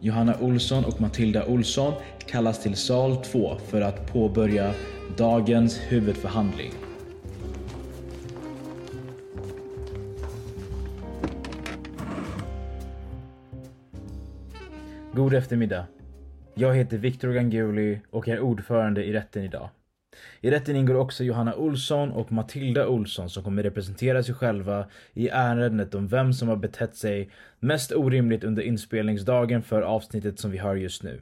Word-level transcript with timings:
Johanna 0.00 0.36
Olsson 0.40 0.84
och 0.84 1.00
Matilda 1.00 1.46
Olsson 1.46 1.94
kallas 2.26 2.62
till 2.62 2.76
sal 2.76 3.16
2 3.16 3.58
för 3.58 3.80
att 3.80 4.12
påbörja 4.12 4.74
dagens 5.16 5.78
huvudförhandling. 5.88 6.72
God 15.14 15.34
eftermiddag. 15.34 15.86
Jag 16.54 16.74
heter 16.74 16.98
Viktor 16.98 17.32
Ganguly 17.32 17.98
och 18.10 18.28
är 18.28 18.40
ordförande 18.40 19.04
i 19.04 19.12
rätten 19.12 19.44
idag. 19.44 19.68
I 20.40 20.50
rätten 20.50 20.76
ingår 20.76 20.94
också 20.94 21.24
Johanna 21.24 21.54
Olsson 21.54 22.12
och 22.12 22.32
Matilda 22.32 22.88
Olsson 22.88 23.30
som 23.30 23.44
kommer 23.44 23.62
representera 23.62 24.22
sig 24.22 24.34
själva 24.34 24.86
i 25.14 25.28
ärendet 25.28 25.94
om 25.94 26.08
vem 26.08 26.32
som 26.32 26.48
har 26.48 26.56
betett 26.56 26.96
sig 26.96 27.30
mest 27.60 27.92
orimligt 27.92 28.44
under 28.44 28.62
inspelningsdagen 28.62 29.62
för 29.62 29.82
avsnittet 29.82 30.38
som 30.38 30.50
vi 30.50 30.58
hör 30.58 30.76
just 30.76 31.02
nu. 31.02 31.20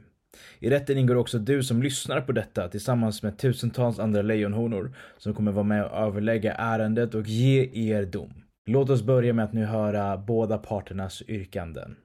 I 0.59 0.69
rätten 0.69 0.97
ingår 0.97 1.15
också 1.15 1.39
du 1.39 1.63
som 1.63 1.83
lyssnar 1.83 2.21
på 2.21 2.31
detta 2.31 2.69
tillsammans 2.69 3.23
med 3.23 3.37
tusentals 3.37 3.99
andra 3.99 4.21
lejonhonor 4.21 4.93
som 5.17 5.33
kommer 5.33 5.51
vara 5.51 5.63
med 5.63 5.85
och 5.85 5.97
överlägga 5.97 6.53
ärendet 6.53 7.15
och 7.15 7.27
ge 7.27 7.69
er 7.91 8.05
dom. 8.05 8.33
Låt 8.65 8.89
oss 8.89 9.01
börja 9.01 9.33
med 9.33 9.45
att 9.45 9.53
nu 9.53 9.65
höra 9.65 10.17
båda 10.17 10.57
parternas 10.57 11.21
yrkanden. 11.27 11.95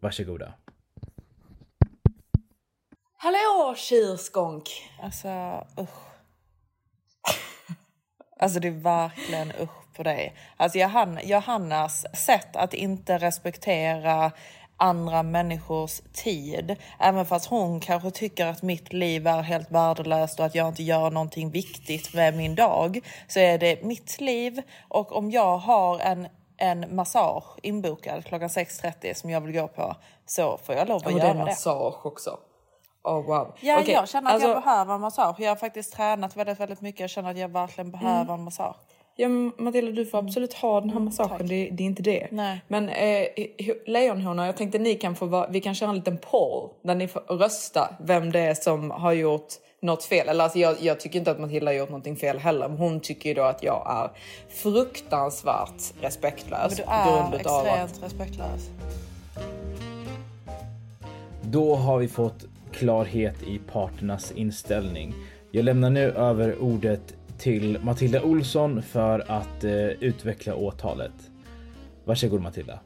Varsågoda. 0.00 0.52
Hallå 3.18 3.74
tjurskånk! 3.76 4.62
Alltså 5.02 5.28
usch. 5.80 6.15
Alltså 8.38 8.60
det 8.60 8.68
är 8.68 8.72
verkligen 8.72 9.52
usch 9.60 9.92
på 9.96 10.02
dig. 10.02 10.34
Alltså 10.56 10.78
Johanna, 10.78 11.22
Johannas 11.22 12.06
sätt 12.14 12.56
att 12.56 12.74
inte 12.74 13.18
respektera 13.18 14.32
andra 14.76 15.22
människors 15.22 16.00
tid. 16.12 16.76
Även 17.00 17.26
fast 17.26 17.46
hon 17.46 17.80
kanske 17.80 18.10
tycker 18.10 18.46
att 18.46 18.62
mitt 18.62 18.92
liv 18.92 19.26
är 19.26 19.42
helt 19.42 19.70
värdelöst 19.70 20.40
och 20.40 20.46
att 20.46 20.54
jag 20.54 20.68
inte 20.68 20.82
gör 20.82 21.10
någonting 21.10 21.50
viktigt 21.50 22.14
med 22.14 22.36
min 22.36 22.54
dag. 22.54 23.00
Så 23.28 23.40
är 23.40 23.58
det 23.58 23.82
mitt 23.82 24.20
liv 24.20 24.62
och 24.88 25.16
om 25.16 25.30
jag 25.30 25.58
har 25.58 25.98
en, 25.98 26.28
en 26.56 26.96
massage 26.96 27.44
inbokad 27.62 28.24
klockan 28.24 28.48
6.30 28.48 29.14
som 29.14 29.30
jag 29.30 29.40
vill 29.40 29.52
gå 29.54 29.68
på 29.68 29.96
så 30.26 30.58
får 30.58 30.74
jag 30.74 30.88
lov 30.88 30.96
att 30.96 31.06
Och 31.06 31.12
det 31.12 31.18
göra 31.18 31.28
är 31.30 31.34
det. 31.34 31.44
massage 31.44 32.06
också. 32.06 32.38
Oh 33.06 33.26
wow. 33.26 33.52
Ja, 33.60 33.78
Okej, 33.80 33.94
jag 33.94 34.08
känner 34.08 34.28
att 34.28 34.34
alltså, 34.34 34.48
jag 34.48 34.62
behöver 34.62 34.94
en 34.94 35.00
massage. 35.00 35.40
Jag 35.40 35.48
har 35.50 35.56
faktiskt 35.56 35.92
tränat 35.92 36.36
väldigt, 36.36 36.60
väldigt 36.60 36.80
mycket. 36.80 37.00
Jag 37.00 37.10
känner 37.10 37.30
att 37.30 37.38
jag 37.38 37.48
verkligen 37.48 37.90
behöver 37.90 38.34
en 38.34 38.44
massage. 38.44 38.76
Ja, 39.18 39.28
Matilda, 39.58 39.92
du 39.92 40.06
får 40.06 40.18
absolut 40.18 40.54
ha 40.54 40.80
den 40.80 40.90
här 40.90 41.00
massagen. 41.00 41.46
Det, 41.48 41.68
det 41.72 41.82
är 41.82 41.86
inte 41.86 42.02
det. 42.02 42.28
Nej. 42.30 42.60
Men 42.68 42.88
eh, 42.88 43.26
lejonhonor, 43.86 44.46
jag 44.46 44.56
tänkte 44.56 44.78
ni 44.78 44.94
kan 44.94 45.16
få 45.16 45.26
vara, 45.26 45.46
vi 45.48 45.60
kan 45.60 45.74
köra 45.74 45.90
en 45.90 45.96
liten 45.96 46.18
poll 46.18 46.70
där 46.82 46.94
ni 46.94 47.08
får 47.08 47.20
rösta 47.20 47.94
vem 48.00 48.32
det 48.32 48.40
är 48.40 48.54
som 48.54 48.90
har 48.90 49.12
gjort 49.12 49.48
något 49.82 50.04
fel. 50.04 50.28
Eller 50.28 50.44
alltså 50.44 50.58
jag, 50.58 50.76
jag 50.80 51.00
tycker 51.00 51.18
inte 51.18 51.30
att 51.30 51.40
Matilda 51.40 51.70
har 51.70 51.76
gjort 51.76 51.88
någonting 51.88 52.16
fel 52.16 52.38
heller. 52.38 52.68
Men 52.68 52.78
hon 52.78 53.00
tycker 53.00 53.28
ju 53.28 53.34
då 53.34 53.42
att 53.42 53.62
jag 53.62 53.86
är 53.90 54.10
fruktansvärt 54.62 55.82
respektlös. 56.00 56.78
Men 56.78 56.86
du 56.86 56.92
är 56.92 57.16
av 57.18 57.34
att- 57.34 57.34
extremt 57.34 58.02
respektlös. 58.02 58.70
Då 61.42 61.74
har 61.74 61.98
vi 61.98 62.08
fått 62.08 62.44
klarhet 62.76 63.42
i 63.42 63.58
parternas 63.58 64.32
inställning. 64.32 65.14
Jag 65.50 65.64
lämnar 65.64 65.90
nu 65.90 66.00
över 66.12 66.58
ordet 66.58 67.14
till 67.38 67.78
Matilda 67.82 68.22
Olsson 68.22 68.82
för 68.82 69.30
att 69.30 69.64
eh, 69.64 69.72
utveckla 69.74 70.54
åtalet. 70.54 71.12
Varsågod 72.04 72.42
Matilda. 72.42 72.80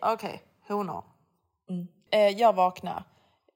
Okej, 0.00 0.42
honor. 0.68 1.04
Eh, 2.10 2.28
jag 2.28 2.52
vaknar. 2.52 3.04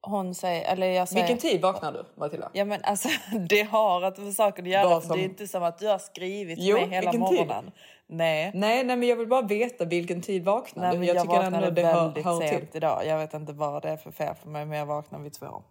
Hon 0.00 0.34
säger, 0.34 0.72
eller 0.72 0.86
jag 0.86 1.08
säger... 1.08 1.22
Vilken 1.26 1.50
tid 1.50 1.60
vaknar 1.60 1.92
du 1.92 2.04
Matilda? 2.20 2.50
Ja 2.52 2.64
men 2.64 2.80
alltså 2.84 3.08
det 3.48 3.62
har 3.62 4.06
inte 4.06 4.20
med 4.20 4.34
saken 4.34 4.64
att 4.64 4.70
göra. 4.70 5.00
Som- 5.00 5.16
Det 5.16 5.22
är 5.22 5.24
inte 5.24 5.48
som 5.48 5.62
att 5.62 5.78
du 5.78 5.86
har 5.86 5.98
skrivit 5.98 6.58
Jo, 6.60 6.76
mig 6.76 6.88
hela 6.88 7.10
vilken 7.10 7.28
tid? 7.28 7.48
Nej. 8.10 8.50
Nej, 8.54 8.84
nej, 8.84 8.96
men 8.96 9.08
jag 9.08 9.16
vill 9.16 9.28
bara 9.28 9.42
veta 9.42 9.84
vilken 9.84 10.22
tid 10.22 10.44
vaknar 10.44 10.88
Nej, 10.88 10.98
men 10.98 11.08
jag, 11.08 11.22
tycker 11.22 11.34
ändå 11.34 11.50
vaknade 11.50 11.70
det 11.70 11.82
hör, 11.86 12.02
väldigt 12.04 12.24
hör 12.24 12.38
till. 12.40 12.48
sent 12.48 12.74
idag. 12.74 13.06
Jag 13.06 13.18
vet 13.18 13.34
inte 13.34 13.52
vad 13.52 13.82
det 13.82 13.88
är 13.88 13.96
för 13.96 14.10
fel 14.10 14.34
för 14.42 14.48
mig 14.48 14.64
men 14.66 14.78
jag 14.78 14.86
vaknar 14.86 15.18
vid 15.18 15.32
två. 15.32 15.62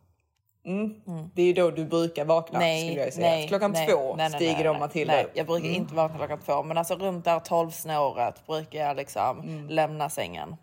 Det 1.34 1.42
är 1.42 1.46
ju 1.46 1.54
då 1.54 1.72
du 1.72 1.86
brukar 1.86 2.26
vakna 2.26 2.60
Nej, 2.60 2.88
skulle 2.90 3.04
jag 3.04 3.14
säga. 3.14 3.30
nej, 3.30 3.48
Klockan 3.48 3.72
nej, 3.72 3.88
två 3.88 4.16
nej, 4.16 4.30
nej, 4.30 4.40
stiger 4.40 4.72
nej, 4.72 4.80
Matilda 4.80 5.14
Nej, 5.14 5.28
jag 5.34 5.46
brukar 5.46 5.70
inte 5.70 5.96
vakna 5.96 6.18
klockan 6.18 6.40
två 6.40 6.64
men 6.64 6.78
alltså 6.78 6.96
runt 6.96 7.26
där 7.26 7.40
tolvsnåret 7.40 8.48
brukar 8.48 8.80
jag 8.80 8.98
liksom 8.98 9.40
Mm. 9.40 9.68
lämna 9.70 10.10
sängen. 10.10 10.56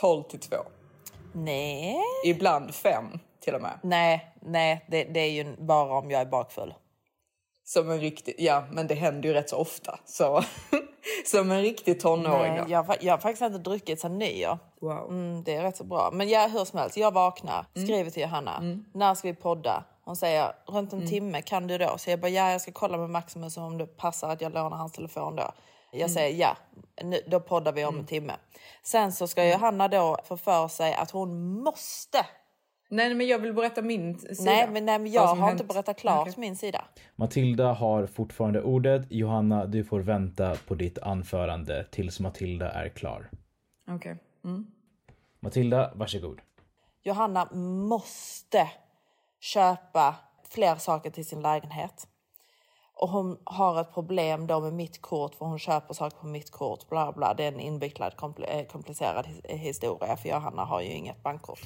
12 0.00 0.22
till 0.22 0.40
2. 0.40 0.56
Nej. 1.32 1.96
Ibland 2.26 2.74
5 2.74 3.04
till 3.40 3.54
och 3.54 3.62
med. 3.62 3.78
Nej, 3.82 4.34
nej, 4.40 4.84
det, 4.88 5.04
det 5.04 5.20
är 5.20 5.30
ju 5.30 5.56
bara 5.58 5.98
om 5.98 6.10
jag 6.10 6.20
är 6.20 6.26
bakfull. 6.26 6.74
Som 7.64 7.90
en 7.90 8.00
riktig, 8.00 8.34
ja 8.38 8.64
men 8.72 8.86
det 8.86 8.94
händer 8.94 9.28
ju 9.28 9.34
rätt 9.34 9.50
så 9.50 9.56
ofta. 9.56 9.98
Så, 10.04 10.42
som 11.26 11.50
en 11.50 11.60
riktig 11.62 12.00
tonåring 12.00 12.52
Nej, 12.54 12.64
jag, 12.68 12.96
jag 13.00 13.12
har 13.12 13.18
faktiskt 13.18 13.42
inte 13.42 13.58
druckit 13.58 14.00
sedan 14.00 14.18
nyår. 14.18 14.58
Wow. 14.80 15.08
Mm, 15.08 15.44
det 15.44 15.54
är 15.54 15.62
rätt 15.62 15.76
så 15.76 15.84
bra. 15.84 16.10
Men 16.12 16.28
jag, 16.28 16.48
hur 16.48 16.64
som 16.64 16.78
helst, 16.78 16.96
jag 16.96 17.10
vaknar, 17.14 17.66
Mm. 17.74 17.86
skriver 17.88 18.10
till 18.10 18.22
Johanna. 18.22 18.62
När 18.94 19.14
ska 19.14 19.28
vi 19.28 19.34
podda? 19.34 19.84
Hon 20.04 20.16
säger 20.16 20.52
runt 20.66 20.92
en 20.92 20.98
Mm. 20.98 21.10
timme, 21.10 21.42
kan 21.42 21.66
du 21.66 21.78
då? 21.78 21.98
Så 21.98 22.10
jag 22.10 22.20
bara, 22.20 22.28
ja 22.28 22.50
jag 22.52 22.60
ska 22.60 22.72
kolla 22.72 22.98
med 22.98 23.10
Maximus 23.10 23.56
om 23.56 23.78
det 23.78 23.86
passar 23.86 24.28
att 24.28 24.40
jag 24.40 24.54
lånar 24.54 24.76
hans 24.76 24.92
telefon 24.92 25.36
då. 25.36 25.52
Jag 25.90 26.00
Mm. 26.00 26.08
säger 26.14 26.36
ja, 26.40 26.56
nu, 27.02 27.20
då 27.26 27.40
poddar 27.40 27.72
vi 27.72 27.84
om 27.84 27.98
en 27.98 28.06
timme. 28.06 28.32
Sen 28.82 29.12
så 29.12 29.26
ska 29.28 29.42
Mm. 29.42 29.52
Johanna 29.52 29.88
då 29.88 30.16
få 30.24 30.36
för 30.36 30.68
sig 30.68 30.94
att 30.94 31.10
hon 31.10 31.60
måste. 31.62 32.26
Nej 32.92 33.14
men 33.14 33.26
jag 33.26 33.38
vill 33.38 33.52
berätta 33.54 33.82
min 33.82 34.18
sida. 34.18 34.34
Nej 34.44 34.68
men, 34.72 34.86
nej, 34.86 34.98
men 34.98 35.12
jag 35.12 35.26
har 35.26 35.50
inte 35.50 35.62
hänt. 35.62 35.68
berättat 35.72 35.98
klart 35.98 36.20
Okej. 36.28 36.34
min 36.36 36.56
sida. 36.56 36.84
Matilda 37.16 37.72
har 37.72 38.06
fortfarande 38.06 38.62
ordet. 38.62 39.06
Johanna, 39.10 39.66
du 39.66 39.84
får 39.84 40.00
vänta 40.00 40.56
på 40.66 40.74
ditt 40.74 40.98
anförande 40.98 41.84
tills 41.90 42.20
Matilda 42.20 42.70
är 42.70 42.88
klar. 42.88 43.30
Okej. 43.88 44.16
Matilda, 45.40 45.92
varsågod. 45.94 46.40
Johanna 47.02 47.48
måste 47.88 48.68
köpa 49.40 50.14
fler 50.48 50.74
saker 50.76 51.10
till 51.10 51.26
sin 51.28 51.42
lägenhet. 51.42 52.06
Och 52.94 53.08
hon 53.08 53.38
har 53.44 53.80
ett 53.80 53.92
problem 53.94 54.46
då 54.46 54.60
med 54.60 54.72
mitt 54.72 55.02
kort 55.02 55.34
för 55.34 55.46
hon 55.46 55.58
köper 55.58 55.94
saker 55.94 56.16
på 56.16 56.26
mitt 56.26 56.50
kort. 56.50 56.88
Bla 56.88 57.12
bla. 57.12 57.34
Det 57.34 57.44
är 57.44 57.48
en 57.52 57.60
invecklad 57.60 58.12
eh, 58.48 58.66
komplicerad 58.66 59.26
his- 59.26 59.46
historia 59.56 60.16
för 60.16 60.28
Johanna 60.28 60.64
har 60.64 60.80
ju 60.80 60.88
inget 60.92 61.22
bankkort. 61.22 61.60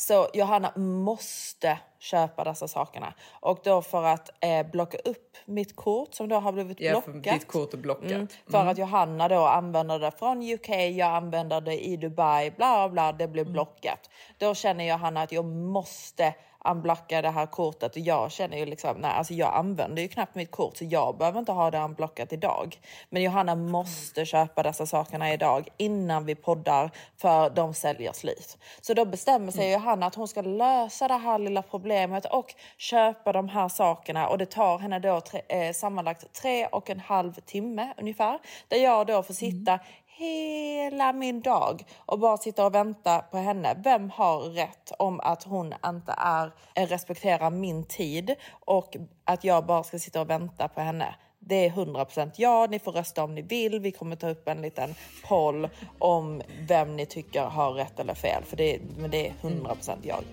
Så 0.00 0.28
Johanna 0.34 0.72
måste 0.76 1.78
köpa 1.98 2.44
dessa 2.44 2.68
sakerna. 2.68 3.14
Och 3.40 3.60
då 3.64 3.82
för 3.82 4.04
att 4.04 4.30
eh, 4.44 4.66
blocka 4.70 4.98
upp 4.98 5.36
mitt 5.44 5.76
kort 5.76 6.14
som 6.14 6.28
då 6.28 6.36
har 6.36 6.52
blivit 6.52 6.80
Ja, 6.80 7.02
blockat. 7.06 7.34
ditt 7.34 7.48
kort 7.48 7.74
är 7.74 7.78
blockat. 7.78 8.10
Mm, 8.10 8.28
för 8.50 8.66
att 8.66 8.78
Johanna 8.78 9.28
då 9.28 9.46
använder 9.46 9.98
det 9.98 10.10
från 10.18 10.42
UK, 10.52 10.68
jag 10.68 11.00
använder 11.10 11.60
det 11.60 11.84
i 11.86 11.96
Dubai, 11.96 12.50
bla 12.50 12.88
bla, 12.88 13.12
det 13.12 13.28
blir 13.28 13.44
blockat. 13.44 14.10
Då 14.38 14.54
känner 14.54 14.84
Johanna 14.84 15.22
att 15.22 15.32
jag 15.32 15.44
måste 15.44 16.34
unblocka 16.64 17.22
det 17.22 17.30
här 17.30 17.46
kortet 17.46 17.96
och 17.96 18.02
jag 18.02 18.32
känner 18.32 18.56
ju 18.56 18.66
liksom, 18.66 18.96
nej 18.96 19.10
alltså 19.10 19.34
jag 19.34 19.54
använder 19.54 20.02
ju 20.02 20.08
knappt 20.08 20.34
mitt 20.34 20.50
kort 20.50 20.76
så 20.76 20.84
jag 20.84 21.18
behöver 21.18 21.38
inte 21.38 21.52
ha 21.52 21.70
det 21.70 21.78
unblockat 21.78 22.32
idag. 22.32 22.80
Men 23.08 23.22
Johanna 23.22 23.54
måste 23.54 24.24
köpa 24.24 24.62
dessa 24.62 24.86
sakerna 24.86 25.32
idag 25.32 25.68
innan 25.76 26.24
vi 26.24 26.34
poddar 26.34 26.90
för 27.16 27.50
de 27.50 27.74
säljer 27.74 28.12
slut. 28.12 28.58
Så 28.80 28.94
då 28.94 29.04
bestämmer 29.04 29.52
sig 29.52 29.72
mm. 29.72 29.80
Johanna 29.82 30.06
att 30.06 30.14
hon 30.14 30.28
ska 30.28 30.42
lösa 30.42 31.08
det 31.08 31.14
här 31.14 31.38
lilla 31.38 31.62
problemet 31.62 32.24
och 32.24 32.54
köpa 32.78 33.32
de 33.32 33.48
här 33.48 33.68
sakerna 33.68 34.28
och 34.28 34.38
det 34.38 34.46
tar 34.46 34.78
henne 34.78 34.98
då 34.98 35.20
tre, 35.20 35.40
eh, 35.48 35.72
sammanlagt 35.72 36.32
tre 36.32 36.66
och 36.66 36.90
en 36.90 37.00
halv 37.00 37.32
timme 37.32 37.94
ungefär 37.98 38.38
där 38.68 38.76
jag 38.76 39.06
då 39.06 39.22
får 39.22 39.34
sitta 39.34 39.72
mm 39.72 39.84
hela 40.20 41.12
min 41.12 41.40
dag 41.40 41.84
och 42.06 42.18
bara 42.18 42.36
sitta 42.36 42.66
och 42.66 42.74
vänta 42.74 43.18
på 43.18 43.36
henne. 43.36 43.80
Vem 43.84 44.10
har 44.10 44.40
rätt 44.40 44.92
om 44.98 45.20
att 45.20 45.42
hon 45.42 45.74
inte 45.86 46.14
är, 46.16 46.52
respekterar 46.74 47.50
min 47.50 47.84
tid 47.84 48.34
och 48.50 48.96
att 49.24 49.44
jag 49.44 49.66
bara 49.66 49.82
ska 49.82 49.98
sitta 49.98 50.20
och 50.20 50.30
vänta 50.30 50.68
på 50.68 50.80
henne? 50.80 51.14
Det 51.38 51.66
är 51.66 51.70
100% 51.70 52.32
ja, 52.36 52.66
ni 52.70 52.78
får 52.78 52.92
rösta 52.92 53.24
om 53.24 53.34
ni 53.34 53.42
vill. 53.42 53.80
Vi 53.80 53.92
kommer 53.92 54.16
ta 54.16 54.28
upp 54.28 54.48
en 54.48 54.62
liten 54.62 54.94
poll 55.28 55.68
om 55.98 56.42
vem 56.68 56.96
ni 56.96 57.06
tycker 57.06 57.42
har 57.42 57.72
rätt 57.72 58.00
eller 58.00 58.14
fel. 58.14 58.44
För 58.44 58.56
det, 58.56 58.80
men 58.98 59.10
det 59.10 59.28
är 59.28 59.32
100% 59.42 59.96
jag. 60.02 60.24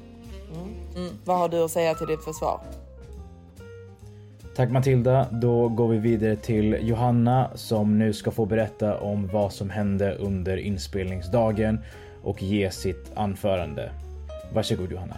Mm. 0.53 0.73
Mm. 0.95 1.17
Vad 1.25 1.37
har 1.37 1.49
du 1.49 1.63
att 1.63 1.71
säga 1.71 1.95
till 1.95 2.07
ditt 2.07 2.23
försvar? 2.23 2.86
Tack 4.57 4.71
Matilda. 4.71 5.27
Då 5.31 5.69
går 5.69 5.87
vi 5.87 5.97
vidare 5.97 6.35
till 6.35 6.77
Johanna 6.81 7.51
som 7.55 7.99
nu 7.99 8.13
ska 8.13 8.31
få 8.31 8.45
berätta 8.45 8.99
om 8.99 9.27
vad 9.27 9.53
som 9.53 9.69
hände 9.69 10.15
under 10.15 10.57
inspelningsdagen 10.57 11.79
och 12.23 12.43
ge 12.43 12.71
sitt 12.71 13.11
anförande. 13.15 13.91
Varsågod 14.53 14.91
Johanna. 14.91 15.17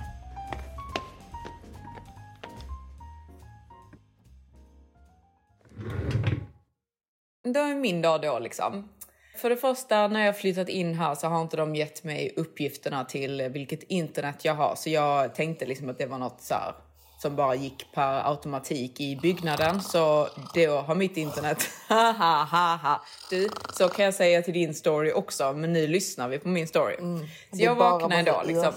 Det 7.44 7.60
är 7.60 7.76
min 7.76 8.02
dag 8.02 8.22
då 8.22 8.40
liksom. 8.40 8.90
För 9.38 9.50
det 9.50 9.58
första, 9.58 10.08
när 10.08 10.26
jag 10.26 10.38
flyttat 10.38 10.70
in 10.70 10.94
här 10.94 11.16
så 11.16 11.28
har 11.28 11.42
inte 11.42 11.58
de 11.58 11.76
gett 11.76 12.04
mig 12.04 12.34
uppgifterna 12.38 13.06
till 13.06 13.50
vilket 13.54 13.84
internet 13.84 14.46
jag 14.46 14.56
har. 14.56 14.76
Så 14.76 14.90
jag 14.90 15.36
tänkte 15.36 15.66
liksom 15.66 15.90
att 15.90 15.98
det 15.98 16.06
var 16.06 16.18
något 16.18 16.42
så 16.42 16.54
här 16.54 16.74
som 17.22 17.36
bara 17.36 17.56
gick 17.56 17.92
per 17.92 18.30
automatik 18.30 19.02
i 19.02 19.16
byggnaden. 19.16 19.82
Så 19.82 20.28
då 20.54 20.72
har 20.72 20.96
mitt 20.96 21.18
internet... 21.18 21.70
du, 23.30 23.50
så 23.74 23.90
kan 23.90 24.06
jag 24.06 24.14
säga 24.14 24.42
till 24.42 24.54
din 24.54 24.74
story 24.74 25.12
också, 25.12 25.54
men 25.54 25.74
nu 25.74 25.88
lyssnar 25.88 26.28
vi 26.28 26.40
på 26.40 26.48
min 26.48 26.68
story. 26.68 26.96
Mm. 27.00 27.20
Så 27.52 27.64
jag 27.64 27.76
vaknade 27.76 28.20
idag 28.20 28.44
liksom... 28.48 28.74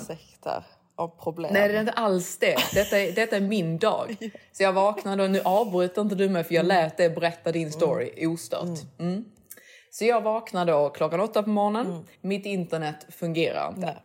Av 0.97 1.09
problem. 1.23 1.51
Nej, 1.53 1.69
det 1.69 1.75
är 1.75 1.81
inte 1.81 1.93
alls 1.93 2.39
det. 2.39 2.57
Detta 2.75 2.99
är, 2.99 3.13
detta 3.13 3.37
är 3.37 3.41
min 3.41 3.79
dag. 3.79 4.17
Så 4.53 4.63
jag 4.63 4.73
vaknade 4.73 5.23
och 5.23 5.31
nu 5.31 5.41
avbryter 5.45 6.03
inte 6.03 6.15
du 6.15 6.29
mig 6.29 6.45
för 6.45 6.55
jag 6.55 6.65
mm. 6.65 6.77
lät 6.77 6.97
dig 6.97 7.11
berätta 7.11 7.53
din 7.53 7.73
story 7.73 8.13
mm. 8.17 8.33
ostört. 8.33 8.63
Mm. 8.99 9.13
mm. 9.13 9.25
Så 9.91 10.05
jag 10.05 10.21
vaknade 10.21 10.73
då 10.73 10.89
klockan 10.91 11.21
åtta 11.21 11.43
på 11.43 11.51
morgonen. 11.51 11.87
Mm. 11.87 12.05
Mitt 12.21 12.47
internet 12.47 13.07
fungerar 13.09 13.69
inte. 13.69 13.81
Nej. 13.81 14.03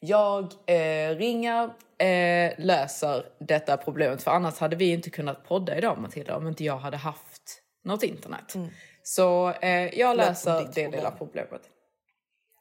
Jag 0.00 0.44
eh, 0.66 1.16
ringer, 1.16 1.70
eh, 2.00 2.52
löser 2.58 3.24
detta 3.38 3.76
problemet. 3.76 4.22
För 4.22 4.30
annars 4.30 4.58
hade 4.58 4.76
vi 4.76 4.92
inte 4.92 5.10
kunnat 5.10 5.48
podda 5.48 5.78
idag 5.78 5.98
Matilda 5.98 6.36
om 6.36 6.48
inte 6.48 6.64
jag 6.64 6.78
hade 6.78 6.96
haft 6.96 7.62
något 7.84 8.02
internet. 8.02 8.54
Mm. 8.54 8.68
Så 9.02 9.50
eh, 9.50 9.98
jag 9.98 10.16
löser 10.16 10.68
det 10.74 10.88
lilla 10.88 11.10
problemet. 11.10 11.62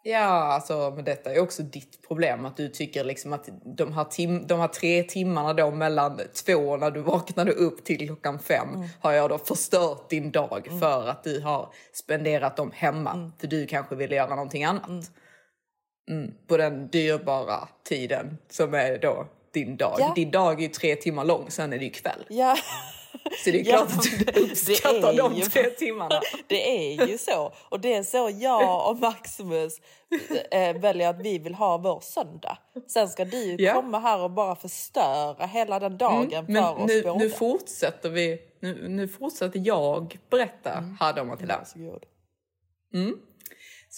Ja, 0.04 0.54
alltså 0.54 0.94
men 0.96 1.06
detta 1.06 1.34
är 1.34 1.40
också 1.40 1.64
ditt 1.64 2.08
problem. 2.08 2.46
Att 2.46 2.58
du 2.58 2.70
tycker 2.70 3.04
liksom 3.04 3.34
att 3.34 3.50
de 3.78 3.94
här, 3.94 4.04
tim 4.04 4.48
de 4.48 4.60
här 4.60 4.68
tre 4.68 5.04
timmarna 5.04 5.54
då 5.54 5.72
mellan 5.72 6.22
två 6.46 6.78
när 6.78 6.92
du 6.92 7.02
vaknade 7.02 7.52
upp 7.52 7.84
till 7.84 8.08
klockan 8.08 8.40
fem 8.40 8.70
mm. 8.76 8.88
har 9.00 9.12
jag 9.12 9.30
då 9.30 9.38
förstört 9.38 10.10
din 10.10 10.32
dag 10.32 10.68
mm. 10.68 10.80
för 10.80 11.08
att 11.08 11.24
du 11.24 11.42
har 11.42 11.74
spenderat 11.94 12.58
dem 12.58 12.72
hemma. 12.76 13.12
Mm. 13.12 13.32
För 13.40 13.48
du 13.48 13.66
kanske 13.66 13.96
ville 13.96 14.16
göra 14.16 14.30
någonting 14.30 14.64
annat. 14.64 15.12
Mm. 16.10 16.22
Mm, 16.24 16.34
på 16.48 16.58
den 16.58 16.88
dyrbara 16.88 17.68
tiden 17.84 18.38
som 18.50 18.74
är 18.74 18.98
då 18.98 19.28
din 19.52 19.78
dag. 19.78 19.96
Ja. 20.00 20.14
Din 20.16 20.32
dag 20.32 20.60
är 20.60 20.62
ju 20.62 20.68
tre 20.68 20.96
timmar 20.96 21.26
lång, 21.26 21.52
sen 21.52 21.74
är 21.74 21.78
det 21.78 21.84
ju 21.86 21.92
kväll. 21.92 22.26
Ja. 22.30 22.58
Så 23.44 23.52
det 23.52 23.60
är 23.60 23.64
klart 23.64 23.90
ja, 23.90 23.98
att 23.98 24.34
du 24.36 24.42
uppskattar 24.44 25.18
de 25.18 25.36
ju, 25.36 25.42
tre 25.42 25.64
timmarna. 25.70 26.22
Det 26.48 26.70
är 26.70 27.08
ju 27.08 27.18
så. 27.18 27.54
Och 27.70 27.80
det 27.80 27.94
är 27.94 28.04
så 28.04 28.30
jag 28.34 28.90
och 28.90 29.00
Maximus 29.00 29.74
äh, 30.52 30.78
väljer 30.78 31.10
att 31.10 31.22
vi 31.22 31.40
vill 31.40 31.56
ha 31.56 31.78
vår 31.78 32.00
söndag. 32.00 32.58
Sen 32.88 33.10
ska 33.10 33.26
du 33.26 33.56
ja. 33.60 33.74
komma 33.74 34.00
här 34.00 34.20
och 34.20 34.32
bara 34.32 34.56
förstöra 34.56 35.46
hela 35.46 35.80
den 35.80 35.98
dagen 35.98 36.46
mm, 36.48 36.64
för 36.64 36.84
oss 36.84 36.88
nu, 36.88 37.04
båda. 37.04 37.20
Nu 37.20 37.30
fortsätter 37.30 38.10
vi. 38.10 38.40
Nu, 38.60 38.88
nu 38.90 39.08
fortsätter 39.08 39.62
jag 39.66 40.20
berätta 40.30 40.74
mm. 40.74 40.98
här 41.00 41.24
Matilda. 41.24 41.66
Mm. 42.94 43.16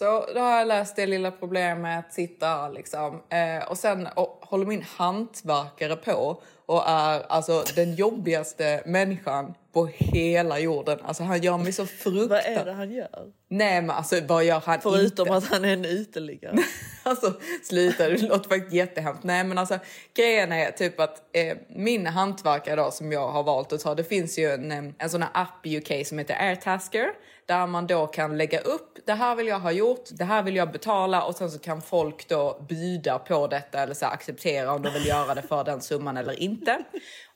Så 0.01 0.25
då 0.33 0.39
har 0.39 0.57
jag 0.57 0.68
löst 0.68 0.95
det 0.95 1.06
lilla 1.06 1.31
problemet, 1.31 2.13
sitter 2.13 2.69
liksom. 2.69 3.21
Eh, 3.30 3.69
och 3.69 3.77
sen 3.77 4.07
och, 4.15 4.39
håller 4.42 4.65
min 4.65 4.83
hantverkare 4.98 5.95
på 5.95 6.42
och 6.65 6.89
är 6.89 7.25
alltså 7.30 7.63
den 7.75 7.95
jobbigaste 7.95 8.83
människan 8.86 9.53
på 9.74 9.86
hela 9.86 10.59
jorden. 10.59 11.00
Alltså 11.03 11.24
han 11.24 11.42
gör 11.42 11.57
mig 11.57 11.71
så 11.71 11.86
fruktansvärt... 11.86 12.45
vad 12.48 12.57
är 12.57 12.65
det 12.65 12.71
han 12.71 12.92
gör? 12.92 13.31
Nej 13.48 13.81
men 13.81 13.89
alltså 13.89 14.15
vad 14.27 14.44
gör 14.44 14.62
han 14.65 14.81
Förutom 14.81 15.27
inte? 15.27 15.38
att 15.38 15.45
han 15.45 15.65
är 15.65 15.74
en 15.74 15.86
uteliggare. 15.86 16.57
alltså 17.09 17.33
sluta, 17.63 18.09
det 18.09 18.21
låter 18.21 18.50
faktiskt 18.50 18.74
jättehemskt. 18.74 19.24
Nej 19.24 19.44
men 19.44 19.57
alltså 19.57 19.80
grejen 20.13 20.51
är 20.51 20.71
typ 20.71 21.00
att 21.00 21.21
eh, 21.36 21.57
min 21.69 22.07
hantverkare 22.07 22.75
då 22.75 22.92
som 22.92 23.12
jag 23.12 23.27
har 23.27 23.44
valt 23.44 23.74
att 23.74 23.81
ta, 23.81 23.95
det 23.95 24.03
finns 24.03 24.39
ju 24.39 24.51
en, 24.51 24.71
eh, 24.71 24.83
en 24.98 25.09
sån 25.09 25.21
här 25.21 25.31
app 25.33 25.65
i 25.65 25.77
UK 25.77 26.07
som 26.07 26.18
heter 26.18 26.36
Airtasker 26.39 27.09
där 27.45 27.68
man 27.68 27.88
då 27.88 28.07
kan 28.07 28.38
lägga 28.38 28.59
upp 28.59 28.92
det 29.06 29.13
här 29.13 29.36
vill 29.36 29.48
jag 29.48 29.59
ha 29.59 29.71
gjort, 29.71 30.09
det 30.12 30.24
här 30.24 30.44
vill 30.44 30.56
jag 30.56 30.71
betala 30.71 31.24
och 31.24 31.36
sen 31.36 31.51
så 31.51 31.59
kan 31.59 31.81
folk 31.81 32.27
då 32.27 32.65
byda 32.69 33.19
på 33.19 33.48
detta 33.48 33.80
eller 33.80 33.94
så 33.94 34.06
acceptera 34.06 34.74
om 34.74 34.81
de 34.81 34.94
vill 34.94 35.07
göra 35.07 35.36
det 35.36 35.42
för 35.42 35.63
den 35.63 35.81
summan 35.81 36.18
eller 36.18 36.39
inte. 36.39 36.83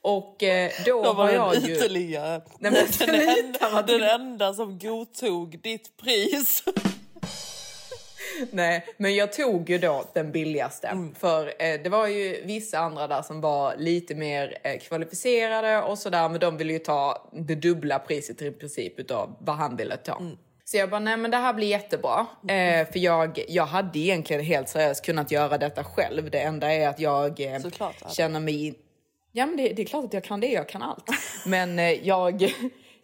Och 0.02 0.44
eh, 0.44 0.72
då, 0.86 1.14
var 1.14 1.30
jag 1.30 1.56
ju... 1.56 1.76
Ytterligare. 1.76 2.42
Nej, 2.60 2.72
men, 2.72 2.86
den, 3.08 3.30
enda, 3.30 3.82
den 3.82 4.04
enda 4.04 4.54
som 4.54 4.80
godtog 4.80 5.60
ditt 5.62 5.98
pris. 5.98 6.64
Nej, 8.52 8.86
men 8.98 9.16
jag 9.16 9.34
tog 9.34 9.70
ju 9.70 9.78
då 9.78 10.06
den 10.14 10.32
billigaste. 10.32 10.88
Mm. 10.88 11.16
För 11.16 11.48
eh, 11.48 11.82
det 11.84 11.90
var 11.90 12.08
ju 12.08 12.42
vissa 12.46 12.80
andra 12.80 13.08
där 13.08 13.22
som 13.22 13.42
var 13.42 13.76
lite 13.78 14.16
mer 14.16 14.58
eh, 14.64 14.80
kvalificerade 14.80 15.82
och 15.82 15.98
sådär. 15.98 16.30
Men 16.30 16.40
de 16.40 16.58
ville 16.58 16.74
ju 16.74 16.80
ta 16.80 17.30
det 17.34 17.56
dubbla 17.56 18.00
priset 18.00 18.42
i 18.42 18.52
princip 18.52 19.00
utav 19.00 19.36
vad 19.40 19.56
han 19.56 19.76
ville 19.76 19.98
ta. 19.98 20.18
Mm. 20.18 20.38
Så 20.68 20.78
jag 20.78 20.90
bara, 20.90 21.00
nej 21.00 21.18
men 21.18 21.32
det 21.32 21.38
här 21.38 21.54
blir 21.54 21.68
jättebra. 21.68 22.26
Eh, 22.48 22.88
för 22.92 23.00
jag, 23.00 23.44
jag 23.48 23.66
hade 23.66 24.00
egentligen 24.00 24.44
helt 24.44 24.70
seriöst 24.70 25.06
kunnat 25.06 25.32
göra 25.32 25.58
detta 25.58 25.84
själv. 25.84 26.32
Det 26.32 26.40
enda 26.40 26.74
är 26.74 26.88
att 26.88 27.00
jag 27.00 27.40
eh, 27.40 27.62
känner 28.12 28.40
mig... 28.40 28.76
Ja 29.32 29.46
men 29.46 29.58
det, 29.58 29.74
det, 29.74 29.82
är 29.82 29.86
klart 29.86 30.06
att 30.06 30.14
jag 30.14 30.24
kan 30.24 30.40
det, 30.40 30.48
jag 30.48 30.70
kan 30.70 30.82
allt. 30.82 31.10
Men 31.46 31.80
eh, 31.80 32.08
jag 32.08 32.54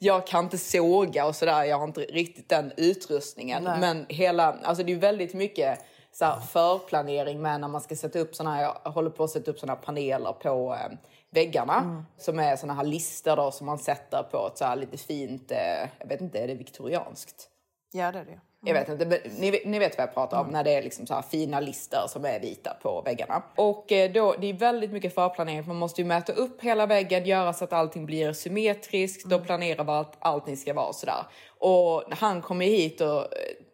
jag 0.03 0.27
kan 0.27 0.43
inte 0.43 0.57
såga 0.57 1.25
och 1.25 1.35
sådär. 1.35 1.63
Jag 1.63 1.77
har 1.77 1.87
inte 1.87 2.01
riktigt 2.01 2.49
den 2.49 2.71
utrustningen. 2.77 3.63
Nej. 3.63 3.79
Men 3.79 4.05
hela, 4.09 4.53
alltså 4.63 4.83
det 4.83 4.91
är 4.91 4.97
väldigt 4.97 5.33
mycket 5.33 5.79
så 6.11 6.25
här, 6.25 6.39
förplanering 6.39 7.41
med 7.41 7.61
när 7.61 7.67
man 7.67 7.81
ska 7.81 7.95
sätta 7.95 8.19
upp 8.19 8.35
såna 8.35 8.55
här, 8.55 8.75
jag 8.83 8.91
håller 8.91 9.09
på 9.09 9.23
att 9.23 9.29
sätta 9.29 9.51
upp 9.51 9.59
såna 9.59 9.75
paneler 9.75 10.33
på 10.33 10.73
eh, 10.73 10.97
väggarna. 11.29 11.77
Mm. 11.77 12.05
Som 12.17 12.39
är 12.39 12.55
såna 12.55 12.73
här 12.73 12.83
listor 12.83 13.35
då 13.35 13.51
som 13.51 13.65
man 13.65 13.79
sätter 13.79 14.23
på 14.23 14.47
ett 14.47 14.57
så 14.57 14.65
här 14.65 14.75
lite 14.75 14.97
fint, 14.97 15.51
eh, 15.51 15.89
jag 15.99 16.07
vet 16.07 16.21
inte, 16.21 16.39
är 16.39 16.47
det 16.47 16.53
viktorianskt? 16.53 17.49
Ja 17.91 18.11
det 18.11 18.19
är 18.19 18.25
det. 18.25 18.39
Jag 18.65 18.73
vet 18.73 18.89
inte, 18.89 19.05
men 19.05 19.19
ni, 19.39 19.61
ni 19.65 19.79
vet 19.79 19.97
vad 19.97 20.07
jag 20.07 20.13
pratar 20.13 20.37
om 20.37 20.43
mm. 20.43 20.53
när 20.53 20.63
det 20.63 20.75
är 20.75 20.81
liksom 20.81 21.07
så 21.07 21.13
här 21.13 21.21
fina 21.21 21.59
listor 21.59 22.07
som 22.07 22.25
är 22.25 22.39
vita 22.39 22.77
på 22.81 23.01
väggarna. 23.05 23.43
Och 23.55 23.91
eh, 23.91 24.11
då, 24.11 24.35
det 24.41 24.49
är 24.49 24.53
väldigt 24.53 24.91
mycket 24.91 25.15
förplanering 25.15 25.63
för 25.63 25.67
man 25.67 25.77
måste 25.77 26.01
ju 26.01 26.07
mäta 26.07 26.33
upp 26.33 26.61
hela 26.61 26.85
väggen, 26.85 27.25
göra 27.25 27.53
så 27.53 27.63
att 27.63 27.73
allting 27.73 28.05
blir 28.05 28.33
symmetriskt 28.33 29.25
mm. 29.25 29.39
och 29.39 29.45
planera 29.45 29.83
vad 29.83 30.05
allting 30.19 30.57
ska 30.57 30.73
vara 30.73 30.85
och 30.85 30.95
sådär. 30.95 31.23
Och 31.59 32.03
han 32.09 32.41
kommer 32.41 32.65
hit 32.65 33.01
och 33.01 33.17
eh, 33.17 33.25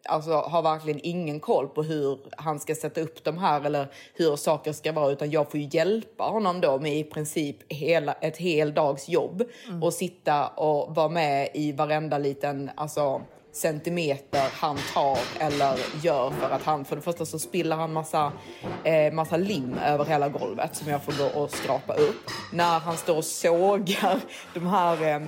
alltså, 0.05 0.31
har 0.31 0.61
verkligen 0.61 0.99
ingen 1.03 1.39
koll 1.39 1.67
på 1.67 1.83
hur 1.83 2.19
han 2.37 2.59
ska 2.59 2.75
sätta 2.75 3.01
upp 3.01 3.23
de 3.23 3.37
här 3.37 3.65
eller 3.65 3.87
hur 4.13 4.35
saker 4.35 4.73
ska 4.73 4.91
vara 4.91 5.11
utan 5.11 5.31
jag 5.31 5.51
får 5.51 5.59
ju 5.59 5.69
hjälpa 5.71 6.23
honom 6.23 6.61
då 6.61 6.79
med 6.79 6.97
i 6.97 7.03
princip 7.03 7.73
hela, 7.73 8.13
ett 8.13 8.37
hel 8.37 8.73
dags 8.73 9.09
jobb 9.09 9.43
mm. 9.67 9.83
och 9.83 9.93
sitta 9.93 10.47
och 10.47 10.95
vara 10.95 11.09
med 11.09 11.49
i 11.53 11.71
varenda 11.71 12.17
liten 12.17 12.71
alltså, 12.75 13.21
centimeter 13.51 14.47
han 14.53 14.77
tar 14.93 15.17
eller 15.39 15.79
gör 16.01 16.29
för 16.29 16.49
att 16.49 16.63
han, 16.63 16.85
för 16.85 16.95
det 16.95 17.01
första 17.01 17.25
så 17.25 17.39
spiller 17.39 17.75
han 17.75 17.93
massa, 17.93 18.31
eh, 18.83 19.13
massa 19.13 19.37
lim 19.37 19.77
över 19.85 20.05
hela 20.05 20.29
golvet 20.29 20.75
som 20.75 20.87
jag 20.87 21.03
får 21.03 21.13
gå 21.13 21.41
och 21.41 21.51
skrapa 21.51 21.93
upp. 21.93 22.31
När 22.53 22.79
han 22.79 22.97
står 22.97 23.17
och 23.17 23.25
sågar 23.25 24.19
de 24.53 24.67
här 24.67 25.13
eh, 25.13 25.21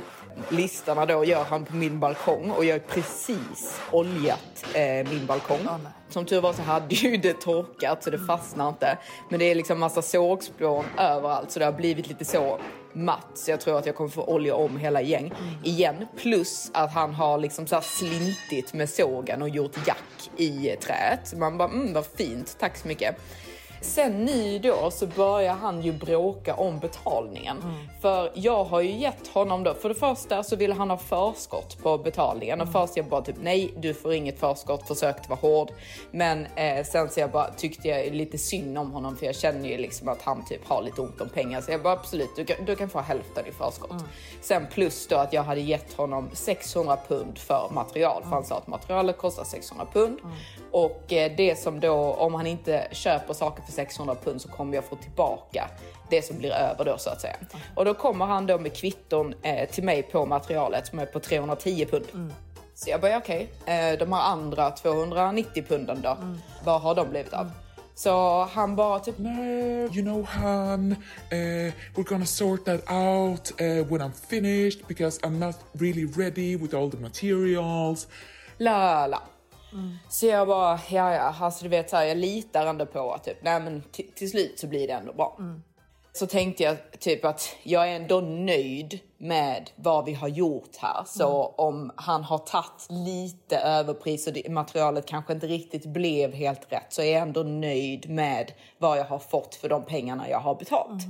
listorna 0.50 1.06
då 1.06 1.26
gör 1.26 1.44
han 1.44 1.66
på 1.66 1.76
min 1.76 2.00
balkong 2.00 2.52
och 2.52 2.66
jag 2.66 2.74
har 2.74 2.80
precis 2.80 3.82
oljat 3.92 4.66
eh, 4.74 5.10
min 5.10 5.26
balkong. 5.26 5.68
Som 6.10 6.26
tur 6.26 6.42
var 6.42 6.54
så 6.54 6.62
hade 6.62 6.96
ju 6.96 7.18
det 7.18 7.34
torkat 7.34 8.04
så 8.04 8.10
det 8.10 8.20
fastnar 8.20 8.70
inte. 8.70 8.98
Men 9.30 9.40
det 9.40 9.46
är 9.46 9.56
liksom 9.56 9.80
massa 9.80 10.02
sågspån 10.02 10.86
överallt 10.98 11.52
så 11.52 11.60
det 11.60 11.66
har 11.66 11.74
blivit 11.74 12.08
lite 12.08 12.26
så 12.26 12.60
matt. 13.06 13.28
Så 13.34 13.52
jag 13.52 13.60
tror 13.62 13.78
att 13.78 13.86
jag 13.86 13.96
kommer 13.96 14.10
få 14.10 14.24
olja 14.24 14.56
om 14.56 14.78
hela 14.78 15.02
gäng 15.02 15.34
igen. 15.64 16.06
Plus 16.18 16.72
att 16.74 16.94
han 16.94 17.14
har 17.14 17.38
liksom 17.38 17.68
så 17.68 17.76
här 17.76 17.82
slintit 17.82 18.74
med 18.74 18.90
sågen 18.90 19.42
och 19.42 19.50
gjort 19.50 19.88
jack 19.88 20.32
i 20.38 20.76
träet. 20.82 21.34
Man 21.38 21.58
bara, 21.58 21.70
mm 21.70 21.94
vad 21.94 22.06
fint, 22.06 22.56
tack 22.60 22.78
så 22.78 22.88
mycket. 22.88 23.16
Sen 23.82 24.30
då 24.62 24.92
så 24.92 25.08
börjar 25.08 25.54
han 25.54 25.82
ju 25.82 25.92
bråka 25.92 26.56
om 26.56 26.80
betalningen. 26.80 27.58
För 28.02 28.32
jag 28.34 28.64
har 28.64 28.82
ju 28.82 28.92
gett 28.92 29.28
honom 29.28 29.64
då, 29.64 29.74
för 29.74 29.90
det 29.90 29.96
första 29.96 30.44
så 30.44 30.56
ville 30.56 30.74
han 30.74 30.90
ha 30.90 30.98
förskott 30.98 31.78
på 31.84 31.98
betalningen. 31.98 32.62
Och 32.62 32.72
först 32.72 32.98
jag 32.98 33.06
bara 33.06 33.22
typ 33.22 33.36
nej, 33.42 33.74
du 33.78 33.94
får 33.94 34.14
inget 34.14 34.40
förskott, 34.40 34.88
försökte 34.88 35.30
vara 35.30 35.40
hård. 35.40 35.72
Men 36.12 36.46
eh, 36.56 36.86
sen 36.86 37.10
så 37.10 37.20
jag 37.20 37.32
bara 37.32 37.52
tyckte 37.54 37.88
jag 37.88 38.14
lite 38.14 38.38
synd 38.38 38.78
om 38.78 38.92
honom 38.92 39.16
för 39.18 39.26
jag 39.26 39.36
känner 39.36 39.70
ju 39.70 39.78
liksom 39.78 40.08
att 40.08 40.22
han 40.22 40.46
typ 40.46 40.68
har 40.68 40.82
lite 40.84 41.02
ont 41.02 41.22
om 41.22 41.30
pengar. 41.30 41.62
Så 41.62 41.72
jag 41.72 41.82
bara 41.82 41.94
absolut, 41.94 42.30
du 42.36 42.46
kan, 42.46 42.66
du 42.66 42.76
kan 42.76 42.90
få 42.90 43.00
hälften 43.00 43.46
i 43.46 43.52
förskott. 43.52 44.04
Sen 44.42 44.68
plus 44.72 45.08
då 45.08 45.16
att 45.16 45.34
jag 45.34 45.44
hade 45.44 45.62
gett 45.62 45.94
honom 45.94 46.30
600 46.34 46.98
pund 47.08 47.38
för 47.38 47.70
material. 47.72 48.24
För 48.24 48.30
han 48.30 48.44
sa 48.46 48.58
att 48.58 48.68
materialet 48.68 49.18
kostar 49.18 49.44
600 49.44 49.88
pund. 49.94 50.20
Och 50.72 51.14
eh, 51.14 51.32
det 51.38 51.60
som 51.60 51.80
då, 51.80 51.94
om 52.14 52.34
han 52.34 52.48
inte 52.48 52.88
köper 52.92 53.34
saker 53.34 53.64
för 53.70 53.76
600 53.76 54.16
pund 54.24 54.42
så 54.42 54.50
kommer 54.50 54.76
jag 54.76 54.86
få 54.86 54.96
tillbaka 54.96 55.70
det 56.10 56.22
som 56.22 56.38
blir 56.38 56.52
över 56.52 56.86
då 56.86 56.98
så 56.98 57.10
att 57.10 57.22
säga. 57.22 57.36
Och 57.76 57.86
då 57.86 57.94
kommer 57.94 58.26
han 58.26 58.46
då 58.46 58.60
med 58.60 58.76
kvitton 58.76 59.34
eh, 59.42 59.70
till 59.70 59.84
mig 59.84 60.04
på 60.04 60.26
materialet 60.26 60.88
som 60.88 61.00
är 61.00 61.06
på 61.06 61.20
310 61.20 61.86
pund. 61.86 62.34
Så 62.76 62.90
jag 62.90 63.02
bara 63.02 63.18
okej, 63.18 63.50
eh, 63.66 64.00
de 64.00 64.14
här 64.14 64.22
andra 64.22 64.72
290 64.72 65.64
punden 65.68 66.02
då, 66.02 66.18
vad 66.64 66.82
har 66.82 66.96
de 66.96 67.10
blivit 67.10 67.34
av? 67.34 67.52
Så 67.96 68.44
han 68.44 68.76
bara 68.76 69.00
typ 69.00 69.18
No, 69.18 69.30
you 69.94 70.02
know, 70.02 70.28
hon, 70.42 70.92
uh, 70.92 71.72
we're 71.96 72.10
gonna 72.10 72.26
sort 72.26 72.66
that 72.66 72.92
out 72.92 73.52
uh, 73.62 73.92
when 73.92 74.02
I'm 74.02 74.14
finished 74.30 74.88
because 74.88 75.20
I'm 75.24 75.40
not 75.40 75.56
really 75.74 76.06
ready 76.06 76.56
with 76.56 76.76
all 76.76 76.92
the 76.92 76.98
materials. 76.98 78.08
la 78.58 79.08
la. 79.08 79.22
Så 80.10 80.26
jag 80.26 80.48
bara, 80.48 80.80
ja 80.90 81.14
ja, 81.14 81.36
alltså 81.40 81.64
du 81.64 81.70
vet 81.70 81.90
så 81.90 81.96
här, 81.96 82.04
jag 82.04 82.18
litar 82.18 82.66
ändå 82.66 82.86
på 82.86 83.14
att 83.14 83.24
typ, 83.24 83.38
nej 83.42 83.60
men 83.60 83.84
till, 84.16 84.30
slut 84.32 84.60
så 84.60 84.68
blir 84.68 84.88
det 84.88 84.94
ändå 84.94 85.14
bra. 85.14 85.38
Så 86.14 86.28
tänkte 86.28 86.64
jag 86.64 86.78
typ 87.00 87.26
att 87.26 87.56
jag 87.64 87.90
är 87.92 87.96
ändå 87.96 88.22
nöjd 88.22 89.00
med 89.18 89.70
vad 89.76 90.06
vi 90.06 90.14
har 90.14 90.28
gjort 90.28 90.76
här. 90.78 91.04
Så 91.06 91.46
om 91.46 91.92
han 91.96 92.24
har 92.24 92.38
tagit 92.38 92.88
lite 92.90 93.58
överpris 93.58 94.28
och 94.28 94.52
materialet 94.52 95.06
kanske 95.06 95.34
inte 95.34 95.48
riktigt 95.48 95.86
blev 95.86 96.34
helt 96.34 96.72
rätt 96.72 96.86
så 96.90 97.02
är 97.02 97.14
jag 97.14 97.22
ändå 97.22 97.44
nöjd 97.44 98.10
med 98.10 98.52
vad 98.78 98.98
jag 98.98 99.06
har 99.06 99.20
fått 99.20 99.56
för 99.56 99.70
de 99.70 99.86
pengarna 99.86 100.30
jag 100.30 100.40
har 100.40 100.56
betalt. 100.56 101.04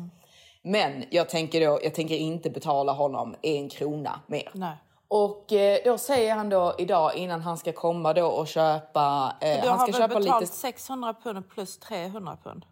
Men 0.62 1.04
jag 1.10 1.30
tänker, 1.30 1.68
då, 1.68 1.80
jag 1.84 1.94
tänker 1.94 2.16
inte 2.16 2.50
betala 2.50 2.92
honom 2.92 3.36
en 3.42 3.70
krona 3.70 4.20
mer. 4.28 4.50
Nej. 4.54 4.78
Och 5.12 5.54
eh, 5.54 5.80
då 5.86 5.98
säger 5.98 6.36
han 6.36 6.50
då 6.50 6.76
idag 6.78 7.16
innan 7.16 7.42
han 7.42 7.58
ska 7.58 7.72
komma 7.74 8.14
då 8.14 8.26
och 8.28 8.48
köpa... 8.48 9.34
Eh, 9.42 9.62
Du 9.62 9.70
han 9.70 9.80
har 9.80 9.88
ska 9.88 9.98
väl 10.00 10.10
köpa 10.10 10.20
betalt 10.20 10.42
lite... 10.42 10.54
600 10.54 11.16
pund 11.24 11.50
plus 11.50 11.80
300 11.80 12.38
pund? 12.44 12.66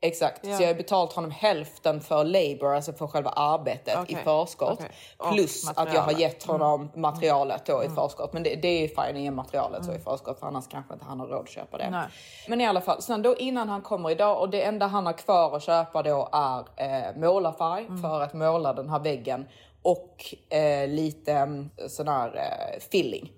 Exakt, 0.00 0.46
Ja. 0.46 0.56
så 0.56 0.62
jag 0.62 0.68
har 0.68 0.74
betalt 0.74 1.12
honom 1.12 1.30
hälften 1.30 2.00
för 2.00 2.24
labor, 2.24 2.74
alltså 2.74 2.92
för 2.92 3.06
själva 3.06 3.30
arbetet 3.30 3.94
i 3.94 3.98
Okej, 4.14 4.18
förskott. 4.24 4.80
Och 5.16 5.32
Plus 5.32 5.68
att 5.68 5.76
jag 5.76 5.84
har 5.84 5.86
materialet. 5.86 6.10
Mm. 6.10 6.20
gett 6.20 6.44
honom 6.46 6.90
materialet 6.94 7.66
då 7.66 7.84
i 7.84 7.88
förskott. 7.88 8.32
Men 8.32 8.42
det, 8.42 8.54
det 8.54 8.68
är 8.68 8.88
fine 8.88 9.16
att 9.16 9.22
ge 9.22 9.30
materialet 9.30 9.84
så 9.84 9.92
i 9.92 9.98
förskott 9.98 10.40
för 10.40 10.46
annars 10.46 10.68
kanske 10.68 10.94
inte 10.94 11.04
han 11.06 11.20
har 11.20 11.26
råd 11.26 11.40
att 11.42 11.48
köpa 11.48 11.78
det. 11.78 11.84
Mm. 11.84 12.00
Nej. 12.00 12.08
Men 12.48 12.60
i 12.60 12.66
alla 12.66 12.80
fall, 12.80 13.02
sen 13.02 13.22
då 13.22 13.36
innan 13.36 13.68
han 13.68 13.82
kommer 13.82 14.10
idag 14.10 14.40
och 14.40 14.50
det 14.50 14.62
enda 14.62 14.86
han 14.86 15.06
har 15.06 15.12
kvar 15.12 15.56
att 15.56 15.62
köpa 15.62 16.02
då 16.02 16.28
är 16.32 16.58
eh, 16.76 17.16
målarfärg 17.16 17.86
Mm. 17.86 18.02
för 18.02 18.20
att 18.20 18.34
måla 18.34 18.72
den 18.72 18.88
här 18.90 18.98
väggen 18.98 19.48
och 19.82 20.34
eh, 20.50 20.88
lite 20.88 21.32
mm, 21.32 21.70
sån 21.88 22.08
här 22.08 22.36
eh, 22.36 22.80
filling. 22.90 23.32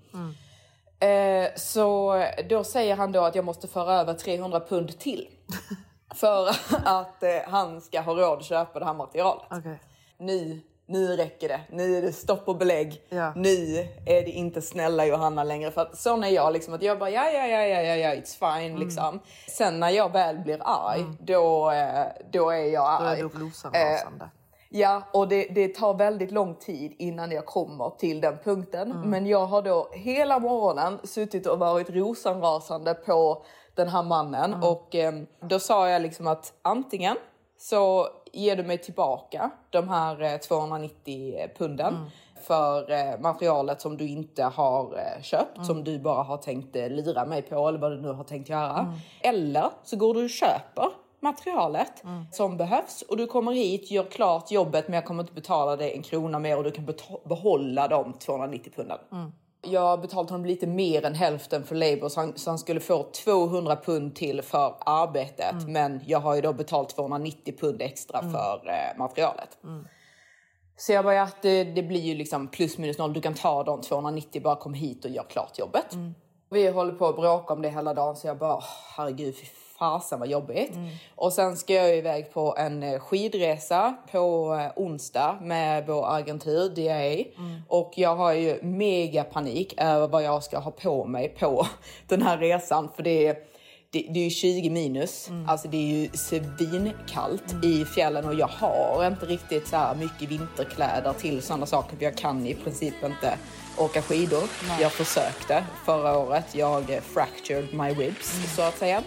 Eh, 1.01 1.49
så 1.57 2.17
då 2.49 2.65
säger 2.65 2.97
han 2.97 3.13
då 3.13 3.21
att 3.21 3.35
jag 3.35 3.45
måste 3.45 3.69
föra 3.69 3.95
över 3.95 4.15
300 4.15 4.61
pund 4.61 4.99
till. 4.99 5.29
för 6.15 6.49
att 6.85 7.23
eh, 7.23 7.31
han 7.47 7.81
ska 7.81 8.01
ha 8.01 8.13
råd 8.15 8.39
att 8.39 8.45
köpa 8.45 8.79
det 8.79 8.85
här 8.85 8.95
materialet. 8.95 9.45
Okej. 9.51 9.79
Nu, 10.19 10.61
nu 10.87 11.17
räcker 11.17 11.49
det. 11.49 11.61
Nu 11.71 11.97
är 11.97 12.03
det 12.03 12.13
stopp 12.13 12.49
och 12.49 12.57
belägg. 12.57 13.03
Ja. 13.09 13.33
Nu 13.37 13.89
är 14.07 14.23
det 14.23 14.31
inte 14.31 14.63
snälla 14.63 15.07
Johanna 15.07 15.45
längre. 15.45 15.71
För 15.71 15.81
att 15.83 15.99
sån 15.99 16.25
är 16.25 16.29
jag. 16.29 16.53
Liksom, 16.53 16.75
att 16.75 16.83
jag 16.83 16.99
bara 16.99 17.11
ja, 17.11 17.31
ja, 17.31 17.47
ja, 17.47 17.67
ja, 17.67 17.83
ja, 17.83 17.95
ja 17.97 18.15
it's 18.15 18.39
fine. 18.39 18.71
Mm. 18.71 18.81
Liksom. 18.81 19.21
Sen 19.49 19.81
när 19.81 19.91
jag 19.91 20.13
väl 20.13 20.39
blir 20.39 20.61
arg, 20.65 21.05
då, 21.21 21.71
eh, 21.71 22.07
då 22.33 22.51
är 22.51 22.65
jag 22.65 23.01
Då 23.01 23.07
arg. 23.07 23.21
är 23.21 23.23
du 23.23 23.29
rosenrasande. 23.29 24.31
Ja, 24.73 25.03
och 25.13 25.29
det, 25.29 25.45
det 25.45 25.69
tar 25.75 25.95
väldigt 25.95 26.31
lång 26.33 26.55
tid 26.55 26.95
innan 26.99 27.31
jag 27.31 27.47
kommer 27.47 27.91
till 27.91 28.21
den 28.21 28.39
punkten. 28.45 28.91
Mm. 28.93 29.11
Men 29.11 29.27
jag 29.27 29.47
har 29.47 29.63
då 29.63 29.89
hela 29.93 30.39
morgonen 30.39 30.99
suttit 31.05 31.47
och 31.47 31.59
varit 31.59 31.91
rosenrasande 31.91 32.95
på 32.95 33.45
den 33.75 33.89
här 33.89 34.03
mannen. 34.03 34.55
Mm. 34.55 34.69
Och 34.69 34.95
eh, 34.95 35.13
då 35.41 35.59
sa 35.59 35.89
jag 35.89 36.03
liksom 36.03 36.27
att 36.27 36.53
antingen 36.63 37.17
så 37.59 38.09
ger 38.33 38.57
du 38.57 38.63
mig 38.63 38.79
tillbaka 38.79 39.51
de 39.71 39.89
här 39.89 40.23
eh, 40.23 40.37
290 40.37 41.49
punden 41.59 41.95
Mm. 41.95 42.11
för 42.47 42.91
eh, 42.91 43.21
materialet 43.21 43.81
som 43.81 43.97
du 43.97 44.09
inte 44.09 44.45
har 44.45 44.95
eh, 44.99 45.23
köpt, 45.23 45.57
Mm. 45.57 45.65
som 45.65 45.85
du 45.85 45.99
bara 45.99 46.23
har 46.23 46.37
tänkt 46.37 46.77
eh, 46.77 46.89
lira 46.89 47.25
mig 47.27 47.43
på 47.43 47.69
eller 47.69 47.79
vad 47.79 47.93
du 47.93 48.01
nu 48.03 48.13
har 48.13 48.25
tänkt 48.25 48.49
göra. 48.49 48.79
Mm. 48.79 48.93
Eller 49.21 49.71
så 49.85 49.97
går 49.97 50.15
du 50.15 50.25
och 50.25 50.31
köper 50.31 50.87
materialet 51.23 52.05
Mm. 52.05 52.25
som 52.33 52.57
behövs 52.57 53.03
och 53.03 53.17
du 53.17 53.27
kommer 53.27 53.53
hit, 53.53 53.91
gör 53.91 54.05
klart 54.05 54.51
jobbet 54.51 54.89
men 54.89 54.95
jag 54.95 55.05
kommer 55.05 55.23
inte 55.23 55.33
betala 55.35 55.77
dig 55.77 55.93
en 55.97 56.03
krona 56.03 56.39
mer 56.39 56.57
och 56.57 56.65
du 56.65 56.71
kan 56.71 56.89
behålla 57.25 57.89
de 57.89 58.13
290 58.13 58.73
punden. 58.77 58.99
Mm. 59.13 59.33
Jag 59.63 60.01
betalt 60.01 60.31
honom 60.31 60.47
lite 60.47 60.67
mer 60.67 61.05
än 61.05 61.15
hälften 61.15 61.65
för 61.65 61.75
labor 61.75 62.09
så 62.09 62.21
han, 62.21 62.33
så 62.39 62.51
han 62.51 62.59
skulle 62.59 62.81
få 62.81 63.03
200 63.25 63.77
pund 63.77 64.15
till 64.15 64.43
för 64.43 64.75
arbetet 64.87 65.53
Mm. 65.53 65.73
men 65.73 66.01
jag 66.07 66.19
har 66.21 66.35
ju 66.35 66.41
då 66.41 66.53
betalt 66.53 66.89
290 66.97 67.55
pund 67.61 67.83
extra 67.83 68.21
för 68.21 68.69
eh, 68.69 68.99
materialet. 68.99 69.59
Mm. 69.65 69.87
Så 70.77 70.93
jag 70.93 71.05
bara, 71.05 71.15
ja, 71.15 71.29
det, 71.43 71.65
det 71.65 71.83
blir 71.83 72.01
ju 72.01 72.15
liksom 72.15 72.49
plus 72.49 72.79
minus 72.79 72.99
noll. 72.99 73.13
Du 73.13 73.21
kan 73.21 73.35
ta 73.35 73.65
de 73.65 73.81
290, 73.81 74.43
bara 74.43 74.57
kom 74.57 74.75
hit 74.75 75.05
och 75.05 75.11
gör 75.11 75.25
klart 75.31 75.59
jobbet. 75.59 75.87
Vi 76.51 76.71
håller 76.71 76.93
på 76.93 77.07
att 77.07 77.17
bråka 77.17 77.53
om 77.55 77.63
det 77.63 77.69
hela 77.71 77.95
dagen 77.95 78.17
så 78.17 78.27
jag 78.27 78.39
bara, 78.39 78.57
"Åh, 78.57 78.65
herregud 78.97 79.35
fasen 79.81 80.19
vad 80.21 80.29
jobbigt. 80.29 80.73
Och 81.15 81.33
sen 81.33 81.57
ska 81.57 81.75
jag 81.75 81.97
iväg 81.97 82.33
på 82.33 82.55
en 82.59 82.83
eh, 82.83 83.01
skidresa 83.01 83.95
på 84.13 84.55
eh, 84.61 84.83
onsdag 84.83 85.39
med 85.43 85.87
vår 85.87 86.15
agentur 86.17 86.69
DA. 86.69 87.31
Och 87.69 87.93
jag 87.97 88.17
har 88.17 88.33
ju 88.33 88.63
mega 88.63 89.25
panik 89.25 89.75
över 89.77 90.09
vad 90.09 90.23
jag 90.23 90.43
ska 90.45 90.59
ha 90.59 90.71
på 90.71 91.05
mig 91.05 91.29
på 91.29 91.67
den 92.09 92.23
här 92.23 92.39
resan. 92.39 92.89
För 92.97 93.03
det 93.03 93.27
är 93.27 93.37
det, 93.93 94.07
det 94.11 94.21
är 94.21 94.25
ju 94.25 94.31
20 94.31 94.71
minus, 94.71 95.31
alltså 95.47 95.69
det 95.69 95.77
är 95.77 96.01
ju 96.01 96.09
svinkallt 96.15 97.65
i 97.65 97.85
fjällen 97.85 98.25
och 98.25 98.35
jag 98.35 98.47
har 98.47 99.07
inte 99.07 99.27
riktigt 99.27 99.69
så 99.69 99.77
här 99.77 99.95
mycket 99.95 100.31
vinterkläder 100.31 101.13
till 101.13 101.43
sådana 101.43 101.67
saker 101.67 101.97
för 101.97 102.05
jag 102.05 102.17
kan 102.17 102.47
i 102.47 102.55
princip 102.55 102.95
inte 103.05 103.39
åka 103.79 104.03
skidor. 104.03 104.43
Jag 104.81 104.93
försökte 104.93 105.65
förra 105.85 106.19
året, 106.19 106.55
jag 106.55 106.91
eh, 106.91 107.01
fractured 107.01 107.75
my 107.75 108.05
ribs 108.05 108.57
så 108.57 108.63
att 108.63 108.79
säga. 108.79 109.03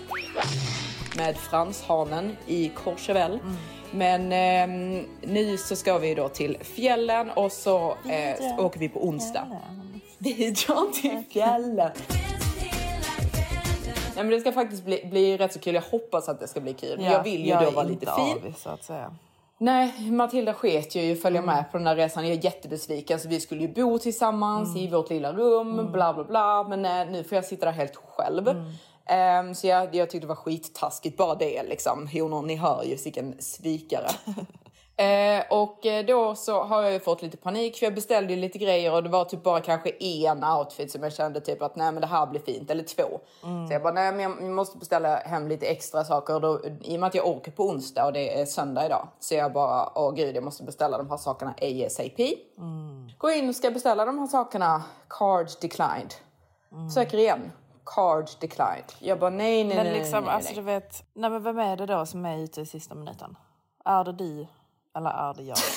Med 1.18 1.38
franshanen 1.38 2.38
i 2.48 2.72
Courchevel. 2.76 3.40
Men 3.92 4.32
ehm, 4.32 5.06
nu 5.22 5.58
så 5.58 5.76
ska 5.76 5.98
vi 5.98 6.16
då 6.16 6.30
till 6.30 6.58
fjällen 6.62 7.30
och 7.30 7.52
så 7.52 7.98
eh, 8.10 8.60
åker 8.60 8.80
vi 8.80 8.90
på 8.90 9.08
onsdag. 9.08 9.48
Vi 10.18 10.52
drar 10.52 11.02
till 11.02 11.24
fjällen. 11.32 11.92
Nej, 14.16 14.24
men 14.26 14.30
det 14.30 14.40
ska 14.40 14.52
faktiskt 14.52 14.86
bli, 14.86 15.06
bli 15.10 15.38
rätt 15.38 15.54
så 15.54 15.60
kul. 15.60 15.76
Jag 15.76 15.82
hoppas 15.82 16.30
att 16.30 16.40
det 16.40 16.48
ska 16.48 16.60
bli 16.62 16.74
kul. 16.74 16.98
Men 16.98 17.12
jag 17.12 17.24
vill 17.24 17.46
ju 17.46 17.54
då 17.54 17.60
är 17.60 17.72
vara 17.72 17.86
lite 17.86 18.06
fin. 18.06 18.38
avis, 18.44 18.62
så 18.62 18.70
att 18.70 18.84
säga. 18.84 19.16
Nej, 19.58 20.12
Matilda 20.12 20.54
sket 20.54 20.96
ju 20.96 21.16
följa 21.16 21.42
Mm. 21.42 21.56
med 21.56 21.72
på 21.72 21.78
den 21.78 21.88
här 21.88 21.96
resan. 21.96 22.28
Jag 22.28 22.38
är 22.38 22.44
jättebesviken. 22.46 23.20
Så 23.20 23.28
vi 23.30 23.40
skulle 23.40 23.62
ju 23.62 23.68
bo 23.68 24.00
tillsammans 24.00 24.70
Mm. 24.70 24.84
i 24.84 24.88
vårt 24.92 25.10
lilla 25.10 25.34
rum, 25.34 25.92
bla 25.92 26.14
bla 26.14 26.24
bla. 26.24 26.64
Men 26.70 26.86
eh, 26.86 27.12
nu 27.12 27.24
får 27.24 27.36
jag 27.36 27.46
sitta 27.46 27.66
där 27.66 27.74
helt 27.74 27.96
själv. 27.96 28.48
Mm. 28.48 28.64
Ehm, 29.06 29.56
så 29.56 29.68
jag, 29.68 29.96
jag 29.96 30.10
tyckte 30.10 30.26
det 30.28 30.30
var 30.30 30.36
skittaskigt, 30.36 31.18
bara 31.18 31.36
det 31.36 31.64
liksom. 31.64 32.08
Honor, 32.14 32.42
ni 32.42 32.56
hör 32.56 32.84
ju 32.84 32.96
vilken 33.04 33.36
svikare. 33.40 34.08
Eh, 34.96 35.44
och 35.50 35.86
eh, 35.86 36.06
då 36.06 36.36
så 36.36 36.64
har 36.64 36.84
jag 36.84 36.94
ju 36.94 37.00
fått 37.00 37.22
lite 37.22 37.38
panik 37.38 37.78
för 37.78 37.86
jag 37.86 37.96
beställde 37.96 38.36
lite 38.36 38.58
grejer 38.58 38.94
och 38.94 39.04
det 39.04 39.10
var 39.10 39.26
typ 39.26 39.44
bara 39.44 39.62
kanske 39.62 39.90
en 39.90 40.44
outfit 40.44 40.92
som 40.92 41.04
jag 41.04 41.14
kände 41.14 41.42
typ 41.42 41.62
att 41.62 41.76
nej 41.76 41.92
men 41.92 42.02
det 42.02 42.08
här 42.08 42.28
blir 42.28 42.40
fint, 42.42 42.72
eller 42.72 42.84
två. 42.84 43.20
Så 43.42 43.74
jag 43.74 43.82
bara 43.84 43.94
nej 43.94 44.12
men 44.12 44.22
jag 44.22 44.56
måste 44.56 44.78
beställa 44.78 45.16
hem 45.16 45.48
lite 45.48 45.66
extra 45.66 46.04
saker 46.04 46.36
och 46.36 46.42
då, 46.42 46.62
i 46.82 46.96
och 46.96 47.00
med 47.00 47.08
att 47.08 47.16
jag 47.16 47.28
åker 47.28 47.52
på 47.52 47.64
onsdag 47.64 48.06
och 48.06 48.14
det 48.14 48.42
är 48.42 48.46
söndag 48.46 48.86
idag 48.86 49.08
så 49.20 49.36
jag 49.36 49.54
bara 49.54 49.90
åh 49.96 50.14
gud 50.16 50.36
jag 50.36 50.44
måste 50.44 50.64
beställa 50.64 50.98
de 50.98 51.10
här 51.10 51.18
sakerna 51.18 51.54
ASAP. 51.62 52.20
Går 53.18 53.32
in 53.32 53.50
och 53.50 53.56
ska 53.56 53.72
beställa 53.72 54.06
de 54.06 54.20
här 54.20 54.28
sakerna, 54.28 54.84
card 55.08 55.48
declined. 55.62 56.14
Söker 56.94 57.18
igen. 57.18 57.52
Card 57.86 58.30
declined. 58.42 58.94
Jag 59.00 59.20
bara 59.20 59.30
nej, 59.30 59.64
nej, 59.64 59.78
Men 59.78 59.86
nej, 59.86 59.98
liksom, 59.98 60.20
nej, 60.20 60.26
nej. 60.26 60.36
alltså 60.36 60.56
du 60.56 60.62
vet, 60.62 61.04
nej 61.14 61.30
men 61.30 61.44
vem 61.44 61.60
är 61.60 61.78
det 61.78 61.86
då 61.86 62.06
som 62.06 62.26
är 62.26 62.38
ute 62.38 62.62
i 62.62 62.66
sista 62.66 62.96
minuten? 62.96 63.38
Är 63.86 64.04
det 64.04 64.14
du 64.14 64.48
eller 64.98 65.10
är 65.10 65.34
det 65.34 65.44
jag? 65.44 65.58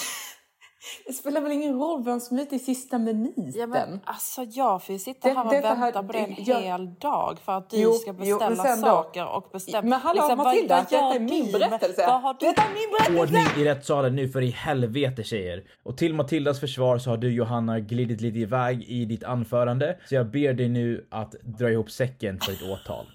Det 1.06 1.12
spelar 1.12 1.40
väl 1.40 1.52
ingen 1.52 1.78
roll 1.78 2.04
vem 2.04 2.20
som 2.20 2.38
är 2.38 2.42
ute 2.42 2.56
i 2.56 2.58
sista 2.58 2.98
minuten? 2.98 3.52
Ja, 3.56 3.66
men, 3.66 4.00
alltså 4.04 4.42
jag 4.42 4.82
får 4.84 4.92
ju 4.92 4.98
sitta 4.98 5.28
Det- 5.28 5.34
här 5.34 5.44
och 5.46 5.52
detta 5.52 5.68
här- 5.68 5.80
vänta 5.92 6.02
på 6.02 6.12
det 6.12 6.18
en 6.18 6.34
jag- 6.44 6.60
hel 6.60 6.94
dag 6.94 7.38
för 7.44 7.52
att 7.52 7.70
du 7.70 7.76
Jo, 7.80 7.92
ska 7.92 8.14
jo, 8.18 8.38
beställa 8.38 8.76
då- 8.76 8.82
saker 8.82 9.26
och 9.26 9.48
bestämma... 9.52 9.88
Men 9.88 10.00
hallå 10.00 10.22
liksom, 10.22 10.38
Matilda, 10.38 10.76
vad 10.76 10.84
detta 10.84 11.14
är 11.14 11.20
min 11.20 11.52
berättelse. 11.52 12.06
Vad 12.06 12.22
har 12.22 12.36
du... 12.40 12.46
Detta 12.46 12.62
är 12.62 12.68
min 12.74 12.90
berättelse! 12.90 13.22
Ordning 13.22 13.62
i 13.62 13.68
rättssalen 13.68 14.16
nu 14.16 14.28
för 14.28 14.42
i 14.42 14.50
helvete 14.50 15.22
tjejer. 15.24 15.64
Och 15.82 15.98
till 15.98 16.14
Matildas 16.14 16.60
försvar 16.60 16.98
så 16.98 17.10
har 17.10 17.16
du 17.16 17.32
Johanna 17.32 17.80
glidit 17.80 18.20
lite 18.20 18.38
iväg 18.38 18.82
i 18.88 19.04
ditt 19.04 19.24
anförande. 19.24 19.98
Så 20.08 20.14
jag 20.14 20.30
ber 20.30 20.52
dig 20.52 20.68
nu 20.68 21.06
att 21.10 21.32
dra 21.32 21.70
ihop 21.70 21.90
säcken 21.90 22.40
för 22.40 22.52
ditt 22.52 22.62
åtal. 22.62 23.06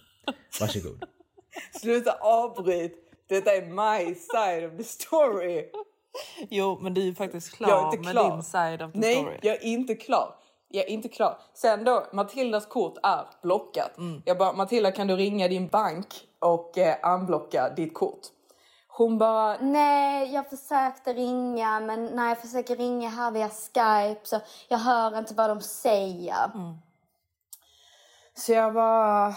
Varsågod. 0.61 1.03
Sluta 1.81 2.11
avbryt! 2.21 2.97
Detta 3.29 3.51
är 3.51 3.61
my 3.61 4.15
side 4.15 4.71
of 4.71 4.77
the 4.77 4.83
story. 4.83 5.65
Jo, 6.49 6.79
men 6.81 6.93
du 6.93 7.01
är 7.01 7.05
ju 7.05 7.15
faktiskt 7.15 7.53
klar, 7.55 7.69
Jag 7.69 7.79
är 7.79 7.85
inte 7.85 7.97
med 7.97 8.11
klar. 8.11 8.31
din 8.31 8.43
side 8.43 8.81
of 8.81 8.91
the 8.91 8.99
Nej, 8.99 9.15
story. 9.15 9.39
jag 9.41 9.55
är 9.55 9.63
inte 9.65 9.95
klar. 9.95 10.35
Jag 10.67 10.85
är 10.85 10.89
inte 10.89 11.09
klar. 11.09 11.37
Sen 11.53 11.83
då, 11.83 12.05
Matildas 12.13 12.65
kort 12.65 12.97
är 13.03 13.25
blockat. 13.41 13.97
Mm. 13.97 14.21
Jag 14.25 14.37
bara, 14.37 14.53
Matilda 14.53 14.91
kan 14.91 15.07
du 15.07 15.15
ringa 15.15 15.47
din 15.47 15.67
bank 15.67 16.07
och 16.39 16.77
eh, 16.77 17.13
unblocka 17.13 17.69
ditt 17.69 17.93
kort? 17.93 18.19
Hon 18.87 19.17
bara, 19.17 19.57
Nej, 19.61 20.33
jag 20.33 20.49
försökte 20.49 21.13
ringa 21.13 21.79
men 21.79 22.05
när 22.05 22.29
jag 22.29 22.41
försöker 22.41 22.75
ringa 22.75 23.09
här 23.09 23.31
via 23.31 23.49
Skype 23.49 24.21
så 24.23 24.39
jag 24.67 24.77
hör 24.77 25.17
inte 25.17 25.33
vad 25.33 25.49
de 25.49 25.61
säger. 25.61 26.51
Så 28.33 28.51
jag 28.51 28.73
bara, 28.73 29.33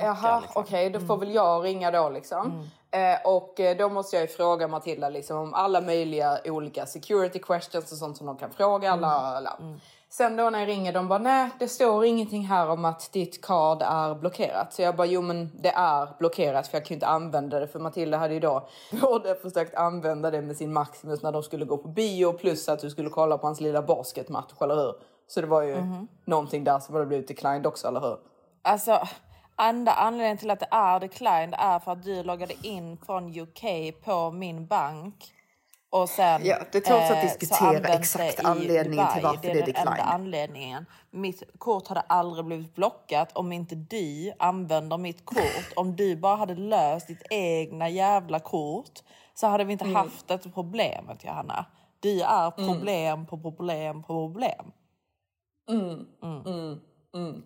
jaha 0.00 0.40
liksom. 0.40 0.62
okej 0.62 0.90
då 0.90 1.00
får 1.00 1.16
väl 1.16 1.34
jag 1.34 1.64
ringa 1.64 1.90
då 1.90 2.08
liksom. 2.08 2.70
Eh, 2.90 3.26
och 3.26 3.60
eh, 3.60 3.76
då 3.76 3.88
måste 3.88 4.16
jag 4.16 4.22
ju 4.22 4.28
fråga 4.28 4.68
Matilda 4.68 5.08
liksom 5.08 5.36
om 5.36 5.54
alla 5.54 5.80
möjliga 5.80 6.38
olika 6.44 6.86
security 6.86 7.38
questions 7.38 7.92
och 7.92 7.98
sånt 7.98 8.16
som 8.16 8.26
de 8.26 8.36
kan 8.36 8.50
fråga. 8.50 8.96
La, 8.96 9.40
la. 9.40 9.58
Sen 10.10 10.36
då 10.36 10.50
när 10.50 10.58
jag 10.58 10.68
ringer 10.68 10.92
de 10.92 11.08
bara 11.08 11.18
nej 11.18 11.50
det 11.58 11.68
står 11.68 12.04
ingenting 12.04 12.46
här 12.46 12.68
om 12.68 12.84
att 12.84 13.12
ditt 13.12 13.44
card 13.44 13.82
är 13.82 14.14
blockerat. 14.14 14.72
Så 14.72 14.82
jag 14.82 14.96
bara 14.96 15.06
jo 15.06 15.22
men 15.22 15.50
det 15.62 15.68
är 15.68 16.18
blockerat 16.18 16.68
för 16.68 16.78
jag 16.78 16.90
ju 16.90 16.94
inte 16.94 17.06
använda 17.06 17.60
det 17.60 17.68
för 17.68 17.78
Matilda 17.78 18.18
hade 18.18 18.34
ju 18.34 18.40
då 18.40 18.68
både 19.00 19.34
försökt 19.34 19.74
använda 19.74 20.30
det 20.30 20.42
med 20.42 20.56
sin 20.56 20.72
Maximus 20.72 21.22
när 21.22 21.32
de 21.32 21.42
skulle 21.42 21.64
gå 21.64 21.78
på 21.78 21.88
bio 21.88 22.32
plus 22.32 22.68
att 22.68 22.80
du 22.80 22.90
skulle 22.90 23.10
kolla 23.10 23.38
på 23.38 23.46
hans 23.46 23.60
lilla 23.60 23.82
basketmatch 23.82 24.52
eller 24.60 24.74
hur? 24.74 24.94
Så 25.26 25.40
det 25.40 25.46
var 25.46 25.62
ju 25.62 25.76
någonting 26.24 26.64
där 26.64 26.78
som 26.78 26.94
hade 26.94 27.06
blivit 27.06 27.28
declined 27.28 27.66
också 27.66 27.88
eller 27.88 28.00
hur? 28.00 28.16
Alltså, 28.62 29.00
enda 29.58 29.92
anledningen 29.92 30.38
till 30.38 30.50
att 30.50 30.60
det 30.60 30.68
är 30.70 31.00
declined 31.00 31.54
är 31.58 31.78
för 31.78 31.92
att 31.92 32.02
du 32.02 32.22
loggade 32.22 32.54
in 32.66 32.96
från 33.06 33.38
UK 33.40 33.62
på 34.04 34.30
min 34.30 34.66
bank. 34.66 35.14
Och 35.90 36.08
sen 36.08 36.40
Ja, 36.44 36.56
det 36.72 36.80
tåls 36.80 37.10
att 37.10 37.16
eh, 37.16 37.22
diskutera 37.22 37.68
används 37.68 38.16
exakt 38.16 38.44
anledningen 38.44 39.06
till 39.14 39.22
varför 39.22 39.42
det 39.42 39.48
är 39.50 39.54
det 39.54 39.60
är 39.60 39.66
den 39.66 39.76
enda 39.76 39.90
declined. 39.90 40.14
anledningen. 40.14 40.86
Mitt 41.10 41.42
kort 41.58 41.88
hade 41.88 42.00
aldrig 42.00 42.44
blivit 42.44 42.74
blockat 42.74 43.32
om 43.36 43.52
inte 43.52 43.74
du 43.74 44.32
använder 44.38 44.98
mitt 44.98 45.24
kort. 45.24 45.72
Om 45.76 45.96
du 45.96 46.16
bara 46.16 46.36
hade 46.36 46.54
löst 46.54 47.06
ditt 47.06 47.22
egna 47.30 47.88
jävla 47.88 48.38
kort 48.40 48.98
så 49.34 49.46
hade 49.46 49.64
vi 49.64 49.72
inte 49.72 49.84
Mm. 49.84 49.96
haft 49.96 50.28
det 50.28 50.38
problemet 50.54 51.24
Johanna. 51.24 51.66
Du 52.00 52.22
är 52.22 52.50
problem 52.50 53.26
på 53.26 53.38
problem 53.38 54.02
på 54.02 54.06
problem. 54.28 54.72
Mm. 55.70 56.80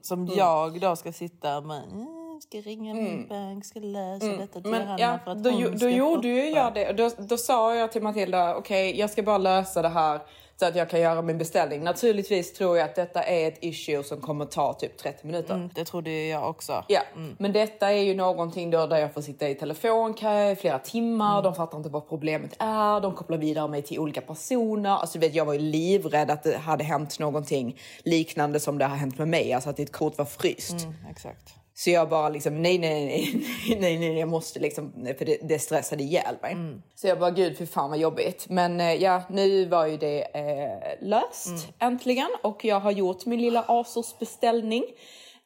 Som 0.03 0.27
jag 0.27 0.81
då 0.81 0.97
ska 0.97 1.13
sitta 1.13 1.61
med. 1.61 2.07
"Mm, 2.53 2.63
Ska 2.63 2.71
ringa 2.71 2.95
min 2.95 3.27
bank, 3.29 3.65
ska 3.65 3.81
lösa 3.81 4.27
detta 4.27 4.61
till 4.61 4.71
Men 4.71 4.81
Johanna 4.81 5.01
ja, 5.01 5.19
för 5.25 5.31
att 5.33 5.43
då, 5.43 5.51
hon 5.51 5.61
ju- 5.61 5.71
då 5.71 5.79
ska 5.79 5.89
gjorde 5.89 6.29
ju 6.29 6.47
shoppa." 6.51 6.59
jag 6.61 6.75
det. 6.75 6.93
Då, 6.93 7.11
då 7.19 7.37
sa 7.37 7.75
jag 7.75 7.93
till 7.93 8.03
Matilda, 8.03 8.57
okej 8.57 8.99
jag 8.99 9.11
ska 9.11 9.23
bara 9.23 9.39
lösa 9.39 9.83
det 9.83 9.89
här 9.89 10.21
så 10.57 10.67
att 10.69 10.77
jag 10.77 10.91
kan 10.91 11.01
göra 11.01 11.23
min 11.23 11.39
beställning. 11.39 11.83
Naturligtvis 11.85 12.53
tror 12.53 12.79
jag 12.79 12.85
att 12.89 12.95
detta 12.95 13.23
är 13.23 13.49
ett 13.49 13.59
issue 13.61 14.05
som 14.05 14.21
kommer 14.21 14.45
ta 14.45 14.73
typ 14.73 14.97
30 14.99 15.27
minuter. 15.27 15.55
Mm, 15.55 15.71
det 15.75 15.85
trodde 15.85 16.11
jag 16.27 16.51
också. 16.51 16.85
Ja, 16.89 17.01
men 17.39 17.53
detta 17.53 17.93
är 17.93 18.03
ju 18.03 18.15
någonting 18.15 18.71
då 18.71 18.87
där 18.87 18.99
jag 18.99 19.15
får 19.15 19.21
sitta 19.23 19.49
i 19.49 19.55
telefonkö 19.55 20.51
i 20.51 20.57
flera 20.57 20.79
timmar. 20.79 21.43
De 21.43 21.55
fattar 21.55 21.79
inte 21.79 21.89
vad 21.91 22.09
problemet 22.09 22.57
är. 22.59 23.01
De 23.01 23.15
kopplar 23.15 23.39
vidare 23.39 23.69
mig 23.69 23.83
till 23.83 23.99
olika 23.99 24.21
personer. 24.21 24.91
Alltså, 24.91 25.19
vet, 25.19 25.35
jag 25.35 25.45
var 25.45 25.53
ju 25.53 25.59
livrädd 25.59 26.31
att 26.31 26.43
det 26.43 26.57
hade 26.57 26.85
hänt 26.85 27.19
någonting 27.19 27.79
liknande 28.05 28.61
som 28.61 28.79
det 28.79 28.85
har 28.85 28.97
hänt 28.97 29.19
med 29.19 29.29
mig. 29.29 29.53
Alltså 29.53 29.71
att 29.71 29.77
ditt 29.77 29.93
kort 29.93 30.19
var 30.19 30.25
fryst. 30.25 30.83
Mm, 30.85 30.95
exakt. 31.11 31.55
Så 31.75 31.91
jag 31.91 32.09
bara 32.09 32.29
liksom 32.29 32.63
nej, 32.63 32.79
nej, 32.79 33.07
nej, 33.07 33.45
nej, 33.69 33.81
nej, 33.81 33.99
nej, 33.99 34.19
jag 34.19 34.29
måste 34.29 34.61
liksom, 34.61 34.93
för 35.19 35.25
det, 35.25 35.39
det 35.43 35.59
stressade 35.59 36.03
ihjäl 36.03 36.35
mig. 36.43 36.57
Så 36.95 37.07
jag 37.07 37.19
bara 37.19 37.31
gud 37.31 37.59
för 37.59 37.67
fan 37.67 37.91
vad 37.91 37.99
jobbigt. 37.99 38.47
Men 38.49 38.81
eh, 38.81 38.95
ja, 38.95 39.23
nu 39.31 39.65
var 39.65 39.87
ju 39.87 39.97
det 39.97 40.23
eh, 40.23 41.09
löst 41.09 41.69
äntligen 41.79 42.29
och 42.43 42.65
jag 42.65 42.81
har 42.81 42.91
gjort 42.91 43.27
min 43.27 43.43
lilla 43.43 43.65
Asos 43.69 44.19
beställning. 44.19 44.85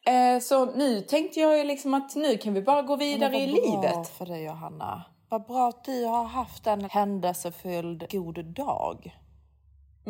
Eh, 0.07 0.41
så 0.41 0.65
nu 0.65 1.01
tänkte 1.01 1.41
jag 1.41 1.67
liksom 1.67 1.95
att 1.95 2.17
nu 2.17 2.39
kan 2.39 2.55
vi 2.55 2.63
bara 2.63 2.83
gå 2.83 2.97
vidare 2.97 3.37
i 3.37 3.47
Vad 3.47 3.63
bra 3.63 3.83
livet. 3.83 4.09
för 4.09 4.27
dig 4.27 4.45
Johanna. 4.45 5.05
Vad 5.29 5.47
bra 5.47 5.69
att 5.69 5.85
du 5.85 6.05
har 6.05 6.25
haft 6.25 6.67
en 6.67 6.85
händelsefylld 6.85 8.11
god 8.11 8.45
dag. 8.45 9.17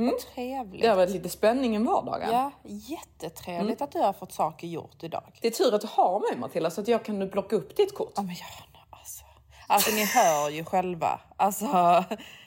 Vad 0.05 0.19
trevligt. 0.19 0.83
Det 0.83 0.89
har 0.89 0.97
varit 0.97 1.11
lite 1.11 1.29
spänning 1.29 1.77
i 1.77 1.79
vardagen. 1.79 2.31
Ja, 2.33 2.51
jättetrevligt 2.65 3.83
att 3.83 3.93
du 3.93 3.99
har 3.99 4.13
fått 4.13 4.33
saker 4.33 4.67
gjort 4.67 5.03
idag. 5.03 5.23
Det 5.41 5.47
är 5.47 5.51
tur 5.51 5.75
att 5.75 5.81
du 5.81 5.89
har 5.91 6.21
mig 6.21 6.41
Matilda 6.41 6.71
så 6.71 6.81
att 6.81 6.89
jag 6.89 7.05
kan 7.05 7.31
plocka 7.31 7.57
upp 7.57 7.77
ditt 7.77 7.95
kort. 7.95 8.13
Ja 8.17 8.23
men 8.23 8.35
Johanna 8.35 8.87
alltså. 8.91 9.25
Alltså 9.67 9.91
ni 9.91 10.05
hör 10.05 10.51
ju 10.51 10.65
själva. 10.65 11.21
Alltså 11.37 11.67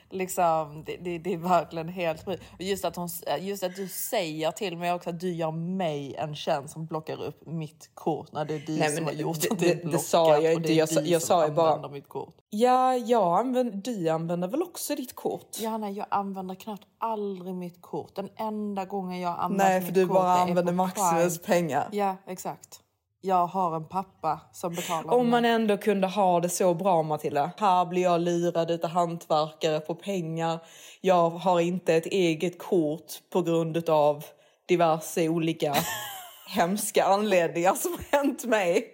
liksom 0.09 0.83
det, 0.85 0.97
det, 0.97 1.17
det 1.17 1.33
är 1.33 1.37
verkligen 1.37 1.87
helt 1.89 2.25
sjukt. 2.25 2.43
Just 2.59 2.85
att, 2.85 2.95
hon, 2.95 3.09
just 3.39 3.63
att 3.63 3.75
du 3.75 3.87
säger 3.87 4.51
till 4.51 4.77
mig 4.77 4.93
också 4.93 5.09
att 5.09 5.19
du 5.19 5.33
gör 5.33 5.51
mig 5.51 6.15
en 6.15 6.35
tjänst 6.35 6.73
som 6.73 6.85
blockar 6.85 7.23
upp 7.23 7.45
mitt 7.45 7.89
kort 7.93 8.31
när 8.31 8.45
det 8.45 8.55
är 8.55 8.59
du 8.59 8.77
Nej, 8.77 8.95
som 8.95 9.05
har 9.05 9.11
gjort 9.11 9.41
det- 9.41 9.59
det 9.59 9.83
det- 9.83 9.91
det 9.91 9.99
sa 9.99 10.37
jag 10.39 10.53
inte. 10.53 10.73
Jag 10.73 10.89
jag 11.05 11.21
som 11.21 11.27
sa 11.27 11.45
ju 11.47 11.51
bara- 11.53 11.87
mitt 11.89 12.07
kort. 12.09 12.35
Ja, 12.49 12.95
jag 12.95 13.39
använder, 13.39 13.77
du 13.77 14.09
använder 14.09 14.47
väl 14.47 14.61
också 14.61 14.95
ditt 14.95 15.15
kort? 15.15 15.59
Johanna, 15.59 15.89
jag 15.91 16.05
använder 16.09 16.55
knappt 16.55 16.83
aldrig 16.97 17.55
mitt 17.55 17.81
kort. 17.81 18.15
Den 18.15 18.29
enda 18.35 18.85
gången 18.85 19.19
jag 19.19 19.35
använder 19.39 19.65
Nej, 19.65 19.79
mitt 19.79 19.87
för 19.87 19.95
du 19.95 20.07
kort 20.07 20.13
bara 20.15 20.33
använder 20.33 20.73
Maximus 20.73 21.41
pengar. 21.41 21.89
Ja, 21.91 22.15
exakt. 22.27 22.79
Jag 23.21 23.47
har 23.47 23.75
en 23.75 23.87
pappa 23.87 24.41
som 24.51 24.75
betalar 24.75 25.13
Om 25.13 25.29
man 25.29 25.45
ändå 25.45 25.77
kunde 25.77 26.07
ha 26.07 26.39
det 26.39 26.49
så 26.49 26.73
bra 26.73 27.03
Matilda. 27.03 27.51
Här 27.57 27.85
blir 27.85 28.01
jag 28.01 28.21
lurad 28.21 28.71
utav 28.71 28.89
hantverkare 28.89 29.79
på 29.79 29.95
pengar. 29.95 30.59
Jag 31.01 31.29
har 31.29 31.59
inte 31.59 31.95
ett 31.95 32.05
eget 32.05 32.59
kort 32.59 33.13
på 33.29 33.41
grund 33.41 33.89
av 33.89 34.25
diverse 34.67 35.29
olika 35.29 35.75
hemska 36.47 37.03
anledningar 37.03 37.73
som 37.73 37.91
har 37.91 38.17
hänt 38.17 38.45
mig. 38.45 38.87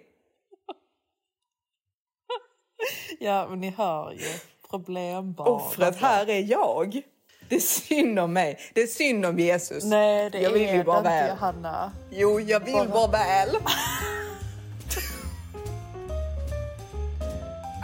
Ja, 3.20 3.46
men 3.50 3.60
ni 3.60 3.70
hör 3.70 4.12
ju. 4.12 4.38
Problembarn. 4.70 5.48
Offret 5.48 5.96
här 5.96 6.30
är 6.30 6.50
jag. 6.50 7.02
Det 7.48 7.56
är 7.56 7.60
synd 7.60 8.18
om 8.18 8.32
mig. 8.32 8.58
Det 8.74 8.82
är 8.82 8.86
synd 8.86 9.26
om 9.26 9.38
Jesus. 9.38 9.84
Nej, 9.84 10.30
det 10.30 10.40
jag 10.40 10.50
vill 10.50 10.68
är 10.68 10.74
ju 10.74 10.84
bara 10.84 11.02
väl. 11.02 11.28
Johanna. 11.28 11.92
Jo, 12.10 12.40
jag 12.40 12.60
vill 12.60 12.88
bara 12.92 13.10
väl. 13.10 13.48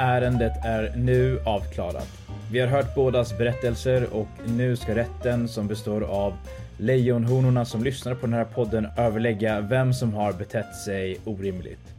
Ärendet 0.02 0.64
är 0.64 0.92
nu 0.96 1.40
avklarat. 1.44 2.08
Vi 2.52 2.60
har 2.60 2.68
hört 2.68 2.94
bådas 2.94 3.38
berättelser 3.38 4.06
och 4.12 4.28
nu 4.46 4.76
ska 4.76 4.94
rätten 4.94 5.48
som 5.48 5.68
består 5.68 6.02
av 6.02 6.32
lejonhonorna 6.78 7.64
som 7.64 7.84
lyssnar 7.84 8.14
på 8.14 8.26
den 8.26 8.34
här 8.34 8.44
podden 8.44 8.88
överlägga 8.96 9.60
vem 9.60 9.94
som 9.94 10.14
har 10.14 10.32
betett 10.32 10.74
sig 10.74 11.18
orimligt. 11.24 11.94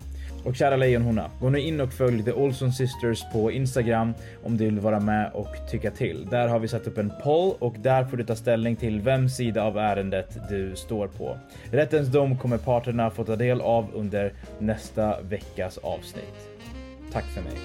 Och 0.45 0.55
kära 0.55 0.75
lejonhona, 0.75 1.29
gå 1.41 1.49
nu 1.49 1.59
in 1.59 1.81
och 1.81 1.93
följ 1.93 2.23
The 2.23 2.31
Olson 2.31 2.73
Sisters 2.73 3.23
på 3.33 3.51
Instagram 3.51 4.13
om 4.43 4.57
du 4.57 4.65
vill 4.65 4.79
vara 4.79 4.99
med 4.99 5.31
och 5.33 5.55
tycka 5.71 5.91
till. 5.91 6.27
Där 6.31 6.47
har 6.47 6.59
vi 6.59 6.67
satt 6.67 6.87
upp 6.87 6.97
en 6.97 7.11
poll 7.23 7.53
och 7.59 7.75
där 7.79 8.05
får 8.05 8.17
du 8.17 8.23
ta 8.23 8.35
ställning 8.35 8.75
till 8.75 9.01
vems 9.01 9.35
sida 9.35 9.63
av 9.63 9.77
ärendet 9.77 10.37
du 10.49 10.75
står 10.75 11.07
på. 11.07 11.37
Rättens 11.71 12.07
dom 12.07 12.37
kommer 12.37 12.57
parterna 12.57 13.09
få 13.09 13.23
ta 13.23 13.35
del 13.35 13.61
av 13.61 13.87
under 13.93 14.33
nästa 14.59 15.21
veckas 15.21 15.77
avsnitt. 15.77 16.52
Tack 17.13 17.25
för 17.25 17.41
mig. 17.41 17.57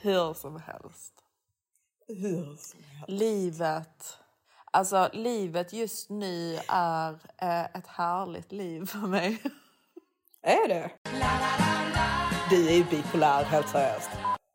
Hur 0.00 0.34
som 0.34 0.56
helst. 0.56 1.14
Hur 2.08 2.56
som 2.56 2.80
helst. 2.82 3.08
Livet. 3.08 4.18
Alltså 4.70 5.08
livet 5.12 5.72
just 5.72 6.10
nu 6.10 6.58
är 6.68 7.12
eh, 7.36 7.64
ett 7.64 7.86
härligt 7.86 8.52
liv 8.52 8.86
för 8.86 8.98
mig. 8.98 9.42
Är 10.42 10.68
det? 10.68 10.90
Du 12.50 12.68
är 12.68 12.74
ju 12.76 12.84
bipolär 12.84 13.44
helt 13.44 13.68
seriöst. 13.68 14.10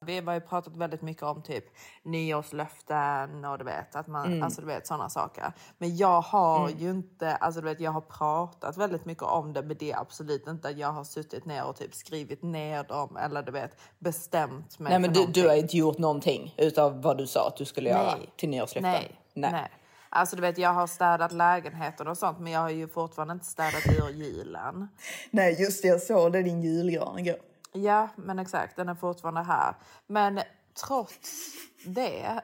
Vi 0.06 0.20
har 0.20 0.34
ju 0.34 0.42
pratat 0.42 0.76
väldigt 0.76 1.02
mycket 1.02 1.24
om 1.24 1.42
typ 1.44 1.66
nyårslöften 2.04 3.46
och 3.46 3.58
du 3.58 3.64
vet 3.64 3.96
att 3.96 4.08
man, 4.08 4.26
Mm. 4.26 4.44
alltså 4.44 4.62
du 4.62 4.68
vet 4.68 4.88
sådana 4.88 5.10
saker. 5.10 5.54
Men 5.78 5.98
jag 5.98 6.22
har 6.22 6.70
ju 6.70 6.90
inte, 6.90 7.36
alltså 7.36 7.62
du 7.62 7.66
vet 7.68 7.80
jag 7.80 7.92
har 7.92 8.02
pratat 8.02 8.78
väldigt 8.78 9.06
mycket 9.06 9.24
om 9.24 9.54
det 9.54 9.62
men 9.62 9.78
det 9.78 9.92
är 9.92 10.00
absolut 10.00 10.48
inte 10.48 10.70
att 10.70 10.78
jag 10.78 10.92
har 10.92 11.04
suttit 11.04 11.46
ner 11.46 11.66
och 11.66 11.76
typ 11.76 11.94
skrivit 11.96 12.44
ner 12.44 12.84
dem 12.84 13.18
eller 13.18 13.44
du 13.44 13.52
vet 13.52 13.80
bestämt 14.00 14.80
mig 14.80 14.90
Nej 14.92 15.00
men 15.00 15.14
du, 15.14 15.26
du 15.26 15.48
har 15.48 15.56
inte 15.56 15.78
gjort 15.78 15.98
någonting 15.98 16.54
utav 16.58 17.02
vad 17.02 17.18
du 17.18 17.28
sa 17.28 17.48
att 17.48 17.58
du 17.58 17.66
skulle 17.66 17.90
göra 17.90 18.16
Nej. 18.18 18.30
till 18.38 18.50
nyårslöften? 18.50 18.92
Nej, 18.92 19.52
nej. 19.52 19.72
Alltså 20.10 20.36
du 20.36 20.42
vet 20.42 20.58
jag 20.58 20.74
har 20.74 20.88
städat 20.88 21.32
lägenheten 21.32 22.08
och 22.08 22.18
sånt 22.18 22.40
men 22.40 22.52
jag 22.54 22.60
har 22.60 22.70
ju 22.70 22.88
fortfarande 22.88 23.32
inte 23.34 23.46
städat 23.46 23.82
ur 24.00 24.10
julen. 24.10 24.88
Nej 25.32 25.62
just 25.62 25.82
det, 25.82 25.88
jag 25.88 26.02
såg 26.02 26.32
det 26.32 26.42
din 26.42 26.62
julgran 26.62 27.20
igår. 27.20 27.51
Ja, 27.74 28.10
men 28.16 28.40
exakt. 28.40 28.76
Den 28.76 28.90
är 28.90 28.96
fortfarande 28.96 29.42
här. 29.42 29.76
Men 30.08 30.40
trots 30.88 31.20
det 31.86 32.42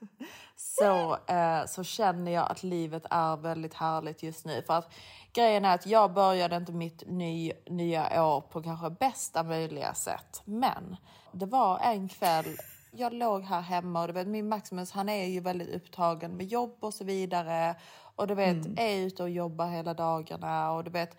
så, 0.56 1.16
eh, 1.26 1.66
så 1.66 1.84
känner 1.84 2.32
jag 2.32 2.50
att 2.50 2.62
livet 2.62 3.06
är 3.10 3.36
väldigt 3.36 3.74
härligt 3.74 4.22
just 4.22 4.44
nu. 4.46 4.62
För 4.66 4.74
att 4.74 4.94
grejen 5.32 5.64
är 5.64 5.74
att 5.74 5.86
jag 5.86 6.12
började 6.12 6.56
inte 6.56 6.72
mitt 6.72 7.02
ny, 7.06 7.52
nya 7.66 8.24
år 8.24 8.40
på 8.40 8.62
kanske 8.62 8.90
bästa 8.90 9.42
möjliga 9.42 9.94
sätt. 9.94 10.42
Men 10.44 10.96
det 11.32 11.46
var 11.46 11.78
en 11.78 12.08
kväll 12.08 12.56
jag 12.90 13.12
låg 13.12 13.42
här 13.42 13.60
hemma 13.60 14.00
och 14.00 14.06
du 14.06 14.12
vet 14.12 14.26
min 14.26 14.48
Maximus 14.48 14.92
han 14.92 15.08
är 15.08 15.24
ju 15.24 15.40
väldigt 15.40 15.74
upptagen 15.74 16.36
med 16.36 16.46
jobb 16.46 16.76
och 16.80 16.94
så 16.94 17.04
vidare. 17.04 17.76
Och 18.16 18.26
du 18.26 18.34
vet 18.34 18.66
är 18.76 18.96
ute 18.96 19.22
och 19.22 19.30
jobbar 19.30 19.66
hela 19.66 19.94
dagarna 19.94 20.72
och 20.72 20.84
du 20.84 20.90
vet 20.90 21.16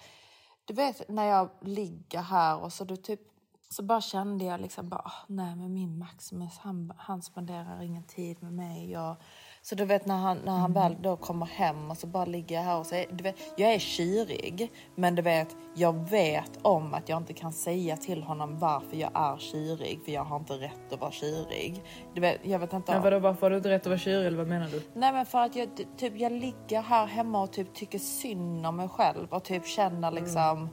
du 0.66 0.74
vet 0.74 1.10
när 1.10 1.26
jag 1.26 1.50
ligger 1.62 2.22
här 2.22 2.64
och 2.64 2.74
så 2.74 2.84
du 2.84 2.96
typ 2.96 3.22
så 3.70 3.84
bara 3.84 4.02
kände 4.02 4.46
jag 4.46 4.62
liksom 4.62 4.90
bara, 4.90 5.02
"Ah, 5.06 5.26
nej 5.28 5.56
men 5.56 5.74
min 5.74 5.98
Maximus 5.98 6.58
han, 6.58 6.94
han 6.98 7.22
spenderar 7.22 7.82
ingen 7.84 8.04
tid 8.04 8.38
med 8.44 8.54
mig. 8.54 8.98
Och, 8.98 9.16
så 9.62 9.76
du 9.76 9.86
vet 9.86 10.06
när 10.06 10.18
han, 10.18 10.38
när 10.46 10.58
han 10.58 10.74
väl 10.74 10.96
då 11.02 11.18
kommer 11.18 11.46
hem 11.46 11.92
och 11.92 11.98
så 11.98 12.08
bara 12.08 12.26
ligger 12.26 12.56
jag 12.56 12.64
här 12.64 12.80
och 12.80 12.94
är, 12.94 13.06
du 13.12 13.24
vet, 13.24 13.36
jag 13.58 13.74
är 13.74 13.80
kyrig. 13.80 14.72
Men 14.96 15.16
du 15.16 15.22
vet, 15.22 15.56
jag 15.76 16.10
vet 16.10 16.60
om 16.62 16.94
att 16.94 17.10
jag 17.10 17.18
inte 17.18 17.34
kan 17.34 17.54
säga 17.54 17.98
till 17.98 18.24
honom 18.24 18.60
varför 18.60 18.98
jag 18.98 19.12
är 19.14 19.38
kyrig. 19.38 20.00
För 20.06 20.12
jag 20.12 20.24
har 20.24 20.38
inte 20.40 20.54
rätt 20.54 20.94
att 20.94 21.02
vara 21.02 21.12
kyrig. 21.12 21.84
Du 22.14 22.22
vet, 22.22 22.40
jag 22.44 22.60
vet 22.60 22.74
inte. 22.74 22.92
Men 22.92 23.02
vadå, 23.04 23.20
varför 23.20 23.42
har 23.42 23.50
du 23.50 23.58
inte 23.58 23.70
rätt 23.70 23.82
att 23.82 23.88
vara 23.88 23.98
kyrig 24.00 24.28
eller 24.28 24.38
vad 24.38 24.48
menar 24.48 24.68
du? 24.68 24.82
Nej 24.94 25.12
men 25.14 25.26
för 25.26 25.40
att 25.40 25.56
jag, 25.56 25.70
typ, 25.98 26.20
jag 26.20 26.32
ligger 26.32 26.82
här 26.82 27.06
hemma 27.06 27.42
och 27.42 27.52
typ 27.52 27.74
tycker 27.74 28.00
synd 28.00 28.66
om 28.68 28.76
mig 28.76 28.90
själv 28.90 29.28
och 29.30 29.44
typ 29.44 29.68
känner 29.68 30.12
liksom 30.12 30.70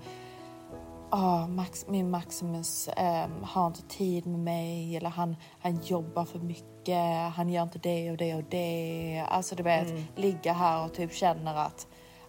"Åh, 1.16 1.48
Max, 1.48 1.86
min 1.88 2.10
Maximus 2.10 2.88
ehm, 2.96 3.42
har 3.42 3.66
inte 3.66 3.82
tid 3.82 4.26
med 4.26 4.40
mig 4.40 4.96
eller 4.96 5.10
han, 5.10 5.36
han 5.60 5.80
jobbar 5.82 6.24
för 6.24 6.38
mycket, 6.38 7.32
han 7.34 7.48
gör 7.48 7.62
inte 7.62 7.78
det 7.78 8.10
och 8.10 8.16
det 8.16 8.34
och 8.34 8.44
det. 8.50 9.24
Alltså 9.28 9.54
du 9.54 9.62
vet, 9.62 9.94
ligga 10.16 10.52
här 10.52 10.84
och 10.84 10.94
typ 10.94 11.12
känner 11.12 11.54
att, 11.54 11.86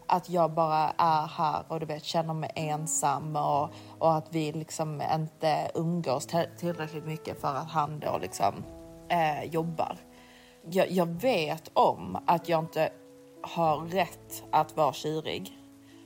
att 0.08 0.30
jag 0.30 0.54
bara 0.54 0.90
är 0.98 1.28
här 1.28 1.64
och 1.68 1.80
du 1.80 1.86
vet 1.86 2.04
känner 2.04 2.34
mig 2.34 2.52
ensam 2.56 3.36
och, 3.36 3.70
och 4.00 4.16
att 4.16 4.28
vi 4.32 4.52
liksom 4.52 5.02
inte 5.16 5.72
umgås 5.76 6.28
tillräckligt 6.60 7.06
mycket 7.06 7.42
för 7.42 7.56
att 7.56 7.72
han 7.72 8.00
då 8.00 8.18
liksom 8.22 8.64
eh, 9.10 9.44
jobbar. 9.44 9.98
Jag, 10.70 10.92
jag 10.92 11.08
vet 11.22 11.70
om 11.74 12.18
att 12.28 12.50
jag 12.50 12.60
inte 12.60 12.90
har 13.44 13.78
rätt 13.78 14.44
att 14.52 14.78
vara 14.78 14.94
kyrig. 14.94 15.65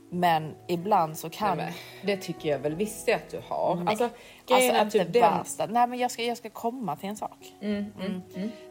Men 0.09 0.55
ibland 0.67 1.17
så 1.17 1.29
kan... 1.29 1.57
Nej, 1.57 1.73
det 2.01 2.17
tycker 2.17 2.49
jag 2.49 2.59
väl 2.59 2.75
visst 2.75 3.09
att 3.09 3.29
du 3.29 3.41
har. 3.47 3.75
Nej. 3.75 3.87
Alltså, 3.87 4.03
alltså 4.03 4.73
är 4.73 4.81
inte 4.81 4.99
typ 4.99 5.13
den... 5.13 5.21
värsta. 5.21 5.65
Nej 5.65 5.87
men 5.87 5.99
jag 5.99 6.11
ska, 6.11 6.23
jag 6.23 6.37
ska 6.37 6.49
komma 6.49 6.95
till 6.95 7.09
en 7.09 7.17
sak. 7.17 7.53
Mm. 7.61 7.91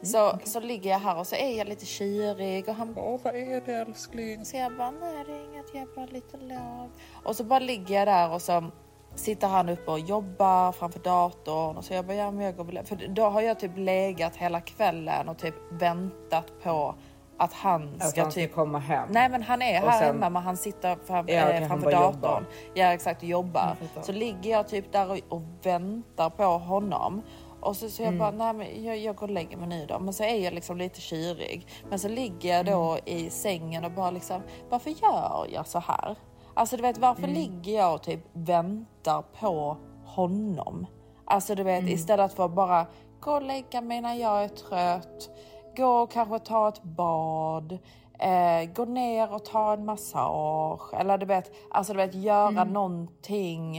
så, 0.01 0.39
så 0.43 0.59
ligger 0.59 0.89
jag 0.89 0.99
här 0.99 1.17
och 1.17 1.27
så 1.27 1.35
är 1.35 1.57
jag 1.57 1.67
lite 1.67 1.85
kyrig 1.85 2.69
och 2.69 2.75
han 2.75 2.93
bara 2.93 3.17
vad 3.17 3.35
är 3.35 3.61
det 3.65 3.73
älskling? 3.73 4.45
så 4.45 4.57
jag 4.57 4.77
bara 4.77 4.91
nej 4.91 5.23
det 5.27 5.31
är 5.31 5.53
inget 5.53 5.65
jag 5.73 5.83
är 5.83 5.95
bara 5.95 6.05
lite 6.05 6.37
låg. 6.37 6.89
Och 7.23 7.35
så 7.35 7.43
bara 7.43 7.59
ligger 7.59 7.95
jag 7.95 8.07
där 8.07 8.33
och 8.33 8.41
så 8.41 8.71
sitter 9.15 9.47
han 9.47 9.69
uppe 9.69 9.91
och 9.91 9.99
jobbar 9.99 10.71
framför 10.71 10.99
datorn 10.99 11.77
och 11.77 11.85
så 11.85 11.93
jag 11.93 12.05
bara 12.05 12.15
ja 12.15 12.31
men 12.31 12.45
jag 12.45 12.55
går 12.55 12.63
väl 12.63 12.85
För 12.85 13.07
då 13.07 13.23
har 13.23 13.41
jag 13.41 13.59
typ 13.59 13.77
legat 13.77 14.35
hela 14.35 14.61
kvällen 14.61 15.29
och 15.29 15.37
typ 15.37 15.55
väntat 15.71 16.63
på 16.63 16.95
att 17.39 17.53
han 17.53 17.95
Att 18.01 18.09
ska 18.09 18.21
han 18.21 18.31
ska 18.31 18.41
typ 18.41 18.53
komma 18.55 18.79
hem. 18.79 19.07
Nej 19.11 19.29
men 19.29 19.43
han 19.43 19.61
är 19.61 19.83
Och 19.83 19.89
här 19.91 19.99
sen- 19.99 20.07
hemma 20.07 20.29
men 20.29 20.43
han 20.43 20.57
sitter 20.57 20.95
fram, 20.95 21.25
Ja, 21.27 21.33
eh, 21.35 21.59
han 21.59 21.67
framför 21.69 21.91
datorn. 21.91 22.13
jobbar. 22.13 22.43
Ja 22.73 22.85
exakt 22.93 23.23
jobbar. 23.23 23.75
Så 24.01 24.11
ligger 24.11 24.51
jag 24.51 24.67
typ 24.67 24.91
där 24.91 25.11
och, 25.11 25.17
och 25.29 25.41
väntar 25.63 26.29
på 26.29 26.43
honom. 26.43 27.21
Och 27.61 27.75
så, 27.75 27.89
så 27.89 28.01
jag 28.01 28.07
Mm. 28.07 28.19
bara, 28.19 28.31
nej 28.31 28.53
men 28.53 28.83
jag, 28.85 28.97
jag 28.97 29.15
går 29.15 29.27
och 29.27 29.33
lägger 29.33 29.57
mig 29.57 29.67
nu 29.67 29.85
då. 29.85 29.99
Men 29.99 30.13
så 30.13 30.23
är 30.23 30.35
jag 30.43 30.53
liksom 30.53 30.77
lite 30.77 31.01
kyrig. 31.01 31.67
Men 31.89 31.99
så 31.99 32.07
ligger 32.07 32.55
jag 32.57 32.65
då 32.65 32.91
Mm. 32.91 33.01
i 33.05 33.29
sängen 33.29 33.85
och 33.85 33.91
bara 33.91 34.11
liksom, 34.11 34.41
varför 34.69 34.89
gör 34.89 35.47
jag 35.53 35.67
så 35.67 35.79
här? 35.79 36.15
Alltså 36.53 36.75
du 36.75 36.81
vet 36.81 36.97
varför 36.97 37.23
Mm. 37.23 37.35
ligger 37.35 37.77
jag 37.77 37.93
och 37.93 38.03
typ 38.03 38.19
väntar 38.33 39.21
på 39.39 39.77
honom? 40.05 40.85
Alltså 41.25 41.55
du 41.55 41.61
Mm. 41.61 41.85
vet 41.85 41.93
istället 41.93 42.33
för 42.33 42.45
att 42.45 42.51
bara 42.51 42.85
gå 43.19 43.31
och 43.31 43.41
lägga 43.41 43.81
mig 43.81 44.01
när 44.01 44.13
jag 44.15 44.43
är 44.43 44.47
trött. 44.47 45.29
Gå 45.79 45.87
och 45.87 46.11
kanske 46.11 46.39
ta 46.39 46.69
ett 46.69 46.83
bad. 46.83 47.71
Eh, 48.19 48.69
gå 48.75 48.85
ner 48.85 49.33
och 49.33 49.45
ta 49.45 49.73
en 49.73 49.85
massage. 49.85 50.93
Eller 50.93 51.17
du 51.17 51.25
vet, 51.25 51.51
alltså 51.71 51.93
du 51.93 51.97
vet 51.97 52.15
göra 52.15 52.63
någonting. 52.63 53.77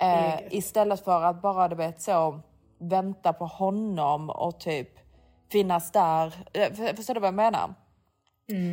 Eh, 0.00 0.34
istället 0.50 1.04
för 1.04 1.22
att 1.24 1.42
bara 1.42 1.68
du 1.68 1.76
vet 1.76 2.02
så 2.02 2.40
vänta 2.78 3.32
på 3.32 3.46
honom 3.46 4.30
och 4.30 4.60
typ 4.60 4.88
finnas 5.52 5.92
där. 5.92 6.26
Eh, 6.52 6.72
för- 6.72 6.96
Förstår 6.96 7.14
du 7.14 7.20
vad 7.20 7.28
jag 7.28 7.34
menar? 7.34 7.74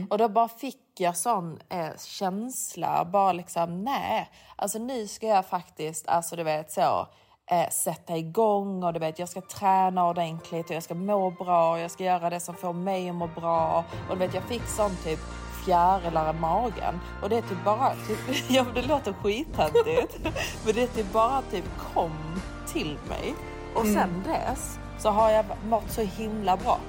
Och 0.09 0.17
då 0.17 0.29
bara 0.29 0.47
fick 0.47 0.99
jag 0.99 1.17
sån 1.17 1.59
eh, 1.69 1.89
känsla, 1.99 3.05
bara 3.13 3.33
liksom 3.33 3.83
nej, 3.83 4.29
alltså 4.55 4.79
nu 4.79 5.07
ska 5.07 5.27
jag 5.27 5.45
faktiskt, 5.45 6.07
alltså 6.07 6.35
du 6.35 6.43
vet 6.43 6.71
så, 6.71 7.07
eh, 7.51 7.69
sätta 7.69 8.17
igång 8.17 8.83
och 8.83 8.93
du 8.93 8.99
vet 8.99 9.19
jag 9.19 9.29
ska 9.29 9.41
träna 9.41 10.09
ordentligt 10.09 10.69
och 10.69 10.75
jag 10.75 10.83
ska 10.83 10.93
må 10.93 11.29
bra 11.29 11.71
och 11.71 11.79
jag 11.79 11.91
ska 11.91 12.03
göra 12.03 12.29
det 12.29 12.39
som 12.39 12.55
får 12.55 12.73
mig 12.73 13.09
att 13.09 13.15
må 13.15 13.27
bra. 13.27 13.83
Och 14.09 14.15
du 14.15 14.19
vet 14.19 14.33
jag 14.33 14.43
fick 14.43 14.67
sån 14.67 14.91
typ 15.03 15.19
fjärilar 15.65 16.33
i 16.33 16.39
magen 16.39 16.99
och 17.21 17.29
det 17.29 17.41
typ 17.41 17.63
bara, 17.65 17.93
typ, 18.07 18.19
ja 18.49 18.65
det 18.75 18.81
låter 18.81 19.13
skittöntigt, 19.13 20.19
men 20.65 20.75
det 20.75 20.87
typ 20.87 21.13
bara 21.13 21.41
typ 21.41 21.65
kom 21.93 22.41
till 22.67 22.97
mig. 23.09 23.33
Och 23.75 23.85
sen 23.85 24.23
dess 24.25 24.79
så 24.97 25.09
har 25.09 25.29
jag 25.29 25.45
mått 25.65 25.91
så 25.91 26.01
himla 26.01 26.57
bra. 26.57 26.79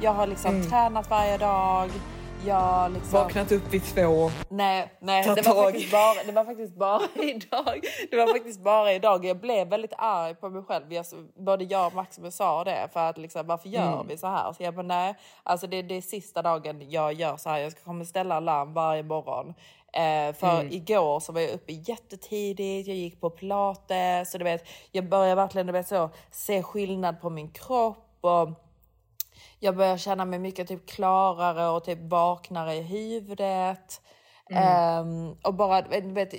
Jag 0.00 0.12
har 0.12 0.26
liksom 0.26 0.62
tränat 0.70 1.10
varje 1.10 1.38
dag. 1.38 1.90
Jag 2.46 2.92
liksom... 2.92 3.12
Vaknat 3.12 3.52
upp 3.52 3.74
vid 3.74 3.84
två. 3.84 4.30
Nej, 4.48 4.92
nej 5.00 5.22
det, 5.22 5.28
var 5.28 5.42
tag. 5.42 5.64
faktiskt 5.64 5.92
bara, 5.92 6.14
det 6.26 6.32
var 6.32 6.44
faktiskt 6.44 6.74
bara 6.74 7.00
idag. 7.14 7.80
Det 8.10 8.16
var 8.16 8.26
faktiskt 8.26 8.60
bara 8.60 8.92
idag. 8.92 9.24
Jag 9.24 9.36
blev 9.40 9.68
väldigt 9.68 9.92
arg 9.98 10.34
på 10.34 10.48
mig 10.50 10.62
själv. 10.62 10.92
Jag, 10.92 11.04
både 11.38 11.64
jag 11.64 11.86
och 11.86 11.94
Maximus 11.94 12.36
sa 12.36 12.64
det. 12.64 12.88
För 12.92 13.00
att 13.00 13.18
liksom, 13.18 13.46
varför 13.46 13.68
gör 13.68 13.92
Mm. 13.92 14.06
vi 14.08 14.16
så 14.18 14.26
här? 14.26 14.52
Så 14.52 14.62
jag 14.62 14.74
bara, 14.74 14.82
nej. 14.86 15.14
Alltså 15.42 15.66
det, 15.66 15.82
det 15.82 15.94
är 15.96 16.00
sista 16.02 16.42
dagen 16.42 16.90
jag 16.90 17.12
gör 17.12 17.36
så 17.36 17.48
här. 17.50 17.58
Jag 17.58 17.72
ska 17.72 17.80
komma 17.80 18.04
ställa 18.04 18.40
larm 18.40 18.74
varje 18.74 19.02
morgon. 19.02 19.54
Eh, 19.92 20.34
för 20.34 20.60
Mm. 20.60 20.72
igår 20.72 21.20
så 21.20 21.32
var 21.32 21.40
jag 21.40 21.50
uppe 21.50 21.72
jättetidigt, 21.72 22.88
jag 22.88 22.96
gick 22.96 23.20
på 23.20 23.30
pilates. 23.30 24.30
Så 24.30 24.38
du 24.38 24.44
vet, 24.44 24.64
jag 24.92 25.08
började 25.08 25.34
verkligen 25.34 25.66
du 25.66 25.72
vet, 25.72 25.88
så, 25.88 26.10
se 26.30 26.62
skillnad 26.62 27.20
på 27.20 27.30
min 27.30 27.50
kropp. 27.50 28.06
Och, 28.20 28.48
jag 29.60 29.76
börjar 29.76 29.96
känna 29.96 30.24
mig 30.24 30.38
mycket 30.38 30.68
typ 30.68 30.86
klarare 30.86 31.68
och 31.68 31.84
typ 31.84 31.98
vaknare 32.02 32.74
i 32.74 32.82
huvudet. 32.82 34.00
Ehm, 34.50 35.36
och 35.42 35.54
bara, 35.54 35.82
du 35.82 36.12
vet, 36.12 36.34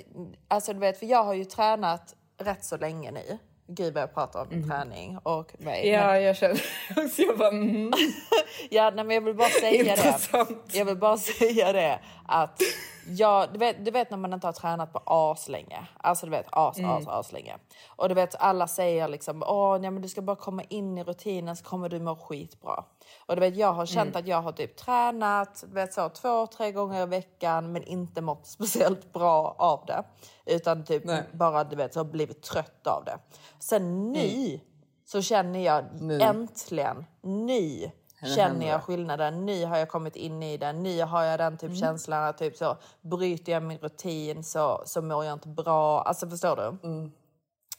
alltså 0.48 0.72
du 0.72 0.78
vet, 0.78 0.98
för 0.98 1.06
jag 1.06 1.24
har 1.24 1.34
ju 1.34 1.44
tränat 1.44 2.14
rätt 2.38 2.64
så 2.64 2.76
länge 2.76 3.10
nu. 3.10 3.38
Gud 3.66 3.94
vad 3.94 4.02
jag 4.02 4.14
pratar 4.14 4.40
om 4.40 4.68
träning 4.68 5.18
och 5.22 5.52
mig. 5.58 5.88
Ja, 5.88 6.18
jag 6.18 6.36
känner 6.36 6.54
också. 6.96 7.22
Jag 7.22 7.38
bara, 7.38 7.48
mm. 7.48 7.92
Ja, 8.70 8.92
nej, 8.94 9.04
men 9.04 9.14
jag 9.14 9.20
vill 9.22 9.34
bara 9.34 9.48
säga 9.48 9.96
det. 9.96 10.78
Jag 10.78 10.84
vill 10.84 10.96
bara 10.96 11.16
säga 11.38 11.72
det 11.72 12.00
att 12.26 12.60
jag, 13.06 13.52
du, 13.52 13.58
vet, 13.58 13.84
du 13.84 13.90
vet 13.90 14.10
när 14.10 14.18
man 14.18 14.32
inte 14.32 14.46
har 14.46 14.52
tränat 14.52 14.92
på 14.92 15.02
as 15.06 15.48
länge. 15.48 15.86
Alltså 15.96 16.26
du 16.26 16.30
vet 16.30 16.46
as, 16.50 16.80
as, 16.80 17.08
as 17.08 17.32
länge. 17.32 17.56
Och 17.88 18.08
du 18.08 18.14
vet 18.14 18.34
alla 18.34 18.68
säger 18.68 19.08
liksom 19.08 19.42
åh 19.42 19.78
nej, 19.78 19.90
men 19.90 20.02
du 20.02 20.08
ska 20.08 20.22
bara 20.22 20.36
komma 20.36 20.62
in 20.68 20.98
i 20.98 21.04
rutinen 21.04 21.56
så 21.56 21.64
kommer 21.64 21.88
du 21.88 22.00
må 22.00 22.16
skitbra. 22.16 22.84
Och 23.26 23.36
du 23.36 23.40
vet 23.40 23.56
jag 23.56 23.72
har 23.72 23.86
känt 23.86 24.16
att 24.16 24.26
jag 24.26 24.42
har 24.42 24.52
typ 24.52 24.76
tränat 24.76 25.64
du 25.68 25.74
vet, 25.74 25.94
så, 25.94 26.08
två, 26.08 26.46
tre 26.46 26.72
gånger 26.72 27.02
i 27.02 27.06
veckan 27.06 27.72
men 27.72 27.82
inte 27.82 28.20
mått 28.20 28.46
speciellt 28.46 29.12
bra 29.12 29.54
av 29.58 29.84
det. 29.86 30.04
Utan 30.46 30.84
typ 30.84 31.04
Nej. 31.04 31.22
bara 31.32 31.64
du 31.64 31.76
vet 31.76 31.94
så 31.94 32.04
blivit 32.04 32.42
trött 32.42 32.86
av 32.86 33.04
det. 33.04 33.18
Sen 33.58 34.12
nu 34.12 34.60
så 35.04 35.22
känner 35.22 35.60
jag 35.60 35.84
Nu. 36.00 36.20
äntligen, 36.20 37.04
nu 37.22 37.90
känner 38.36 38.68
jag 38.68 38.82
skillnaden. 38.82 39.46
Nu 39.46 39.64
har 39.66 39.76
jag 39.78 39.88
kommit 39.88 40.16
in 40.16 40.42
i 40.42 40.56
det. 40.56 40.72
Nu 40.72 41.02
har 41.02 41.22
jag 41.24 41.38
den 41.40 41.56
typ 41.58 41.68
Mm. 41.68 41.80
känslan 41.80 42.24
att 42.24 42.38
typ 42.38 42.56
så 42.56 42.76
bryter 43.00 43.52
jag 43.52 43.62
min 43.62 43.78
rutin 43.78 44.44
så, 44.44 44.82
så 44.86 45.02
mår 45.02 45.24
jag 45.24 45.32
inte 45.32 45.48
bra. 45.48 46.02
Alltså 46.02 46.28
förstår 46.28 46.56
du? 46.56 46.88
Mm. 46.88 47.12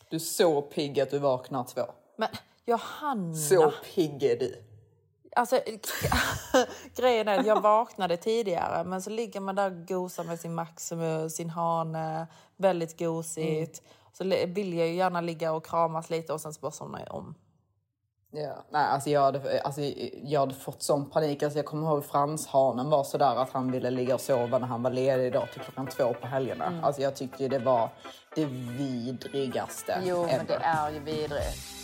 Du 0.10 0.16
är 0.16 0.20
så 0.20 0.62
pigg 0.62 1.00
att 1.00 1.10
du 1.12 1.20
vaknar 1.20 1.64
två. 1.64 1.82
Men 2.18 2.30
Johanna, 2.66 3.36
Så 3.36 3.72
pigg 3.96 4.24
är 4.24 4.40
du. 4.40 4.64
Alltså 5.36 5.60
grejen 6.96 7.28
är 7.28 7.40
att 7.40 7.46
jag 7.46 7.62
vaknade 7.62 8.18
tidigare 8.18 8.84
men 8.84 9.02
så 9.02 9.10
ligger 9.10 9.40
man 9.40 9.56
där 9.56 9.72
och 9.72 9.88
gosar 9.88 10.24
med 10.24 10.40
sin 10.40 10.54
Maximus, 10.56 11.36
sin 11.36 11.50
hane, 11.50 12.28
väldigt 12.58 13.00
gosigt. 13.00 13.82
Så 14.14 14.24
li- 14.24 14.46
vill 14.46 14.74
jag 14.78 14.88
ju 14.88 14.94
gärna 14.94 15.22
ligga 15.22 15.52
och 15.54 15.66
kramas 15.66 16.10
lite 16.10 16.34
och 16.34 16.42
sen 16.42 16.54
så 16.54 16.60
bara 16.62 16.72
somnar 16.72 17.00
jag 17.00 17.16
om. 17.16 17.36
Ja. 18.36 18.54
Nej, 18.70 18.86
alltså 18.86 19.10
jag, 19.10 19.22
hade, 19.22 19.62
alltså 19.62 19.82
jag 20.24 20.40
hade 20.40 20.54
fått 20.56 20.84
sån 20.84 21.10
panik. 21.10 21.44
Alltså 21.44 21.60
jag 21.60 21.66
kommer 21.66 21.88
ihåg 21.88 22.06
Frans-hanen 22.06 22.90
var 22.90 23.04
sådär 23.04 23.36
att 23.36 23.52
han 23.52 23.72
ville 23.72 23.90
ligga 23.90 24.16
och 24.16 24.22
sova 24.22 24.58
när 24.60 24.68
han 24.68 24.84
var 24.84 24.92
ledig 24.92 25.34
då 25.34 25.46
till 25.54 25.62
klockan 25.62 25.88
två 25.88 26.14
på 26.14 26.28
helgerna. 26.28 26.66
Mm. 26.66 26.84
Alltså 26.84 27.02
jag 27.02 27.16
tyckte 27.16 27.48
det 27.48 27.60
var 27.60 27.90
det 28.36 28.46
vidrigaste 28.46 29.94
ever. 29.94 30.60
är 30.62 30.92
ju 30.92 31.00
vidrigt. 31.00 31.83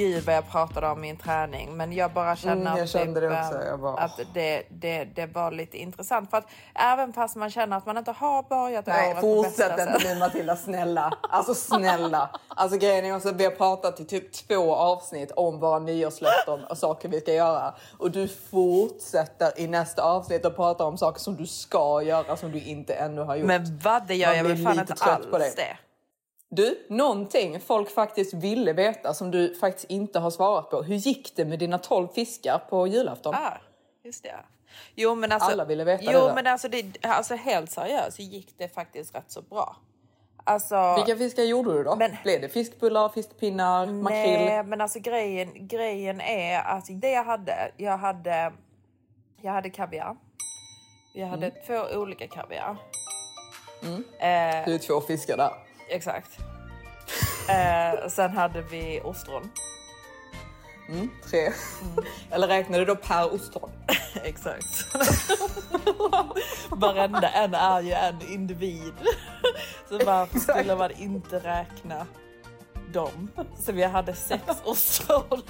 Gud 0.00 0.24
vad 0.24 0.34
jag 0.34 0.50
pratade 0.50 0.86
om 0.88 1.00
min 1.00 1.16
träning 1.16 1.76
men 1.76 1.92
jag 1.92 2.12
bara 2.12 2.36
känner 2.36 2.54
Mm, 2.54 2.66
jag 2.76 2.80
att, 2.84 2.90
kände 2.90 3.20
det 3.20 3.26
också, 3.40 3.62
eh, 3.62 3.76
bara- 3.76 3.96
att 4.00 4.20
det, 4.34 4.62
det, 4.70 5.04
det 5.04 5.26
var 5.26 5.50
lite 5.50 5.78
intressant 5.78 6.30
för 6.30 6.36
att 6.38 6.46
även 6.74 7.12
fast 7.12 7.36
man 7.36 7.50
känner 7.50 7.76
att 7.76 7.86
man 7.86 7.96
inte 7.98 8.10
har 8.12 8.42
börjat 8.42 8.86
Nej, 8.86 9.10
året 9.10 9.20
på 9.20 9.42
bästa 9.42 9.64
fortsätt 9.64 9.80
inte 9.88 10.00
sätt. 10.00 10.14
nu 10.14 10.18
Matilda, 10.18 10.56
snälla. 10.56 11.12
Alltså 11.30 11.54
snälla. 11.54 12.30
Alltså 12.48 12.78
grejen 12.78 13.04
är 13.04 13.16
också 13.16 13.32
vi 13.32 13.44
har 13.44 13.50
pratat 13.50 14.00
i 14.00 14.04
typ 14.04 14.32
två 14.32 14.74
avsnitt 14.74 15.30
om 15.36 15.60
våra 15.60 15.78
nyårslöften 15.78 16.64
och 16.64 16.78
saker 16.78 17.08
vi 17.08 17.20
ska 17.20 17.32
göra. 17.32 17.74
Och 17.98 18.10
du 18.10 18.28
fortsätter 18.28 19.60
i 19.60 19.66
nästa 19.66 20.02
avsnitt 20.02 20.44
och 20.44 20.56
prata 20.56 20.84
om 20.84 20.98
saker 20.98 21.20
som 21.20 21.36
du 21.36 21.46
ska 21.46 22.02
göra 22.02 22.36
som 22.36 22.52
du 22.52 22.60
inte 22.60 22.94
ännu 22.94 23.20
har 23.20 23.36
gjort. 23.36 23.46
Men 23.46 23.78
vad 23.84 24.06
det 24.06 24.14
gör 24.14 24.28
Man 24.28 24.36
jag 24.36 24.44
väl 24.44 24.64
fan 24.64 24.78
inte 24.80 24.94
alls 25.04 25.26
på 25.30 25.38
det. 25.38 25.76
Du, 26.52 26.86
någonting 26.88 27.60
folk 27.60 27.90
faktiskt 27.90 28.34
ville 28.34 28.72
veta 28.72 29.14
som 29.14 29.30
du 29.30 29.54
faktiskt 29.54 29.90
inte 29.90 30.18
har 30.18 30.30
svarat 30.30 30.70
på. 30.70 30.82
Hur 30.82 30.94
gick 30.96 31.36
det 31.36 31.44
med 31.44 31.58
dina 31.58 31.78
12 31.78 32.08
fiskar 32.08 32.58
på 32.58 32.86
julafton? 32.86 33.34
Ah, 33.34 33.52
just 34.04 34.22
det. 34.22 34.34
Jo 34.94 35.14
men 35.14 35.32
alltså, 35.32 35.50
Alla 35.50 35.64
ville 35.64 35.84
veta 35.84 36.04
jo, 36.04 36.12
det 36.12 36.18
där. 36.26 36.34
men 36.34 36.46
alltså, 36.46 36.68
det, 36.68 36.84
alltså 37.02 37.34
helt 37.34 37.70
seriöst 37.70 38.16
så 38.16 38.22
gick 38.22 38.58
det 38.58 38.68
faktiskt 38.74 39.14
rätt 39.14 39.30
så 39.30 39.42
bra. 39.42 39.76
Alltså, 40.44 40.94
Vilka 40.96 41.16
fiskar 41.18 41.42
gjorde 41.42 41.72
du 41.72 41.84
då? 41.84 41.96
Men- 41.96 42.16
Blev 42.22 42.40
det 42.40 42.48
fiskbullar, 42.48 43.08
fiskpinnar, 43.08 43.86
makrill? 43.86 44.30
Nej, 44.30 44.62
men 44.64 44.80
alltså 44.80 44.98
grejen, 44.98 45.48
grejen 45.68 46.20
är 46.20 46.58
att 46.62 46.84
det 46.88 47.10
jag 47.10 47.24
hade, 47.24 47.72
jag 47.76 47.96
hade, 47.98 48.52
jag 49.42 49.52
hade 49.52 49.70
kaviar. 49.70 50.16
Jag 51.14 51.26
hade 51.26 51.46
Mm. 51.46 51.58
två 51.66 51.98
olika 51.98 52.28
kaviar. 52.28 52.76
Det 54.20 54.74
är 54.74 54.78
två 54.78 55.00
fiskar 55.00 55.36
där. 55.36 55.50
Exakt. 55.90 56.38
eh, 57.48 58.08
sen 58.08 58.30
hade 58.36 58.62
vi 58.62 59.00
ostron. 59.04 59.50
Tre. 61.30 61.40
Mm. 61.46 62.04
Eller 62.30 62.48
räknade 62.48 62.78
du 62.78 62.84
då 62.84 62.96
per 62.96 63.34
ostron? 63.34 63.70
Exakt. 64.24 64.86
Varenda 66.68 67.28
en 67.28 67.54
är 67.54 67.80
ju 67.80 67.92
en 67.92 68.28
individ. 68.28 68.94
Så 69.88 69.98
varför 70.06 70.38
skulle 70.38 70.76
man 70.76 70.90
inte 70.90 71.38
räkna 71.38 72.06
dem? 72.92 73.30
Så 73.58 73.72
vi 73.72 73.82
hade 73.84 74.14
sex 74.14 74.42
ostron. 74.64 75.42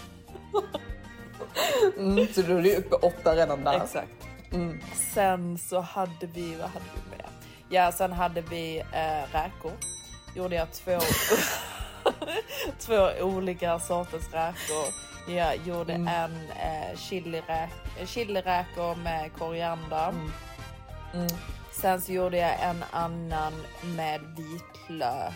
Mm, 1.99 2.27
så 2.33 2.43
då 2.43 2.57
är 2.57 2.63
du 2.63 2.77
uppe 2.77 2.95
åtta 2.95 3.37
redan 3.37 3.65
där. 3.65 3.81
Exakt. 3.85 4.09
Sen 5.15 5.59
så 5.59 5.81
hade 5.81 6.27
vi, 6.35 6.55
vad 6.55 6.69
hade 6.71 6.85
vi 6.95 7.17
mer? 7.17 7.27
Ja, 7.69 7.93
sen 7.93 8.13
hade 8.13 8.41
vi 8.41 8.79
eh, 8.79 9.33
räkor. 9.33 9.73
Gjorde 10.35 10.57
jag 10.57 10.73
två, 10.73 10.99
två 12.79 13.09
olika 13.21 13.79
sorters 13.79 14.33
räkor. 14.33 14.85
Jag 15.29 15.57
gjorde 15.57 15.93
en 15.93 16.51
eh, 16.51 16.97
chiliräk, 16.99 17.71
chiliräkor 18.07 18.95
med 18.95 19.31
koriander. 19.39 20.15
Sen 21.73 22.01
så 22.01 22.13
gjorde 22.13 22.37
jag 22.37 22.61
en 22.63 22.85
annan 22.91 23.53
med 23.83 24.21
vitlök. 24.21 25.33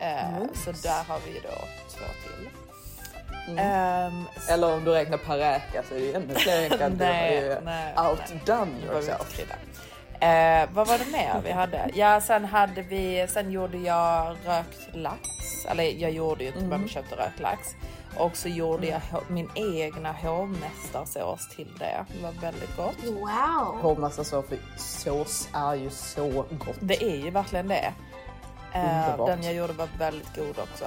Eh, 0.00 0.44
så 0.64 0.72
där 0.72 1.04
har 1.04 1.18
vi 1.26 1.40
då 1.40 1.58
två 1.88 2.04
till. 2.22 2.48
Ehm, 3.58 4.24
Eller 4.48 4.74
om 4.74 4.84
du 4.84 4.90
räknar 4.90 5.18
per 5.18 5.36
räka 5.36 5.82
så 5.88 5.94
är 5.94 5.98
det 5.98 6.04
ju 6.04 6.14
ännu 6.14 6.34
fler 6.34 6.60
räkor. 6.60 6.78
Du 6.78 7.04
har 7.04 7.12
Nej, 7.12 7.36
ju 7.44 7.60
nej, 7.64 7.94
outdone 7.98 8.72
yourself. 8.86 9.40
Eh, 10.22 10.68
vad 10.72 10.88
var 10.88 10.98
det 10.98 11.12
mer 11.12 11.40
vi 11.44 11.52
hade? 11.52 11.90
Ja, 11.94 12.20
sen 12.20 12.44
hade 12.44 12.82
vi, 12.82 13.26
sen 13.28 13.50
gjorde 13.50 13.78
jag 13.78 14.36
rökt 14.46 14.80
lax. 14.94 15.20
Eller 15.68 15.84
jag 15.84 16.10
gjorde 16.10 16.44
ju 16.44 16.48
inte, 16.50 16.60
men 16.64 16.82
vi 16.82 16.88
köpte 16.88 17.16
rökt 17.16 17.40
lax. 17.40 17.74
Och 18.16 18.36
så 18.36 18.48
gjorde 18.48 18.86
jag 18.86 18.98
hå- 19.12 19.22
min 19.28 19.50
egna 19.54 20.12
hovmästarsås 20.12 21.48
till 21.56 21.72
det. 21.78 22.04
Det 22.16 22.22
var 22.22 22.32
väldigt 22.32 22.76
gott. 22.76 22.96
Wow. 23.04 23.80
Hovmastarsås 23.82 24.44
sås 24.76 25.48
är 25.54 25.74
ju 25.74 25.90
så 25.90 26.28
gott. 26.50 26.76
Det 26.80 27.02
är 27.04 27.16
ju 27.16 27.30
verkligen 27.30 27.68
det. 27.68 27.92
Eh, 28.74 29.04
Underbart. 29.08 29.26
den 29.28 29.42
jag 29.42 29.54
gjorde 29.54 29.72
var 29.72 29.88
väldigt 29.98 30.36
god 30.36 30.58
också. 30.58 30.84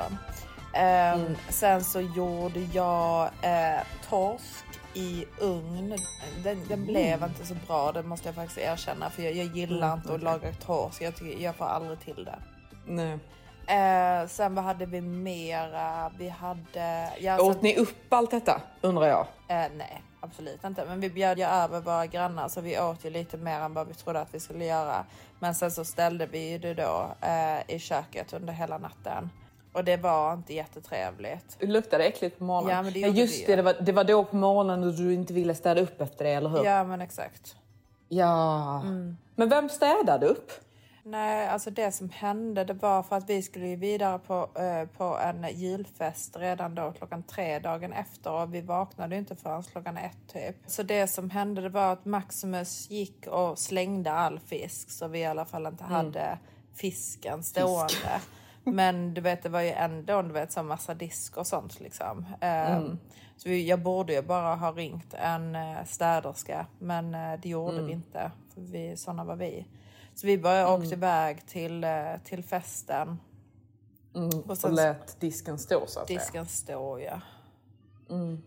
Ehm, 0.73 1.35
Sen 1.49 1.83
så 1.83 2.01
gjorde 2.01 2.59
jag 2.59 3.29
eh, 3.41 3.79
torsk 4.09 4.64
i 4.95 5.25
ugn. 5.39 5.97
Den, 6.43 6.67
den 6.67 6.85
blev 6.85 7.23
inte 7.23 7.45
så 7.45 7.55
bra, 7.67 7.91
det 7.91 8.03
måste 8.03 8.27
jag 8.27 8.35
faktiskt 8.35 8.57
erkänna. 8.57 9.09
För 9.09 9.23
jag, 9.23 9.33
jag 9.33 9.45
gillar 9.45 9.93
inte 9.93 10.13
att 10.13 10.23
laga 10.23 10.53
torsk. 10.53 11.01
Jag, 11.01 11.15
tycker, 11.15 11.43
jag 11.43 11.55
får 11.55 11.65
aldrig 11.65 11.99
till 11.99 12.25
det. 12.25 12.39
Nej. 12.85 13.19
Eh, 13.67 14.27
sen 14.27 14.55
vad 14.55 14.63
hade 14.65 14.85
vi 14.85 15.01
mera? 15.01 16.11
Vi 16.17 16.29
hade... 16.29 17.09
Ja, 17.19 17.41
Åt 17.41 17.53
sen- 17.53 17.63
ni 17.63 17.75
upp 17.77 18.13
allt 18.13 18.31
detta 18.31 18.61
undrar 18.81 19.07
jag? 19.07 19.27
Eh, 19.47 19.71
nej, 19.77 20.01
absolut 20.19 20.63
inte. 20.63 20.85
Men 20.85 20.99
vi 20.99 21.09
bjöd 21.09 21.37
ju 21.37 21.45
över 21.45 21.79
våra 21.81 22.05
grannar 22.05 22.47
så 22.47 22.61
vi 22.61 22.79
åt 22.79 23.05
ju 23.05 23.09
lite 23.09 23.37
mer 23.37 23.59
än 23.59 23.73
vad 23.73 23.87
vi 23.87 23.93
trodde 23.93 24.19
att 24.21 24.33
vi 24.33 24.39
skulle 24.39 24.65
göra. 24.65 25.05
Men 25.39 25.55
sen 25.55 25.71
så 25.71 25.85
ställde 25.85 26.25
vi 26.25 26.57
det 26.57 26.73
då 26.73 27.07
eh, 27.21 27.75
i 27.75 27.79
köket 27.79 28.33
under 28.33 28.53
hela 28.53 28.77
natten. 28.77 29.29
Och 29.75 29.83
det 29.83 29.97
var 29.97 30.33
inte 30.33 30.53
jättetrevligt. 30.53 31.57
Det 31.59 31.65
luktade 31.65 32.03
äckligt 32.03 32.37
på 32.37 32.43
morgonen. 32.43 32.75
Ja, 32.75 32.81
men 32.81 32.93
det 32.93 32.99
gjorde 32.99 33.19
just 33.19 33.45
det 33.45 33.51
det, 33.51 33.55
det 33.55 33.61
var, 33.61 33.75
det 33.81 33.91
var 33.91 34.03
då 34.03 34.23
på 34.23 34.35
morgonen 34.35 34.83
och 34.83 34.93
du 34.93 35.13
inte 35.13 35.33
ville 35.33 35.55
städa 35.55 35.81
upp 35.81 36.01
efter 36.01 36.25
det, 36.25 36.31
eller 36.31 36.49
hur? 36.49 36.65
Ja 36.65 36.83
men 36.83 37.01
exakt. 37.01 37.55
Ja. 38.09 38.81
Mm. 38.81 39.17
Men 39.35 39.49
vem 39.49 39.69
städade 39.69 40.25
upp? 40.25 40.51
Nej, 41.03 41.47
alltså 41.47 41.69
det 41.69 41.91
som 41.91 42.09
hände 42.09 42.63
det 42.63 42.73
var 42.73 43.03
för 43.03 43.15
att 43.15 43.29
vi 43.29 43.41
skulle 43.41 43.67
ju 43.67 43.75
vidare 43.75 44.19
på, 44.19 44.49
eh, 44.55 44.87
på 44.97 45.03
en 45.03 45.57
julfest 45.57 46.37
redan 46.37 46.75
då 46.75 46.91
klockan 46.97 47.23
tre 47.23 47.59
dagen 47.59 47.93
efter 47.93 48.31
och 48.31 48.53
vi 48.53 48.61
vaknade 48.61 49.15
inte 49.15 49.35
förrän 49.35 49.63
klockan 49.63 49.97
ett 49.97 50.33
typ. 50.33 50.55
Så 50.67 50.83
det 50.83 51.07
som 51.07 51.29
hände 51.29 51.61
det 51.61 51.69
var 51.69 51.93
att 51.93 52.05
Maximus 52.05 52.89
gick 52.89 53.27
och 53.27 53.59
slängde 53.59 54.11
all 54.11 54.39
fisk 54.39 54.91
så 54.91 55.07
vi 55.07 55.19
i 55.19 55.25
alla 55.25 55.45
fall 55.45 55.65
inte 55.65 55.83
hade 55.83 56.37
fisken 56.75 57.43
stående. 57.43 58.21
Men 58.65 59.13
du 59.13 59.21
vet, 59.21 59.43
det 59.43 59.49
var 59.49 59.61
ju 59.61 59.69
ändå 59.69 60.21
du 60.21 60.33
vet, 60.33 60.51
så 60.51 60.63
massa 60.63 60.93
disk 60.93 61.37
och 61.37 61.47
sånt 61.47 61.79
liksom. 61.79 62.25
Ehm, 62.41 62.97
Så 63.37 63.49
vi, 63.49 63.67
jag 63.67 63.81
borde 63.81 64.13
ju 64.13 64.21
bara 64.21 64.55
ha 64.55 64.71
ringt 64.71 65.13
en 65.13 65.55
uh, 65.55 65.83
städerska, 65.85 66.67
men 66.79 67.15
eh, 67.15 67.39
det 67.41 67.49
gjorde 67.49 67.77
vi 67.83 67.91
inte. 67.91 68.31
För 68.53 68.61
vi, 68.61 68.97
såna 68.97 69.23
var 69.23 69.35
vi. 69.35 69.67
Så 70.15 70.27
vi 70.27 70.37
bara 70.37 70.73
åkte 70.73 70.93
iväg 70.93 71.45
till, 71.47 71.83
eh, 71.83 72.17
till 72.23 72.43
festen. 72.43 73.19
Och 74.13 74.49
Och 74.49 74.57
sen 74.57 74.75
lät 74.75 75.19
disken 75.19 75.57
stå 75.59 75.87
så 75.87 75.99
att 75.99 76.07
disken 76.07 76.45
stå, 76.45 76.99
ja. 76.99 77.21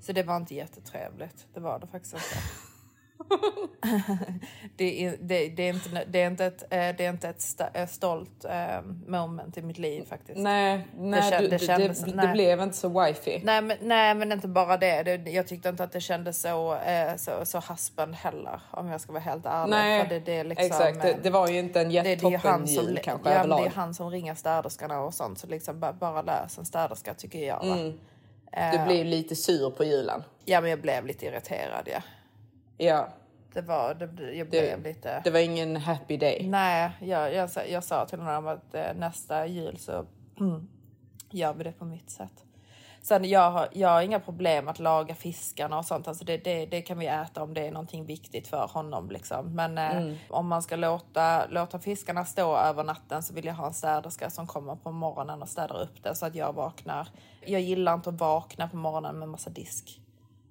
Så 0.01 0.13
det 0.13 0.23
var 0.23 0.37
inte 0.37 0.55
jättetrevligt. 0.55 1.47
Det 1.55 1.61
var 1.61 1.79
det 1.79 1.87
faktiskt 1.87 2.15
inte. 2.15 2.27
det, 4.77 5.05
är, 5.07 5.17
det, 5.21 5.49
det, 5.49 5.63
är 5.63 5.75
inte, 5.75 6.05
det, 6.07 6.23
är 6.23 6.27
inte 6.27 6.47
ett, 6.47 6.63
eh, 6.63 6.69
det 6.69 7.05
är 7.05 7.11
inte 7.11 7.29
ett 7.29 7.61
eh, 7.75 7.87
stolt 7.87 8.45
eh, 8.45 8.83
moment 9.07 9.59
i 9.59 9.63
mitt 9.63 9.79
liv 9.79 10.05
faktiskt. 10.09 10.39
Nej, 10.39 10.87
nej 10.97 11.21
kän- 11.21 11.41
du, 11.41 11.49
det 11.49 11.57
det, 11.57 11.67
kändes- 11.67 12.01
det, 12.05 12.15
nej. 12.15 12.27
det 12.27 12.33
blev 12.33 12.61
inte 12.61 12.77
så 12.77 13.05
wifi. 13.05 13.41
Nej 13.45 13.63
men, 13.63 13.77
nej 13.81 14.15
men 14.15 14.33
inte 14.33 14.49
bara 14.49 14.77
det. 14.77 15.03
det 15.03 15.31
jag 15.31 15.47
tyckte 15.47 15.69
inte 15.69 15.85
att 15.85 15.93
det 15.93 16.01
kändes 16.01 16.41
så, 16.41 16.79
så, 17.17 17.45
så 17.45 17.59
haspen 17.59 18.15
heller 18.15 18.61
om 18.71 18.89
jag 18.89 19.01
ska 19.01 19.13
vara 19.13 19.23
helt 19.23 19.47
ärlig. 19.47 19.71
Nej, 19.71 20.03
För 20.03 20.15
det, 20.15 20.21
det 20.21 20.37
är 20.39 20.45
liksom, 20.45 20.67
exakt. 20.67 21.03
Det, 21.03 21.17
det 21.23 21.31
var 21.31 21.49
ju 21.49 21.59
inte 21.59 21.81
en 21.81 21.89
det, 21.89 22.03
det 22.03 22.09
jättetoppen 22.09 22.41
han 22.41 22.69
som, 22.69 22.85
jul 22.85 23.01
kanske 23.03 23.31
ja, 23.31 23.35
överlag. 23.37 23.63
det 23.63 23.67
är 23.67 23.71
han 23.71 23.95
som 23.95 24.11
ringer 24.11 24.35
städerskorna 24.35 25.01
och 25.01 25.15
sånt. 25.15 25.39
Så 25.39 25.47
liksom 25.47 25.81
bara, 25.81 26.23
lös 26.23 26.59
en 26.59 26.65
städerska 26.65 27.15
tycker 27.15 27.47
jag. 27.47 27.67
Va? 27.67 27.93
Du 28.73 28.85
blev 28.87 29.07
lite 29.07 29.37
sur 29.37 29.71
på 29.71 29.85
julen. 29.85 30.23
Ja 30.45 30.61
men 30.61 30.71
jag 30.71 30.81
blev 30.81 31.07
lite 31.07 31.27
irriterad 31.27 31.89
ja. 31.93 32.03
Ja. 32.79 33.09
det 33.55 33.61
var, 33.63 33.95
det, 33.95 34.35
jag 34.35 34.49
blev 34.49 34.83
lite... 34.83 35.21
Det 35.25 35.31
var 35.31 35.41
ingen 35.41 35.77
happy 35.77 36.17
day. 36.17 36.47
Nej, 36.49 36.91
jag, 37.01 37.35
jag, 37.35 37.51
sa- 37.51 37.65
jag 37.65 37.85
sa 37.85 38.07
till 38.07 38.19
honom 38.21 38.47
att 38.47 38.75
eh, 38.75 38.95
nästa 38.97 39.47
jul 39.47 39.79
så 39.79 40.07
mm, 40.41 40.69
gör 41.31 41.55
vi 41.55 41.65
det 41.65 41.73
på 41.73 41.85
mitt 41.85 42.11
sätt. 42.11 42.45
Sen 43.03 43.25
jag 43.25 43.51
har, 43.51 43.69
jag 43.73 43.89
har 43.89 44.03
inga 44.03 44.21
problem 44.21 44.69
att 44.69 44.79
laga 44.79 45.15
fiskarna 45.15 45.79
och 45.79 45.85
sånt. 45.85 46.09
Alltså 46.09 46.25
det, 46.25 46.37
det, 46.37 46.67
det 46.67 46.83
kan 46.83 46.99
vi 46.99 47.07
äta 47.07 47.43
om 47.43 47.55
det 47.55 47.67
är 47.67 47.71
någonting 47.73 48.05
viktigt 48.05 48.49
för 48.49 48.67
honom. 48.73 49.11
Liksom. 49.11 49.55
Men 49.55 49.79
eh, 49.79 50.15
om 50.31 50.47
man 50.49 50.63
ska 50.63 50.77
låta, 50.77 51.47
låta 51.47 51.79
fiskarna 51.79 52.25
stå 52.25 52.57
över 52.57 52.85
natten 52.85 53.23
så 53.23 53.35
vill 53.35 53.45
jag 53.45 53.55
ha 53.55 53.67
en 53.67 53.75
städerska 53.75 54.31
som 54.31 54.47
kommer 54.47 54.77
på 54.77 54.93
morgonen 54.93 55.43
och 55.43 55.49
städar 55.49 55.83
upp 55.83 56.03
det 56.03 56.15
så 56.15 56.27
att 56.27 56.35
jag 56.35 56.53
vaknar. 56.53 57.09
Jag 57.47 57.61
gillar 57.61 57.95
inte 57.95 58.09
att 58.11 58.21
vakna 58.21 58.69
på 58.69 58.77
morgonen 58.77 59.19
med 59.19 59.29
massa 59.29 59.51
disk. 59.51 60.01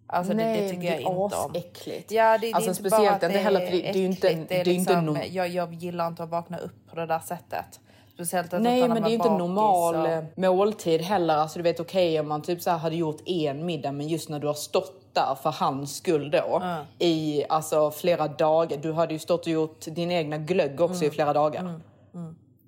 Alltså 0.10 0.34
det, 0.34 0.43
det 0.43 0.70
tycker 0.70 0.84
jag 0.88 1.00
inte 1.02 1.12
om. 1.12 1.32
asäckligt. 1.34 2.12
Ja, 2.12 2.32
det, 2.32 2.38
det 2.38 2.50
är 2.52 2.56
Alltså, 2.56 2.70
inte 2.70 2.80
speciellt 2.80 3.06
bara 3.08 3.15
att 3.15 3.24
inte 3.24 3.28
det 3.28 3.39
är 3.39 3.52
det- 3.52 3.58
är 3.89 3.96
inte- 4.06 4.28
äckligt, 4.30 4.50
det 4.50 4.56
är 4.56 4.60
inte 4.60 4.63
liksom, 4.72 5.06
norm- 5.10 5.28
jag, 5.32 5.48
jag 5.48 5.74
gillar 5.74 6.08
inte 6.08 6.24
att 6.24 6.30
vakna 6.30 6.58
upp 6.58 6.88
på 6.89 6.96
det 6.96 7.06
där 7.06 7.20
sättet. 7.20 7.80
Speciellt 8.13 8.54
att 8.54 8.62
Nej 8.62 8.88
men 8.88 9.02
det 9.02 9.08
är 9.08 9.10
ju 9.10 9.15
inte 9.15 9.30
normal 9.30 9.93
bakis 9.96 10.12
eh, 10.38 10.52
måltid 10.52 11.02
heller. 11.02 11.36
Alltså 11.36 11.60
du 11.60 11.63
vet 11.63 11.80
okej 11.80 12.20
om 12.20 12.28
man 12.28 12.41
typ 12.41 12.62
så 12.62 12.72
hade 12.72 12.96
gjort 12.96 13.22
en 13.26 13.65
middag 13.65 13.91
men 13.91 14.08
just 14.08 14.30
när 14.30 14.39
du 14.39 14.48
har 14.48 14.54
stått 14.54 15.13
där 15.13 15.36
för 15.43 15.52
hans 15.52 15.98
skull 15.98 16.32
då 16.32 16.62
i 17.00 17.46
alltså 17.50 17.91
flera 17.91 18.28
dagar. 18.28 18.78
Du 18.78 18.93
hade 18.93 19.13
ju 19.13 19.20
stått 19.20 19.41
och 19.41 19.48
gjort 19.52 19.86
din 19.86 20.12
egna 20.12 20.38
glögg 20.38 20.82
också 20.82 20.96
Mm. 21.04 21.08
i 21.08 21.12
flera 21.12 21.34
dagar. 21.34 21.80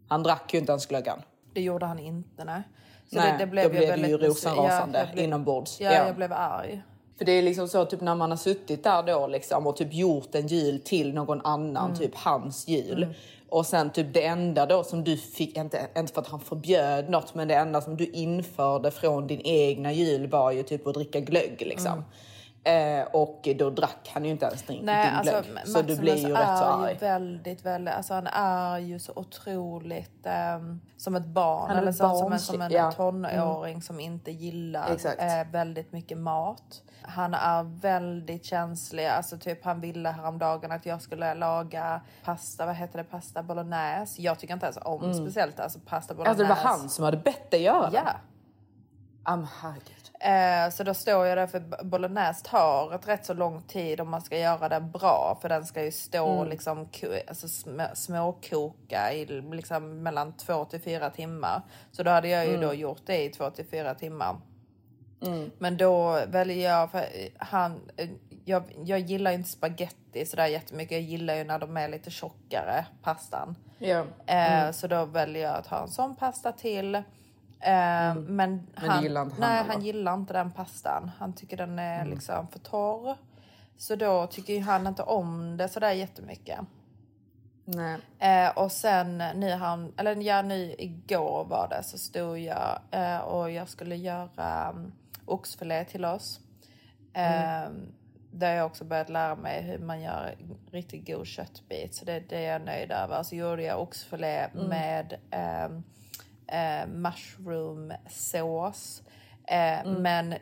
Han 0.07 0.23
drack 0.23 0.53
ju 0.53 0.59
inte 0.59 0.71
ens 0.71 0.85
glöggan. 0.85 1.21
Det 1.53 1.61
gjorde 1.61 1.85
han 1.85 1.99
inte, 1.99 2.43
nej. 2.45 2.61
Så 3.09 3.15
Nej, 3.15 3.31
det, 3.31 3.37
det 3.37 3.45
då 3.45 3.51
blev 3.51 3.69
blev 3.69 3.83
jag 3.83 3.99
det 3.99 4.07
ju 4.07 4.17
rosenrasande 4.17 4.99
jag 4.99 5.07
blev- 5.13 5.25
inombords. 5.25 5.81
Ja, 5.81 5.91
Ja. 5.93 6.05
jag 6.07 6.15
blev 6.15 6.33
arg. 6.33 6.81
För 7.19 7.25
det 7.25 7.31
är 7.31 7.41
liksom 7.41 7.67
så 7.67 7.85
typ 7.85 8.01
när 8.01 8.15
man 8.15 8.29
har 8.29 8.37
suttit 8.37 8.83
där 8.83 9.03
då 9.03 9.27
liksom 9.27 9.67
och 9.67 9.77
typ 9.77 9.93
gjort 9.93 10.35
en 10.35 10.47
jul 10.47 10.79
till 10.79 11.13
någon 11.13 11.41
annan, 11.45 11.85
Mm. 11.85 11.97
typ 11.97 12.15
hans 12.15 12.67
jul. 12.67 13.13
Och 13.49 13.65
sen 13.65 13.89
typ 13.89 14.13
det 14.13 14.25
enda 14.25 14.65
då 14.65 14.83
som 14.83 15.03
du 15.03 15.17
fick, 15.17 15.57
inte, 15.57 15.87
inte 15.97 16.13
för 16.13 16.21
att 16.21 16.27
han 16.27 16.39
förbjöd 16.39 17.09
något, 17.09 17.35
men 17.35 17.47
det 17.47 17.55
enda 17.55 17.81
som 17.81 17.97
du 17.97 18.05
införde 18.05 18.91
från 18.91 19.27
din 19.27 19.41
egna 19.41 19.91
jul 19.91 20.27
var 20.27 20.51
ju 20.51 20.63
typ 20.63 20.87
att 20.87 20.93
dricka 20.93 21.19
glögg 21.19 21.63
liksom. 21.65 22.03
Eh, 22.63 23.01
och 23.13 23.47
då 23.55 23.69
drack 23.69 24.09
han 24.13 24.25
ju 24.25 24.31
inte 24.31 24.45
ens 24.45 24.63
din, 24.63 24.75
Mm. 24.75 24.85
Nej, 24.85 25.05
din 25.07 25.15
alltså, 25.15 25.51
glögg. 25.51 25.67
Så 25.67 25.81
du 25.81 25.97
blir 25.97 26.15
ju 26.17 26.33
rätt 26.33 26.57
så 26.57 26.63
är 26.63 26.83
arg. 26.83 26.91
ju 26.93 26.99
väldigt, 26.99 27.65
väldigt, 27.65 27.93
alltså 27.93 28.13
han 28.13 28.27
är 28.27 28.79
ju 28.79 28.99
så 28.99 29.11
otroligt 29.15 30.25
ehm, 30.25 30.81
som 30.97 31.15
ett 31.15 31.25
barn 31.25 31.71
eller 31.77 31.91
så, 31.91 32.15
som 32.15 32.33
en, 32.33 32.39
som 32.39 32.61
en 32.61 32.71
ja. 32.71 32.79
Mm. 32.79 32.93
tonåring 32.93 33.81
som 33.81 33.99
inte 33.99 34.31
gillar 34.31 34.89
eh, 35.19 35.51
väldigt 35.51 35.91
mycket 35.91 36.17
mat. 36.17 36.81
Han 37.09 37.33
är 37.33 37.63
väldigt 37.63 38.45
känslig, 38.45 39.05
alltså 39.05 39.37
typ 39.37 39.65
han 39.65 39.81
ville 39.81 40.09
häromdagen 40.09 40.71
att 40.71 40.85
jag 40.85 41.01
skulle 41.01 41.33
laga 41.33 42.01
pasta, 42.23 42.65
vad 42.65 42.75
heter 42.75 42.97
det, 42.97 43.03
pasta 43.03 43.43
bolognese. 43.43 44.21
Jag 44.21 44.39
tycker 44.39 44.53
inte 44.53 44.65
ens 44.65 44.77
om 44.81 45.13
speciellt 45.13 45.59
alltså 45.59 45.79
pasta 45.85 46.13
bolognese. 46.13 46.29
Alltså 46.29 46.43
det 46.43 46.49
var 46.49 46.71
han 46.79 46.89
som 46.89 47.05
hade 47.05 47.17
bett 47.17 47.51
dig 47.51 47.61
göra 47.61 47.89
det? 47.89 48.01
Ja. 48.05 48.11
Herregud. 49.61 50.09
Eh, 50.19 50.69
så 50.71 50.83
då 50.83 50.93
står 50.93 51.25
jag 51.25 51.37
där 51.37 51.47
för 51.47 51.83
bolognese 51.83 52.43
tar 52.45 52.95
ett 52.95 53.07
rätt 53.07 53.25
så 53.25 53.33
lång 53.33 53.61
tid 53.61 54.01
om 54.01 54.09
man 54.09 54.21
ska 54.21 54.37
göra 54.37 54.69
den 54.69 54.91
bra 54.91 55.37
för 55.41 55.49
den 55.49 55.65
ska 55.65 55.83
ju 55.83 55.91
stå 55.91 56.25
och 56.25 56.47
liksom 56.47 56.79
alltså 57.27 57.47
sm- 57.47 57.95
småkoka 57.95 59.13
i 59.13 59.25
liksom 59.51 60.03
mellan 60.03 60.33
två 60.33 60.65
till 60.65 60.81
fyra 60.81 61.09
timmar. 61.09 61.61
Så 61.91 62.03
då 62.03 62.11
hade 62.11 62.27
jag 62.27 62.45
ju 62.47 62.57
då 62.57 62.73
gjort 62.73 63.01
det 63.05 63.23
i 63.23 63.29
två 63.29 63.49
till 63.49 63.65
fyra 63.65 63.95
timmar. 63.95 64.35
Men 65.57 65.77
då 65.77 66.19
väljer 66.27 66.69
jag, 66.71 66.91
för 66.91 67.05
han, 67.37 67.81
eh, 67.97 68.09
jag, 68.45 68.63
jag 68.85 68.99
gillar 68.99 69.31
inte 69.31 69.49
spaghetti 69.49 70.25
sådär 70.25 70.45
jättemycket. 70.45 70.91
Jag 70.91 71.01
gillar 71.01 71.35
ju 71.35 71.43
när 71.43 71.59
de 71.59 71.77
är 71.77 71.87
lite 71.87 72.11
tjockare, 72.11 72.85
pastan. 73.03 73.55
Ja. 73.77 74.05
Eh, 74.25 74.71
Så 74.71 74.87
då 74.87 75.05
väljer 75.05 75.43
jag 75.43 75.55
att 75.55 75.67
ha 75.67 75.81
en 75.81 75.87
sån 75.87 76.15
pasta 76.15 76.51
till. 76.51 76.95
Eh, 76.95 78.15
Men, 78.15 78.67
han, 78.75 79.03
gillar 79.03 79.21
inte 79.21 79.35
han 79.41 79.49
nej, 79.51 79.59
eller? 79.59 79.73
han 79.73 79.81
gillar 79.85 80.13
inte 80.13 80.33
den 80.33 80.51
pastan. 80.51 81.11
Han 81.19 81.33
tycker 81.33 81.57
den 81.57 81.79
är 81.79 82.05
liksom 82.05 82.47
för 82.47 82.59
torr. 82.59 83.15
Så 83.77 83.95
då 83.95 84.27
tycker 84.27 84.61
han 84.61 84.87
inte 84.87 85.03
om 85.03 85.57
det 85.57 85.67
sådär 85.67 85.91
jättemycket. 85.91 86.59
Eh, 88.19 88.49
och 88.57 88.71
sen 88.71 89.17
nu 89.17 89.51
han, 89.51 89.93
eller 89.97 90.15
ja 90.15 90.41
nu 90.41 90.75
igår 90.77 91.45
var 91.49 91.67
det 91.69 91.83
så 91.83 91.97
stod 91.97 92.39
jag 92.39 92.79
eh, 92.91 93.17
och 93.17 93.51
jag 93.51 93.69
skulle 93.69 93.95
göra 93.95 94.69
um, 94.69 94.91
oxfilé 95.31 95.85
till 95.85 96.05
oss. 96.05 96.39
Eh, 97.13 97.69
Där 98.31 98.55
jag 98.55 98.65
också 98.65 98.83
börjat 98.85 99.09
lära 99.09 99.35
mig 99.35 99.61
hur 99.61 99.79
man 99.79 100.01
gör 100.01 100.35
riktigt 100.71 101.07
god 101.07 101.27
köttbit. 101.27 101.95
Så 101.95 102.05
det, 102.05 102.19
det 102.19 102.45
är 102.45 102.51
jag 102.53 102.61
nöjd 102.61 102.91
över. 102.91 103.23
Så 103.23 103.35
gjorde 103.35 103.63
jag 103.63 103.81
oxfilé 103.81 104.47
med 104.53 105.13
ehm, 105.31 105.83
eh, 106.47 106.87
mushroomsås. 107.79 109.03
Eh, 109.47 109.85
Men 109.99 110.35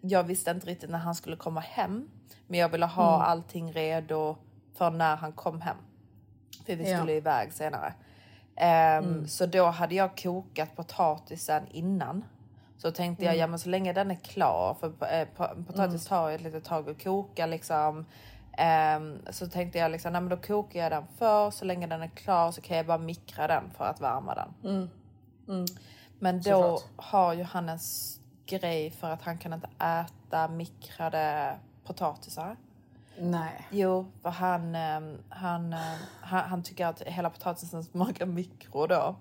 jag 0.00 0.24
visste 0.24 0.50
inte 0.50 0.66
riktigt 0.66 0.90
när 0.90 0.98
han 0.98 1.14
skulle 1.14 1.36
komma 1.36 1.60
hem. 1.60 2.08
Men 2.46 2.60
jag 2.60 2.68
ville 2.68 2.86
ha 2.86 3.22
allting 3.22 3.72
redo 3.72 4.36
för 4.74 4.90
när 4.90 5.16
han 5.16 5.32
kom 5.32 5.60
hem. 5.60 5.76
För 6.66 6.76
vi 6.76 6.90
Ja. 6.90 6.98
skulle 6.98 7.12
iväg 7.12 7.52
senare. 7.52 7.94
Ehm, 8.56 9.28
Så 9.28 9.46
då 9.46 9.66
hade 9.66 9.94
jag 9.94 10.16
kokat 10.16 10.76
potatisen 10.76 11.62
innan. 11.70 12.24
Så 12.82 12.90
tänkte 12.90 13.24
jag, 13.24 13.36
ja 13.36 13.46
men 13.46 13.58
så 13.58 13.68
länge 13.68 13.92
den 13.92 14.10
är 14.10 14.14
klar, 14.14 14.74
för 14.74 14.86
eh, 14.86 15.26
po- 15.36 15.64
potatis 15.66 16.06
tar 16.06 16.28
ju 16.28 16.34
ett 16.34 16.40
litet 16.42 16.64
tag 16.64 16.90
att 16.90 17.04
koka 17.04 17.46
liksom. 17.46 18.04
Ehm, 18.58 19.18
så 19.30 19.46
tänkte 19.46 19.78
jag 19.78 19.90
liksom, 19.90 20.12
nej 20.12 20.20
men 20.22 20.28
då 20.30 20.36
kokar 20.36 20.80
jag 20.80 20.92
den 20.92 21.04
för 21.18 21.50
så 21.50 21.64
länge 21.64 21.86
den 21.86 22.02
är 22.02 22.08
klar 22.08 22.50
så 22.52 22.60
kan 22.60 22.76
jag 22.76 22.86
bara 22.86 22.98
mikra 22.98 23.46
den 23.46 23.70
för 23.76 23.84
att 23.84 24.00
värma 24.00 24.34
den. 24.34 24.90
Men 26.18 26.36
då 26.42 26.42
Såklart. 26.78 26.82
har 26.96 27.32
ju 27.32 27.42
han 27.42 27.68
en 27.68 27.78
grej 28.46 28.90
för 28.90 29.10
att 29.10 29.22
han 29.22 29.38
kan 29.38 29.52
inte 29.52 29.68
äta 29.78 30.48
mikrade 30.48 31.54
potatisar. 31.84 32.56
Nej. 33.18 33.66
Jo, 33.70 34.06
för 34.22 34.30
han, 34.30 34.74
ehm, 34.74 35.18
han, 35.28 35.72
ehm, 35.72 35.98
han, 36.20 36.40
han 36.50 36.62
tycker 36.62 36.86
att 36.86 37.02
hela 37.02 37.30
potatisen 37.30 37.84
smakar 37.84 38.26
mikro 38.26 38.86
då. 38.86 39.16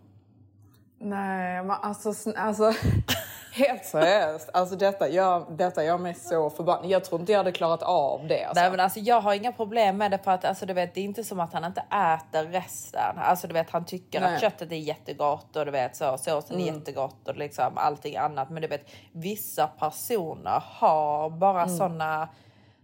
Nej, 1.04 1.63
men 1.63 1.71
alltså, 1.82 2.13
alltså 2.38 2.74
helt 3.54 3.86
seriöst. 3.86 4.50
Alltså 4.54 4.76
detta 4.76 5.10
gör, 5.10 5.46
detta 5.50 5.84
gör 5.84 5.98
mig 5.98 6.14
så 6.14 6.50
förbannad. 6.50 6.86
Jag 6.90 7.04
tror 7.04 7.20
inte 7.22 7.32
jag 7.32 7.40
hade 7.40 7.52
klarat 7.52 7.84
av 7.84 8.28
det. 8.28 8.44
Alltså. 8.46 8.62
Nej 8.62 8.72
men 8.72 8.80
alltså 8.80 9.00
jag 9.00 9.22
har 9.22 9.34
inga 9.34 9.52
problem 9.52 9.98
med 9.98 10.12
det 10.12 10.18
för 10.18 10.32
att 10.32 10.46
alltså, 10.46 10.66
du 10.66 10.74
vet, 10.74 10.94
det 10.94 11.00
är 11.02 11.06
inte 11.06 11.24
som 11.24 11.40
att 11.40 11.54
han 11.54 11.64
inte 11.66 11.82
äter 11.82 12.44
resten. 12.44 13.18
Alltså 13.18 13.48
du 13.48 13.54
vet 13.54 13.70
han 13.70 13.86
tycker 13.86 14.22
Nej. 14.22 14.36
att 14.36 14.42
köttet 14.42 14.72
är 14.72 14.76
jättegott 14.76 15.56
och 15.56 15.66
du 15.66 15.72
vet 15.72 15.96
så 15.96 16.18
såsen 16.18 16.60
är 16.62 16.66
jättegott 16.66 17.28
och 17.28 17.36
liksom 17.38 17.78
allting 17.78 18.18
annat. 18.18 18.50
Men 18.50 18.62
du 18.62 18.68
vet 18.68 18.86
vissa 19.12 19.68
personer 19.68 20.64
har 20.66 21.30
bara 21.30 21.68
såna 21.68 22.30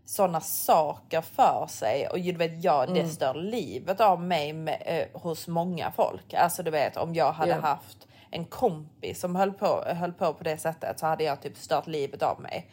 såna 0.05 0.41
saker 0.41 1.21
för 1.21 1.65
sig 1.69 2.07
och 2.07 2.19
du 2.19 2.31
vet 2.31 2.63
jag 2.63 2.93
det 2.93 3.07
stör 3.07 3.33
livet 3.33 4.01
av 4.01 4.21
mig 4.21 4.53
med, 4.53 4.81
eh, 4.85 5.21
hos 5.21 5.47
många 5.47 5.91
folk. 5.91 6.33
Alltså 6.33 6.63
du 6.63 6.71
vet 6.71 6.97
om 6.97 7.13
jag 7.15 7.31
hade 7.31 7.51
Ja. 7.51 7.59
haft 7.59 8.06
en 8.37 8.45
kompis 8.45 9.19
som 9.19 9.35
höll 9.35 9.53
på, 9.53 9.83
höll 9.85 10.13
på 10.13 10.33
på 10.33 10.43
det 10.43 10.57
sättet 10.57 10.99
så 10.99 11.05
hade 11.05 11.23
jag 11.23 11.41
typ 11.41 11.57
stört 11.57 11.87
livet 11.87 12.23
av 12.23 12.41
mig. 12.41 12.69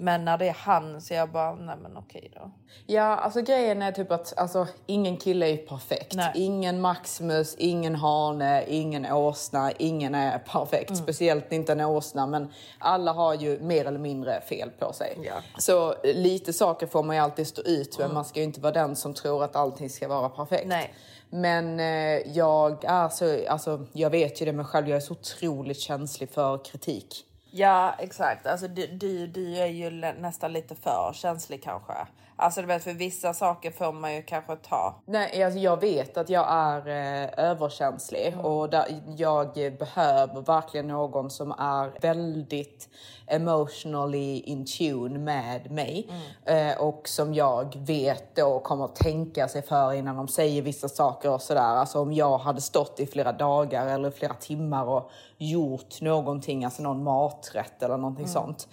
Men 0.00 0.24
när 0.24 0.38
det 0.38 0.48
är 0.48 0.56
han 0.58 1.00
så 1.00 1.14
jag 1.14 1.30
bara, 1.30 1.54
nej 1.54 1.76
men 1.82 1.96
okej 1.96 2.30
då. 2.34 2.50
Ja, 2.86 3.02
alltså 3.02 3.42
grejen 3.42 3.82
är 3.82 3.92
typ 3.92 4.10
att 4.10 4.38
alltså, 4.38 4.66
ingen 4.86 5.16
kille 5.16 5.48
är 5.48 5.56
perfekt. 5.56 6.14
Nej. 6.14 6.32
Ingen 6.34 6.80
Maximus, 6.80 7.54
ingen 7.58 7.94
hane, 7.94 8.64
ingen 8.66 9.12
åsna, 9.12 9.72
ingen 9.72 10.14
är 10.14 10.38
perfekt. 10.38 10.96
Speciellt 10.96 11.52
inte 11.52 11.72
en 11.72 11.80
åsna, 11.80 12.26
men 12.26 12.52
alla 12.78 13.12
har 13.12 13.34
ju 13.34 13.60
mer 13.60 13.84
eller 13.84 13.98
mindre 13.98 14.40
fel 14.40 14.70
på 14.78 14.92
sig. 14.92 15.18
Ja. 15.24 15.34
Så 15.58 15.94
lite 16.04 16.52
saker 16.52 16.86
får 16.86 17.02
man 17.02 17.16
ju 17.16 17.22
alltid 17.22 17.46
stå 17.46 17.62
ut 17.62 17.98
med. 17.98 18.10
Man 18.10 18.24
ska 18.24 18.40
ju 18.40 18.44
inte 18.44 18.60
vara 18.60 18.72
den 18.72 18.96
som 18.96 19.14
tror 19.14 19.44
att 19.44 19.56
allting 19.56 19.90
ska 19.90 20.08
vara 20.08 20.28
perfekt. 20.28 20.66
Nej. 20.66 20.94
Men 21.30 21.80
eh, 21.80 22.36
jag 22.36 22.84
är 22.84 23.08
så, 23.08 23.48
alltså 23.48 23.86
jag 23.92 24.10
vet 24.10 24.40
ju 24.40 24.46
det 24.46 24.52
med 24.52 24.66
själv, 24.66 24.88
jag 24.88 24.96
är 24.96 25.00
så 25.00 25.12
otroligt 25.12 25.80
känslig 25.80 26.30
för 26.30 26.64
kritik. 26.64 27.24
Ja 27.50 27.94
exakt, 27.98 28.46
alltså 28.46 28.68
du, 28.68 28.86
du, 28.86 29.26
du 29.26 29.56
är 29.56 29.66
ju 29.66 29.90
nästan 29.90 30.52
lite 30.52 30.74
för 30.74 31.12
känslig 31.12 31.62
kanske. 31.62 31.92
Alltså 32.40 32.60
du 32.60 32.66
vet 32.66 32.84
för 32.84 32.92
vissa 32.92 33.34
saker 33.34 33.70
får 33.70 33.92
man 33.92 34.14
ju 34.14 34.22
kanske 34.22 34.56
ta. 34.56 35.02
Nej, 35.06 35.42
alltså 35.42 35.58
jag 35.58 35.80
vet 35.80 36.16
att 36.16 36.30
jag 36.30 36.46
är 36.48 36.88
eh, 36.88 37.50
överkänslig 37.50 38.34
och 38.42 38.70
där, 38.70 39.00
jag 39.16 39.52
behöver 39.78 40.40
verkligen 40.40 40.88
någon 40.88 41.30
som 41.30 41.52
är 41.52 42.00
väldigt 42.00 42.88
emotionally 43.26 44.40
in 44.40 44.66
tune 44.66 45.18
med 45.18 45.70
mig 45.70 46.10
eh, 46.44 46.80
och 46.80 47.08
som 47.08 47.34
jag 47.34 47.76
vet 47.76 48.36
då 48.36 48.60
kommer 48.60 48.84
att 48.84 48.96
tänka 48.96 49.48
sig 49.48 49.62
för 49.62 49.92
innan 49.92 50.16
de 50.16 50.28
säger 50.28 50.62
vissa 50.62 50.88
saker 50.88 51.30
och 51.30 51.42
sådär. 51.42 51.60
Alltså 51.60 52.00
om 52.00 52.12
jag 52.12 52.38
hade 52.38 52.60
stått 52.60 53.00
i 53.00 53.06
flera 53.06 53.32
dagar 53.32 53.86
eller 53.86 54.10
flera 54.10 54.34
timmar 54.34 54.84
och 54.84 55.10
gjort 55.38 56.00
någonting, 56.00 56.64
alltså 56.64 56.82
någon 56.82 57.02
maträtt 57.04 57.82
eller 57.82 57.96
någonting 57.96 58.28
sånt 58.28 58.68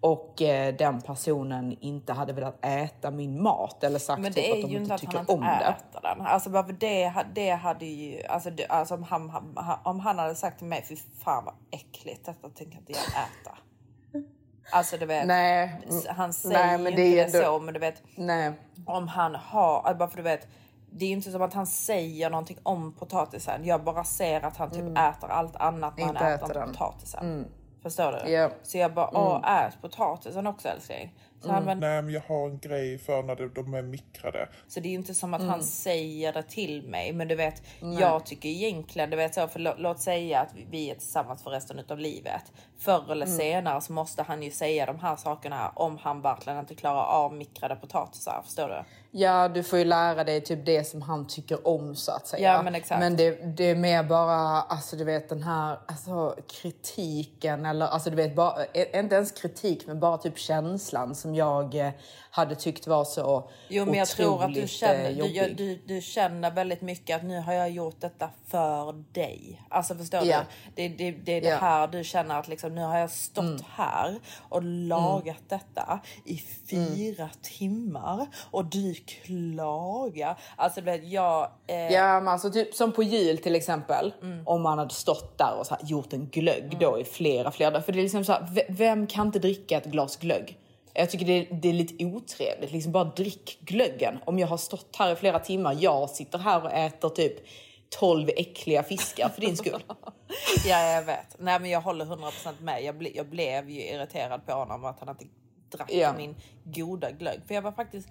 och 0.00 0.42
eh, 0.42 0.74
den 0.74 1.00
personen 1.00 1.76
inte 1.80 2.12
hade 2.12 2.32
velat 2.32 2.64
äta 2.64 3.10
min 3.10 3.42
mat 3.42 3.84
eller 3.84 3.98
sagt 3.98 4.22
Men 4.22 4.32
typ 4.32 4.44
det 4.44 4.50
att 4.52 4.58
är 4.58 4.62
de 4.62 4.68
ju 4.68 4.78
inte 4.78 4.94
att 4.94 5.00
tycker 5.00 5.20
inte 5.20 5.32
om 5.32 5.40
det. 5.40 5.46
äter 5.64 6.00
den. 6.02 6.20
Alltså 6.26 6.50
det, 6.50 7.14
det 7.34 7.50
hade 7.50 7.86
ju, 7.86 8.22
alltså, 8.26 8.50
det, 8.50 8.66
alltså 8.66 8.94
om, 8.94 9.02
han, 9.02 9.30
han, 9.56 9.78
om 9.84 10.00
han 10.00 10.18
hade 10.18 10.34
sagt 10.34 10.58
till 10.58 10.66
mig, 10.66 10.84
fy 10.88 10.96
fan 11.24 11.44
vad 11.44 11.54
äckligt, 11.70 12.26
detta 12.26 12.48
tänker 12.48 12.78
inte 12.78 12.92
jag 12.92 13.00
äta. 13.00 13.58
Alltså 14.72 14.96
du 14.96 15.06
vet, 15.06 15.26
Nej, 15.26 15.80
han 16.08 16.32
säger 16.32 16.78
nej, 16.78 16.78
det 16.78 16.90
inte 16.90 17.02
är 17.02 17.16
det 17.16 17.38
ändå- 17.38 17.58
så, 17.58 17.60
men 17.60 17.74
du 17.74 17.80
vet 17.80 18.02
Nej. 18.16 18.52
om 18.86 19.08
han 19.08 19.34
har, 19.34 19.94
bara 19.94 20.08
för 20.08 20.16
du 20.16 20.22
vet, 20.22 20.48
det 20.92 21.04
är 21.04 21.08
ju 21.08 21.14
inte 21.14 21.30
som 21.30 21.42
att 21.42 21.54
han 21.54 21.66
säger 21.66 22.30
någonting 22.30 22.58
om 22.62 22.92
potatisen. 22.92 23.64
Jag 23.64 23.84
bara 23.84 24.04
ser 24.04 24.44
att 24.44 24.56
han 24.56 24.70
typ 24.70 24.98
äter 24.98 25.28
allt 25.30 25.56
annat 25.56 25.98
när 25.98 26.04
han 26.06 26.16
Mm. 26.16 26.32
Äter 26.34 26.44
äter 26.50 26.54
den. 26.54 26.74
Mm. 27.22 27.44
Förstår 27.82 28.12
du? 28.12 28.30
Ja. 28.30 28.50
Så 28.62 28.78
jag 28.78 28.94
bara, 28.94 29.10
åh 29.12 29.64
ät 29.64 29.82
potatisen 29.82 30.46
också 30.46 30.68
älskling. 30.68 31.14
Så, 31.40 31.48
Mm. 31.48 31.54
han 31.54 31.64
bara, 31.80 31.88
Nej, 31.88 32.02
men 32.02 32.14
jag 32.14 32.20
har 32.26 32.46
en 32.46 32.58
grej 32.58 32.98
för 32.98 33.22
när 33.22 33.36
de, 33.54 33.74
är 33.74 33.82
mikrade. 33.82 34.48
så 34.68 34.80
det 34.80 34.88
är 34.88 34.90
ju 34.90 34.96
inte 34.96 35.14
som 35.14 35.34
att 35.34 35.40
Mm. 35.40 35.50
han 35.50 35.62
säger 35.64 36.32
det 36.32 36.42
till 36.42 36.82
mig. 36.82 37.12
Men 37.12 37.28
du 37.28 37.34
vet, 37.34 37.62
jag 38.00 38.26
tycker 38.26 38.48
egentligen, 38.48 39.10
du 39.10 39.16
vet 39.16 39.34
så, 39.34 39.48
för 39.48 39.60
lå- 39.60 39.74
låt 39.78 40.00
säga 40.00 40.40
att 40.40 40.48
vi- 40.70 40.90
är 40.90 40.94
tillsammans 40.94 41.42
för 41.42 41.50
resten 41.50 41.80
av 41.88 41.98
livet. 41.98 42.42
Förr 42.78 43.12
eller 43.12 43.26
Mm. 43.26 43.38
senare 43.38 43.80
så 43.80 43.92
måste 43.92 44.22
han 44.22 44.42
ju 44.42 44.50
säga 44.50 44.86
de 44.86 44.98
här 44.98 45.16
sakerna 45.16 45.68
om 45.76 45.98
han 45.98 46.20
verkligen 46.22 46.58
inte 46.58 46.74
klarar 46.74 47.04
av 47.04 47.34
mikrade 47.34 47.76
potatisar. 47.76 48.42
Förstår 48.44 48.68
du? 48.68 48.84
Ja, 49.18 49.48
du 49.48 49.62
får 49.62 49.78
ju 49.78 49.84
lära 49.84 50.24
dig 50.24 50.40
typ 50.40 50.66
det 50.66 50.84
som 50.84 51.02
han 51.02 51.26
tycker 51.26 51.68
om 51.68 51.96
så 51.96 52.12
att 52.12 52.26
säga. 52.26 52.52
Ja, 52.52 52.62
men 52.62 52.74
exakt. 52.74 53.00
Men 53.00 53.16
det, 53.16 53.56
det 53.56 53.64
är 53.64 53.74
mer 53.74 54.02
bara, 54.02 54.36
alltså 54.62 54.96
du 54.96 55.04
vet 55.04 55.28
den 55.28 55.42
här 55.42 55.78
alltså, 55.86 56.36
kritiken 56.84 57.66
eller 57.66 57.86
alltså 57.86 58.10
du 58.10 58.16
vet 58.16 58.34
bara, 58.36 58.64
eh, 58.64 59.00
inte 59.00 59.14
ens 59.14 59.32
kritik 59.32 59.86
men 59.86 60.00
bara 60.00 60.18
typ 60.18 60.38
känslan 60.38 61.14
som 61.14 61.29
jag 61.34 61.74
eh, 61.74 61.90
hade 62.30 62.54
tyckt 62.54 62.86
var 62.86 63.04
så 63.04 63.50
Jo, 63.68 63.84
men 63.84 63.94
jag 63.94 64.08
tror 64.08 64.34
att 64.34 64.40
du 64.40 64.52
otroligt, 64.52 64.70
känner, 64.70 65.10
eh, 65.10 65.46
du, 65.46 65.54
du, 65.54 65.80
du 65.86 66.00
känner 66.00 66.50
väldigt 66.50 66.80
mycket 66.82 67.16
att 67.16 67.24
nu 67.24 67.40
har 67.40 67.52
jag 67.52 67.70
gjort 67.70 68.00
detta 68.00 68.30
för 68.46 69.04
dig. 69.12 69.62
Alltså 69.68 69.94
förstår 69.94 70.20
Ja. 70.24 70.38
du? 70.74 70.88
Det, 70.88 70.88
det, 70.88 71.10
det 71.10 71.32
är 71.32 71.40
det. 71.40 71.48
Mm. 71.48 71.60
här 71.60 71.86
du 71.88 72.04
känner 72.04 72.38
att 72.38 72.48
liksom, 72.48 72.74
nu 72.74 72.82
har 72.82 72.98
jag 72.98 73.10
stått 73.10 73.60
här 73.74 74.18
och 74.48 74.62
lagat 74.62 75.42
detta 75.48 76.00
i 76.24 76.36
fyra 76.70 77.22
Mm. 77.22 77.30
timmar 77.42 78.26
och 78.50 78.64
du 78.64 78.94
klagar. 78.94 80.38
Alltså 80.56 80.80
du 80.80 80.84
vet, 80.84 81.04
jag... 81.08 81.50
Eh, 81.66 81.76
Ja, 81.92 82.20
men 82.20 82.28
alltså 82.28 82.50
typ 82.50 82.74
som 82.74 82.92
på 82.92 83.02
jul 83.02 83.38
till 83.38 83.54
exempel. 83.54 84.12
Mm. 84.22 84.42
Om 84.46 84.62
man 84.62 84.78
hade 84.78 84.94
stått 84.94 85.38
där 85.38 85.54
och 85.60 85.66
här, 85.70 85.78
gjort 85.82 86.12
en 86.12 86.26
glögg 86.26 86.76
då 86.80 86.98
i 87.00 87.04
flera, 87.04 87.50
flera 87.50 87.70
dagar. 87.70 87.82
För 87.82 87.92
det 87.92 87.98
är 87.98 88.02
liksom 88.02 88.24
så 88.24 88.32
här, 88.32 88.66
vem 88.68 89.06
kan 89.06 89.26
inte 89.26 89.38
dricka 89.38 89.76
ett 89.76 89.84
glas 89.86 90.16
glögg? 90.16 90.58
Jag 90.94 91.10
tycker 91.10 91.26
det 91.26 91.32
är, 91.32 91.54
det 91.62 91.68
är 91.68 91.72
lite 91.72 92.04
otrevligt. 92.04 92.72
Liksom 92.72 92.92
bara 92.92 93.04
drick 93.04 93.58
glöggen. 93.60 94.18
Om 94.24 94.38
jag 94.38 94.46
har 94.48 94.56
stått 94.56 94.96
här 94.98 95.12
i 95.12 95.16
flera 95.16 95.38
timmar, 95.38 95.76
jag 95.80 96.10
sitter 96.10 96.38
här 96.38 96.64
och 96.64 96.72
äter 96.72 97.08
typ 97.08 97.34
12 97.98 98.28
äckliga 98.36 98.82
fiskar 98.82 99.28
för 99.28 99.40
din 99.40 99.56
skull. 99.56 99.82
Ja, 100.66 100.92
jag 100.94 101.02
vet. 101.02 101.36
Nej, 101.38 101.60
men 101.60 101.70
jag 101.70 101.80
håller 101.80 102.04
100% 102.04 102.30
med. 102.60 102.82
Jag, 102.84 102.98
ble, 102.98 103.10
jag 103.14 103.26
blev 103.26 103.70
ju 103.70 103.80
irriterad 103.82 104.46
på 104.46 104.52
honom 104.52 104.84
att 104.84 105.00
han 105.00 105.08
inte 105.08 105.24
drack 105.76 105.92
Ja. 105.92 106.12
min 106.16 106.36
goda 106.64 107.10
glögg. 107.10 107.40
För 107.46 107.54
jag 107.54 107.62
var 107.62 107.72
faktiskt 107.72 108.08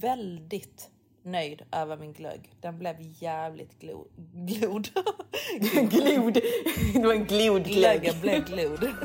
väldigt 0.00 0.90
nöjd 1.24 1.62
över 1.72 1.96
min 1.96 2.12
glögg. 2.12 2.52
Den 2.60 2.78
blev 2.78 2.96
jävligt 3.00 3.80
glo, 3.80 4.06
glod. 4.34 4.88
glod. 5.90 6.34
Det 6.94 7.02
var 7.06 7.12
en 7.12 7.24
glod 7.24 7.64
glögg. 7.64 8.00
Glöggen 8.02 8.20
blev 8.20 8.44
glod. 8.44 8.88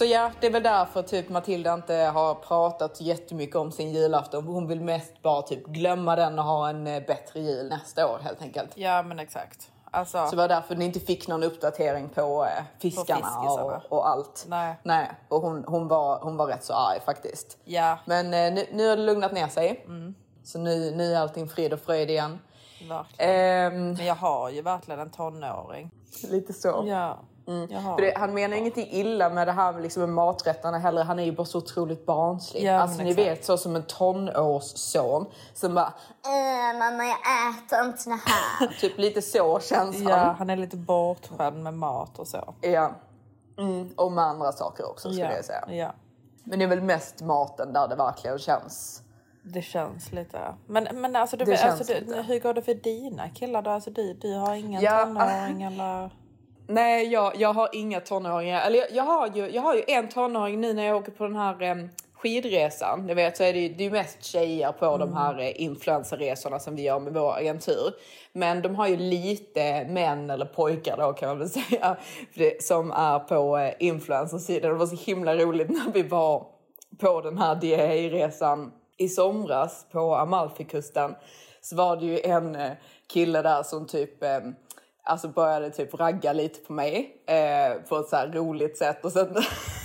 Så 0.00 0.06
ja, 0.06 0.30
det 0.40 0.46
är 0.46 0.50
väl 0.50 0.62
därför 0.62 1.02
typ 1.02 1.28
Matilda 1.28 1.74
inte 1.74 1.94
har 1.94 2.34
pratat 2.34 3.00
jättemycket 3.00 3.56
om 3.56 3.72
sin 3.72 3.90
julafton. 3.90 4.44
Hon 4.44 4.66
vill 4.66 4.80
mest 4.80 5.22
bara 5.22 5.42
typ 5.42 5.66
glömma 5.66 6.16
den 6.16 6.38
och 6.38 6.44
ha 6.44 6.68
en 6.68 6.86
eh, 6.86 7.02
bättre 7.06 7.40
jul 7.40 7.68
nästa 7.68 8.06
år 8.12 8.18
helt 8.18 8.42
enkelt. 8.42 8.70
ja, 8.74 9.02
men 9.02 9.18
exakt. 9.18 9.70
Alltså, 9.90 10.24
Så 10.24 10.30
det 10.30 10.36
var 10.36 10.48
därför 10.48 10.76
ni 10.76 10.84
inte 10.84 11.00
fick 11.00 11.28
någon 11.28 11.42
uppdatering 11.42 12.08
på 12.08 12.44
eh, 12.44 12.64
fiskarna 12.78 13.20
fiskisarna. 13.20 13.62
och, 13.88 13.92
och 13.98 14.08
allt. 14.08 14.44
Nej. 14.48 14.74
Nej. 14.82 15.10
Och 15.28 15.40
hon, 15.40 15.64
hon, 15.66 15.88
var, 15.88 16.18
hon 16.22 16.36
var 16.36 16.46
rätt 16.46 16.64
så 16.64 16.72
arg 16.72 17.00
faktiskt. 17.04 17.58
ja, 17.64 17.98
Men 18.04 18.26
eh, 18.26 18.52
nu, 18.54 18.66
nu 18.72 18.88
har 18.88 18.96
det 18.96 19.02
lugnat 19.02 19.32
ner 19.32 19.48
sig. 19.48 19.86
Så 20.44 20.58
nu, 20.58 20.90
nu 20.90 21.14
är 21.14 21.20
allting 21.20 21.48
frid 21.48 21.72
och 21.72 21.80
fröjd 21.80 22.10
igen. 22.10 22.38
verkligen. 22.88 23.30
Ehm, 23.30 23.92
Men 23.92 24.06
jag 24.06 24.14
har 24.14 24.50
ju 24.50 24.62
verkligen 24.62 25.00
en 25.00 25.10
tonåring. 25.10 25.90
lite 26.30 26.52
så. 26.52 26.84
Ja, 26.86 27.18
För 27.96 28.00
det, 28.02 28.12
han 28.18 28.34
menar 28.34 28.56
ingenting 28.56 28.88
illa 28.90 29.30
med 29.30 29.48
det 29.48 29.52
här 29.52 29.72
med, 29.72 29.82
liksom, 29.82 30.02
med 30.02 30.14
heller. 30.80 31.04
Han 31.04 31.18
är 31.18 31.24
ju 31.24 31.32
bara 31.32 31.44
så 31.44 31.58
otroligt 31.58 32.06
barnslig. 32.06 32.64
Ja, 32.64 32.80
alltså 32.80 33.02
ni 33.02 33.10
exakt. 33.10 33.26
vet 33.28 33.44
så 33.44 33.56
som 33.58 33.76
en 33.76 33.82
tonårsson 33.82 35.26
som 35.54 35.74
bara 35.74 35.92
Äh, 36.24 36.78
mamma, 36.78 37.04
jag 37.04 37.18
äter 37.50 37.86
inte 37.86 38.08
det 38.10 38.20
här. 38.26 38.66
typ 38.80 38.98
lite 38.98 39.22
så 39.22 39.60
känns 39.60 39.96
Ja, 39.96 40.16
han. 40.16 40.34
han 40.34 40.50
är 40.50 40.56
lite 40.56 40.76
bortskämd 40.76 41.62
med 41.62 41.74
mat 41.74 42.18
och 42.18 42.26
så. 42.28 42.54
Ja. 42.60 42.90
Mm, 43.58 43.88
och 43.96 44.12
med 44.12 44.24
andra 44.24 44.52
saker 44.52 44.90
också 44.90 45.08
skulle 45.08 45.24
Ja, 45.24 45.32
jag 45.36 45.44
säga. 45.44 45.64
ja. 45.68 45.92
Men 46.44 46.58
det 46.58 46.64
är 46.64 46.68
väl 46.68 46.82
mest 46.82 47.22
maten 47.22 47.72
där 47.72 47.88
det 47.88 47.94
verkligen 47.94 48.38
känns. 48.38 49.02
Det 49.42 49.62
känns 49.62 50.12
lite. 50.12 50.38
Men, 50.66 50.88
men 51.00 51.16
alltså, 51.16 51.36
du, 51.36 51.44
Det 51.44 51.62
alltså 51.62 51.94
du, 52.06 52.14
hur 52.22 52.40
går 52.40 52.54
det 52.54 52.62
för 52.62 52.74
dina 52.74 53.28
killar 53.28 53.62
då? 53.62 53.70
Alltså, 53.70 53.90
du, 53.90 54.14
du 54.14 54.34
har 54.34 54.54
ingen 54.54 54.82
Ja, 54.82 55.04
tonåring 55.04 55.62
eller? 55.62 56.10
Nej, 56.72 57.06
jag, 57.06 57.32
jag 57.36 57.52
har 57.52 57.68
inga 57.72 58.00
tonåringar. 58.00 58.66
Eller 58.66 58.78
jag, 58.78 58.90
jag, 58.90 59.04
har 59.04 59.30
ju, 59.34 59.50
jag 59.50 59.62
har 59.62 59.74
ju 59.74 59.82
en 59.86 60.08
tonåring 60.08 60.60
nu 60.60 60.72
när 60.72 60.86
jag 60.86 60.96
åker 60.96 61.12
på 61.12 61.24
den 61.24 61.36
här 61.36 61.62
em, 61.62 61.88
skidresan. 62.14 63.06
Ni 63.06 63.14
vet 63.14 63.36
så 63.36 63.42
är 63.42 63.52
det 63.52 63.58
ju, 63.58 63.68
det 63.68 63.82
är 63.82 63.84
ju 63.84 63.90
mest 63.90 64.24
tjejer 64.24 64.72
på 64.72 64.96
de 64.96 65.14
här 65.14 65.38
eh, 65.38 65.62
influencerresorna 65.62 66.58
som 66.58 66.76
vi 66.76 66.82
gör 66.82 67.00
med 67.00 67.12
vår 67.12 67.36
agentur. 67.36 67.94
Men 68.32 68.62
de 68.62 68.74
har 68.74 68.88
ju 68.88 68.96
lite 68.96 69.84
män 69.84 70.30
eller 70.30 70.44
pojkar 70.44 70.96
då 70.96 71.12
kan 71.12 71.28
man 71.28 71.38
väl 71.38 71.48
säga. 71.50 71.96
Det, 72.34 72.62
som 72.62 72.90
är 72.90 73.18
på 73.18 73.58
eh, 73.58 73.72
influencersidan. 73.78 74.70
Det 74.70 74.78
var 74.78 74.86
så 74.86 74.96
himla 74.96 75.36
roligt 75.36 75.70
när 75.70 75.92
vi 75.92 76.02
var 76.02 76.46
på 76.98 77.20
den 77.20 77.38
här 77.38 77.54
DHI-resan 77.54 78.72
i 78.96 79.08
somras 79.08 79.86
på 79.92 80.14
Amalfikusten. 80.14 81.14
Så 81.60 81.76
var 81.76 81.96
det 81.96 82.06
ju 82.06 82.20
en 82.20 82.54
eh, 82.54 82.72
kille 83.06 83.42
där 83.42 83.62
som 83.62 83.86
typ 83.86 84.22
eh, 84.22 84.38
alltså 85.10 85.28
började 85.28 85.70
typ 85.70 85.94
ragga 85.94 86.32
lite 86.32 86.60
på 86.60 86.72
mig 86.72 87.16
eh, 87.26 87.82
på 87.88 87.98
ett 87.98 88.08
så 88.08 88.16
roligt 88.16 88.78
sätt. 88.78 89.04
Och 89.04 89.12
sen, 89.12 89.36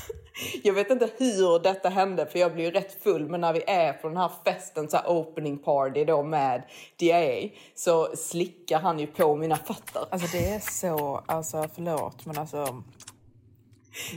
jag 0.63 0.73
vet 0.73 0.89
inte 0.89 1.09
hur 1.17 1.59
detta 1.59 1.89
hände 1.89 2.25
för 2.25 2.39
jag 2.39 2.53
blev 2.53 2.65
ju 2.65 2.71
rätt 2.71 3.03
full 3.03 3.29
men 3.29 3.41
när 3.41 3.53
vi 3.53 3.63
är 3.67 3.93
på 3.93 4.07
den 4.07 4.17
här 4.17 4.31
festen, 4.45 4.89
så 4.89 4.97
här 4.97 5.09
opening 5.09 5.57
party 5.57 6.05
då 6.05 6.23
med 6.23 6.63
DIA 6.99 7.49
så 7.75 8.15
slickar 8.15 8.79
han 8.79 8.99
ju 8.99 9.07
på 9.07 9.35
mina 9.35 9.55
fötter. 9.55 10.05
Alltså 10.09 10.37
det 10.37 10.49
är 10.49 10.59
så, 10.59 11.23
alltså 11.25 11.67
förlåt 11.75 12.25
men 12.25 12.37
alltså. 12.37 12.83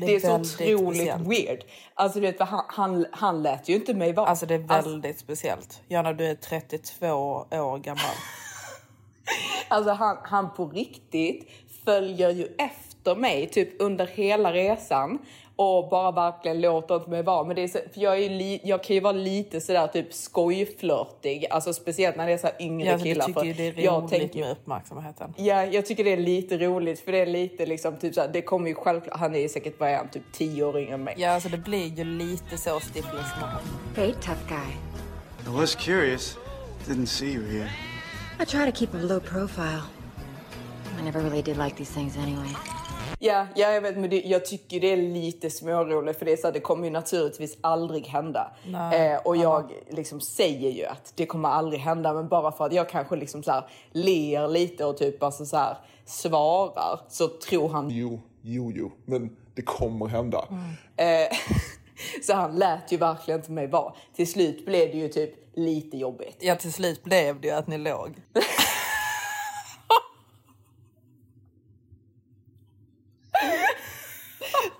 Det 0.00 0.14
är, 0.14 0.20
så 0.20 0.32
väldigt 0.32 0.60
otroligt 0.60 0.96
speciellt. 0.96 1.28
weird. 1.28 1.64
Alltså 1.94 2.20
du 2.20 2.26
vet, 2.26 2.40
han, 2.40 2.64
han, 2.68 3.06
han 3.12 3.42
lät 3.42 3.68
ju 3.68 3.74
inte 3.74 3.94
mig 3.94 4.12
vara. 4.12 4.26
Alltså 4.26 4.46
det 4.46 4.54
är 4.54 4.58
väldigt 4.58 5.18
speciellt. 5.18 5.82
Jana 5.88 6.12
du 6.12 6.24
är 6.26 6.34
32 6.34 7.06
år 7.50 7.78
gammal. 7.78 8.02
Alltså 9.74 9.90
han, 9.92 10.16
han 10.24 10.54
på 10.54 10.66
riktigt 10.66 11.48
följer 11.84 12.30
ju 12.30 12.48
efter 12.58 13.14
mig 13.14 13.48
typ 13.48 13.68
under 13.78 14.06
hela 14.06 14.52
resan 14.52 15.18
och 15.56 15.88
bara 15.88 16.10
verkligen 16.10 16.60
låter 16.60 16.96
inte 16.96 17.10
mig 17.10 17.22
vara. 17.22 17.44
Men 17.44 17.56
det 17.56 17.62
är 17.62 17.68
så, 17.68 17.78
för 17.94 18.00
jag, 18.00 18.12
är 18.14 18.18
ju 18.18 18.28
li, 18.28 18.60
jag 18.64 18.82
kan 18.82 18.94
ju 18.94 19.00
vara 19.00 19.12
lite 19.12 19.60
sådär 19.60 19.86
typ 19.86 20.14
skojflörtig, 20.14 21.46
alltså 21.50 21.72
speciellt 21.72 22.16
när 22.16 22.26
det 22.26 22.32
är 22.32 22.38
så 22.38 22.46
här 22.46 22.56
yngre 22.60 22.86
Ja, 22.86 22.92
alltså, 22.92 23.04
killar. 23.06 23.26
tycker 23.26 23.40
för 23.40 23.46
det 23.62 23.68
är 23.68 23.84
jag 23.84 24.02
roligt 24.02 24.10
tänker 24.10 24.36
ju- 24.38 24.44
med 24.44 24.52
uppmärksamheten. 24.52 25.34
Ja, 25.36 25.64
jag 25.64 25.86
tycker 25.86 26.04
det 26.04 26.12
är 26.12 26.16
lite 26.16 26.58
roligt 26.58 27.00
för 27.00 27.12
det 27.12 27.18
är 27.18 27.26
lite 27.26 27.66
liksom 27.66 27.96
typ 27.96 28.14
såhär, 28.14 28.28
det 28.32 28.42
kommer 28.42 28.68
ju 28.68 28.74
självklart, 28.74 29.18
han 29.20 29.34
är 29.34 29.38
ju 29.38 29.48
säkert 29.48 29.80
vad 29.80 29.88
är 29.88 29.96
han, 29.96 30.08
typ 30.08 30.22
10 30.32 30.64
år 30.64 30.78
yngre 30.78 30.94
än 30.94 31.04
mig. 31.04 31.14
Ja 31.18 31.30
alltså 31.30 31.48
det 31.48 31.58
blir 31.58 31.86
ju 31.86 32.04
lite 32.04 32.58
så 32.58 32.80
Stifler 32.80 33.24
Smart. 33.38 33.62
Hey, 33.96 34.12
tough 34.12 34.48
guy. 34.48 34.74
I 35.54 35.60
was 35.60 35.74
curious. 35.74 36.36
Didn't 36.86 37.06
see 37.06 37.26
you 37.32 37.46
here. 37.58 37.70
I 38.40 38.44
try 38.44 38.70
to 38.70 38.78
keep 38.78 38.94
a 38.94 39.02
low 39.02 39.20
profile. 39.20 39.82
I 40.98 41.02
never 41.02 41.20
really 41.20 41.42
did 41.42 41.56
like 41.56 41.76
these 41.76 41.94
things 41.94 42.16
anyway. 42.16 42.54
Ja, 43.18 43.46
ja 43.54 43.72
jag 43.72 43.80
vet 43.80 43.96
men 43.98 44.10
det, 44.10 44.20
jag 44.20 44.44
tycker 44.44 44.80
det 44.80 44.92
är 44.92 44.96
lite 44.96 45.50
småroligt 45.50 46.18
för 46.18 46.26
det 46.26 46.32
är 46.32 46.36
så 46.36 46.46
här, 46.46 46.52
det 46.54 46.60
kommer 46.60 46.84
ju 46.84 46.90
naturligtvis 46.90 47.58
aldrig 47.60 48.06
hända. 48.06 48.52
Eh, 48.92 49.16
och 49.24 49.36
jag 49.36 49.72
liksom 49.90 50.20
säger 50.20 50.70
ju 50.70 50.84
att 50.84 51.12
det 51.16 51.26
kommer 51.26 51.48
aldrig 51.48 51.80
hända 51.80 52.14
men 52.14 52.28
bara 52.28 52.52
för 52.52 52.66
att 52.66 52.72
jag 52.72 52.88
kanske 52.88 53.16
liksom 53.16 53.42
så 53.42 53.50
här 53.50 53.66
ler 53.92 54.48
lite 54.48 54.84
och 54.84 54.96
typ 54.96 55.22
alltså 55.22 55.46
så 55.46 55.56
här 55.56 55.76
svarar 56.04 57.00
så 57.08 57.28
tror 57.28 57.68
han 57.68 57.90
Jo, 57.90 58.20
jo, 58.42 58.72
jo, 58.74 58.92
men 59.04 59.36
det 59.54 59.62
kommer 59.62 60.06
hända. 60.06 60.44
Eh, 60.96 61.06
Så 62.22 62.34
han 62.34 62.56
lät 62.56 62.92
ju 62.92 62.96
verkligen 62.96 63.40
inte 63.40 63.52
mig 63.52 63.66
vara. 63.66 63.94
Till 64.14 64.30
slut 64.30 64.66
blev 64.66 64.90
det 64.90 64.98
ju 64.98 65.08
typ 65.08 65.34
lite 65.54 65.96
jobbigt. 65.96 66.36
Ja, 66.40 66.56
till 66.56 66.72
slut 66.72 67.04
blev 67.04 67.40
det 67.40 67.48
ju 67.48 67.54
att 67.54 67.66
ni 67.66 67.78
låg. 67.78 68.14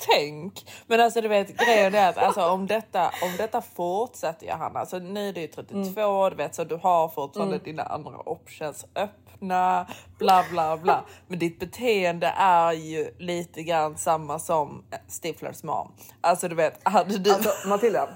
Tänk! 0.00 0.70
Men 0.86 1.00
alltså 1.00 1.20
du 1.20 1.28
vet 1.28 1.56
grejen 1.56 1.94
är 1.94 2.08
att 2.08 2.18
alltså, 2.18 2.50
om, 2.50 2.66
detta, 2.66 3.06
om 3.22 3.36
detta 3.36 3.62
fortsätter 3.62 4.46
Johanna, 4.46 4.86
så 4.86 4.98
nu 4.98 5.28
är 5.28 5.32
det 5.32 5.40
ju 5.40 5.46
32, 5.46 6.00
mm. 6.00 6.30
du 6.30 6.36
vet 6.36 6.54
så 6.54 6.64
du 6.64 6.76
har 6.76 7.08
fortfarande 7.08 7.54
mm. 7.54 7.64
dina 7.64 7.82
andra 7.82 8.18
options 8.28 8.86
öppna 8.94 9.27
bla 10.18 10.44
bla 10.50 10.76
bla. 10.76 11.04
Men 11.26 11.38
ditt 11.38 11.60
beteende 11.60 12.34
är 12.36 12.72
ju 12.72 13.14
lite 13.18 13.62
grann 13.62 13.96
samma 13.96 14.38
som 14.38 14.82
Stiflers 15.08 15.62
mom. 15.62 15.92
Alltså 16.20 16.48
du 16.48 16.54
vet, 16.54 16.80
hade 16.82 17.18
du... 17.18 17.32
Alltså 17.32 17.68
Matilda. 17.68 18.08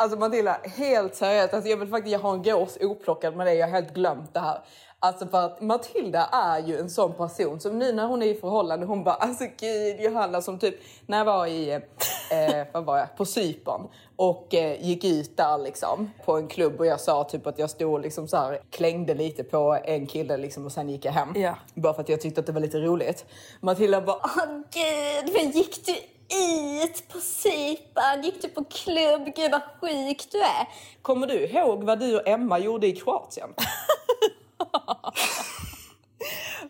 Alltså 0.00 0.18
Matilda, 0.18 0.56
helt 0.64 1.14
seriöst. 1.14 1.54
Alltså 1.54 1.70
jag 1.70 1.76
vill 1.76 1.88
faktiskt, 1.88 2.12
jag 2.12 2.18
har 2.18 2.34
en 2.34 2.42
gås 2.42 2.78
oplockad 2.80 3.36
med 3.36 3.46
det. 3.46 3.54
Jag 3.54 3.66
har 3.66 3.72
helt 3.72 3.94
glömt 3.94 4.34
det 4.34 4.40
här. 4.40 4.58
Alltså 5.00 5.26
för 5.26 5.46
att 5.46 5.60
Matilda 5.60 6.28
är 6.32 6.58
ju 6.58 6.78
en 6.78 6.90
sån 6.90 7.12
person 7.12 7.60
som 7.60 7.78
nu 7.78 7.92
när 7.92 8.06
hon 8.06 8.22
är 8.22 8.26
i 8.26 8.34
förhållande, 8.34 8.86
hon 8.86 9.04
bara 9.04 9.14
alltså 9.14 9.44
gud 9.60 10.00
Johanna 10.00 10.42
som 10.42 10.58
typ 10.58 10.74
när 11.06 11.18
jag 11.18 11.24
var 11.24 11.46
i, 11.46 11.72
eh, 11.72 12.66
vad 12.72 12.84
var 12.84 12.98
jag, 12.98 13.16
på 13.16 13.24
Cypern 13.24 13.88
och 14.16 14.54
eh, 14.54 14.84
gick 14.84 15.04
ut 15.04 15.36
där 15.36 15.58
liksom 15.58 16.10
på 16.24 16.36
en 16.36 16.48
klubb 16.48 16.80
och 16.80 16.86
jag 16.86 17.00
sa 17.00 17.24
typ 17.24 17.46
att 17.46 17.58
jag 17.58 17.70
stod 17.70 18.02
liksom 18.02 18.28
så 18.28 18.36
här 18.36 18.60
klängde 18.70 19.14
lite 19.14 19.44
på 19.44 19.78
en 19.84 20.06
kille 20.06 20.36
liksom 20.36 20.66
och 20.66 20.72
sen 20.72 20.88
gick 20.88 21.04
jag 21.04 21.12
hem. 21.12 21.28
Ja. 21.36 21.54
Bara 21.74 21.94
för 21.94 22.02
att 22.02 22.08
jag 22.08 22.20
tyckte 22.20 22.40
att 22.40 22.46
det 22.46 22.52
var 22.52 22.60
lite 22.60 22.78
roligt. 22.78 23.24
Matilda 23.60 24.00
bara 24.00 24.16
Åh 24.16 24.46
gud, 24.46 25.34
men 25.34 25.50
gick 25.50 25.86
du 25.86 25.94
ut 26.28 27.08
på 27.08 27.18
Cypern? 27.18 28.22
Gick 28.22 28.42
du 28.42 28.48
på 28.48 28.64
klubb? 28.64 29.34
Gud 29.36 29.50
vad 29.50 29.62
sjuk 29.80 30.28
du 30.30 30.38
är. 30.38 30.68
Kommer 31.02 31.26
du 31.26 31.46
ihåg 31.46 31.84
vad 31.84 32.00
du 32.00 32.20
och 32.20 32.28
Emma 32.28 32.58
gjorde 32.58 32.86
i 32.86 32.92
Kroatien? 32.92 33.54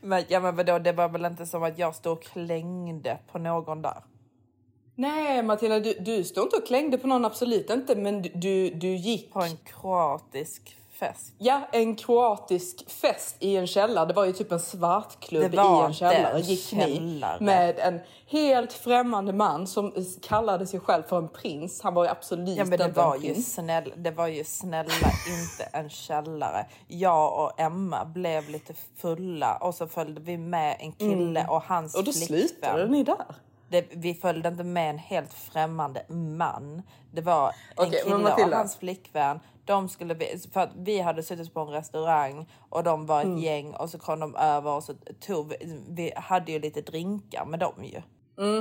Men, 0.00 0.24
ja, 0.28 0.40
men 0.40 0.56
vadå, 0.56 0.78
det 0.78 0.92
var 0.92 1.08
väl 1.08 1.24
inte 1.24 1.46
som 1.46 1.62
att 1.62 1.78
jag 1.78 1.94
stod 1.94 2.12
och 2.12 2.22
klängde 2.22 3.18
på 3.32 3.38
någon 3.38 3.82
där? 3.82 4.02
Nej 4.94 5.42
Matilda, 5.42 5.80
du, 5.80 5.92
du 5.92 6.24
stod 6.24 6.44
inte 6.44 6.56
och 6.56 6.66
klängde 6.66 6.98
på 6.98 7.06
någon, 7.06 7.24
absolut 7.24 7.70
inte. 7.70 7.96
Men 7.96 8.22
du, 8.22 8.28
du, 8.34 8.70
du 8.70 8.88
gick... 8.88 9.32
På 9.32 9.40
en 9.40 9.56
kroatisk 9.56 10.77
fest? 10.98 11.34
Ja, 11.38 11.60
en 11.72 11.96
kroatisk 11.96 12.90
fest 12.90 13.36
i 13.38 13.56
en 13.56 13.66
källare. 13.66 14.06
Det 14.06 14.14
var 14.14 14.24
ju 14.24 14.32
typ 14.32 14.52
en 14.52 14.60
svartklubb 14.60 15.54
i 15.54 15.58
en 15.58 15.94
källare. 15.94 16.40
Gick 16.40 16.72
ni 16.72 17.22
med 17.40 17.78
en 17.78 18.00
helt 18.26 18.72
främmande 18.72 19.32
man 19.32 19.66
som 19.66 19.92
kallade 20.22 20.66
sig 20.66 20.80
själv 20.80 21.02
för 21.02 21.18
en 21.18 21.28
prins. 21.28 21.82
Han 21.82 21.94
var 21.94 22.04
ju 22.04 22.10
absolut 22.10 22.58
Ja, 22.58 22.64
men 22.64 22.78
det 22.78 22.84
inte 22.84 23.00
var, 23.00 23.14
en 23.14 23.22
ju 23.22 23.32
prins. 23.34 23.54
snäll, 23.54 23.92
det 23.96 24.10
var 24.10 24.26
ju 24.26 24.44
snälla 24.44 24.90
inte 25.28 25.64
en 25.72 25.90
källare. 25.90 26.66
Jag 26.88 27.44
och 27.44 27.60
Emma 27.60 28.04
blev 28.04 28.48
lite 28.50 28.74
fulla 28.96 29.56
och 29.56 29.74
så 29.74 29.86
följde 29.86 30.20
vi 30.20 30.38
med 30.38 30.76
en 30.80 30.92
kille 30.92 31.46
och 31.48 31.62
hans 31.62 31.94
Mm. 31.94 32.00
Och 32.00 32.04
då 32.04 32.12
flickvän. 32.12 32.38
slutade 32.48 32.88
ni 32.88 33.02
där. 33.04 33.34
Det, 33.70 33.86
vi 33.90 34.14
följde 34.14 34.48
inte 34.48 34.64
med 34.64 34.90
en 34.90 34.98
helt 34.98 35.32
främmande 35.32 36.02
man. 36.08 36.82
Det 37.12 37.20
var 37.20 37.52
en 37.76 37.90
men 37.90 38.00
kille 38.00 38.46
och 38.46 38.56
hans 38.56 38.76
flickvän. 38.76 39.40
De 39.68 39.88
skulle, 39.88 40.14
vi- 40.14 40.38
för 40.52 40.60
att 40.60 40.70
vi 40.76 41.00
hade 41.00 41.22
suttit 41.22 41.54
på 41.54 41.60
en 41.60 41.68
restaurang 41.68 42.46
och 42.68 42.82
de 42.84 43.06
var 43.06 43.20
ett 43.20 43.24
Mm. 43.26 43.38
gäng 43.38 43.74
och 43.74 43.90
så 43.90 43.98
kom 43.98 44.20
de 44.20 44.36
över 44.36 44.70
och 44.70 44.82
så 44.84 44.94
tog 45.26 45.48
vi, 45.48 45.56
vi 45.88 46.12
hade 46.16 46.52
ju 46.52 46.58
lite 46.58 46.80
drinkar 46.80 47.44
med 47.44 47.60
dem 47.60 47.84
ju. 47.84 48.02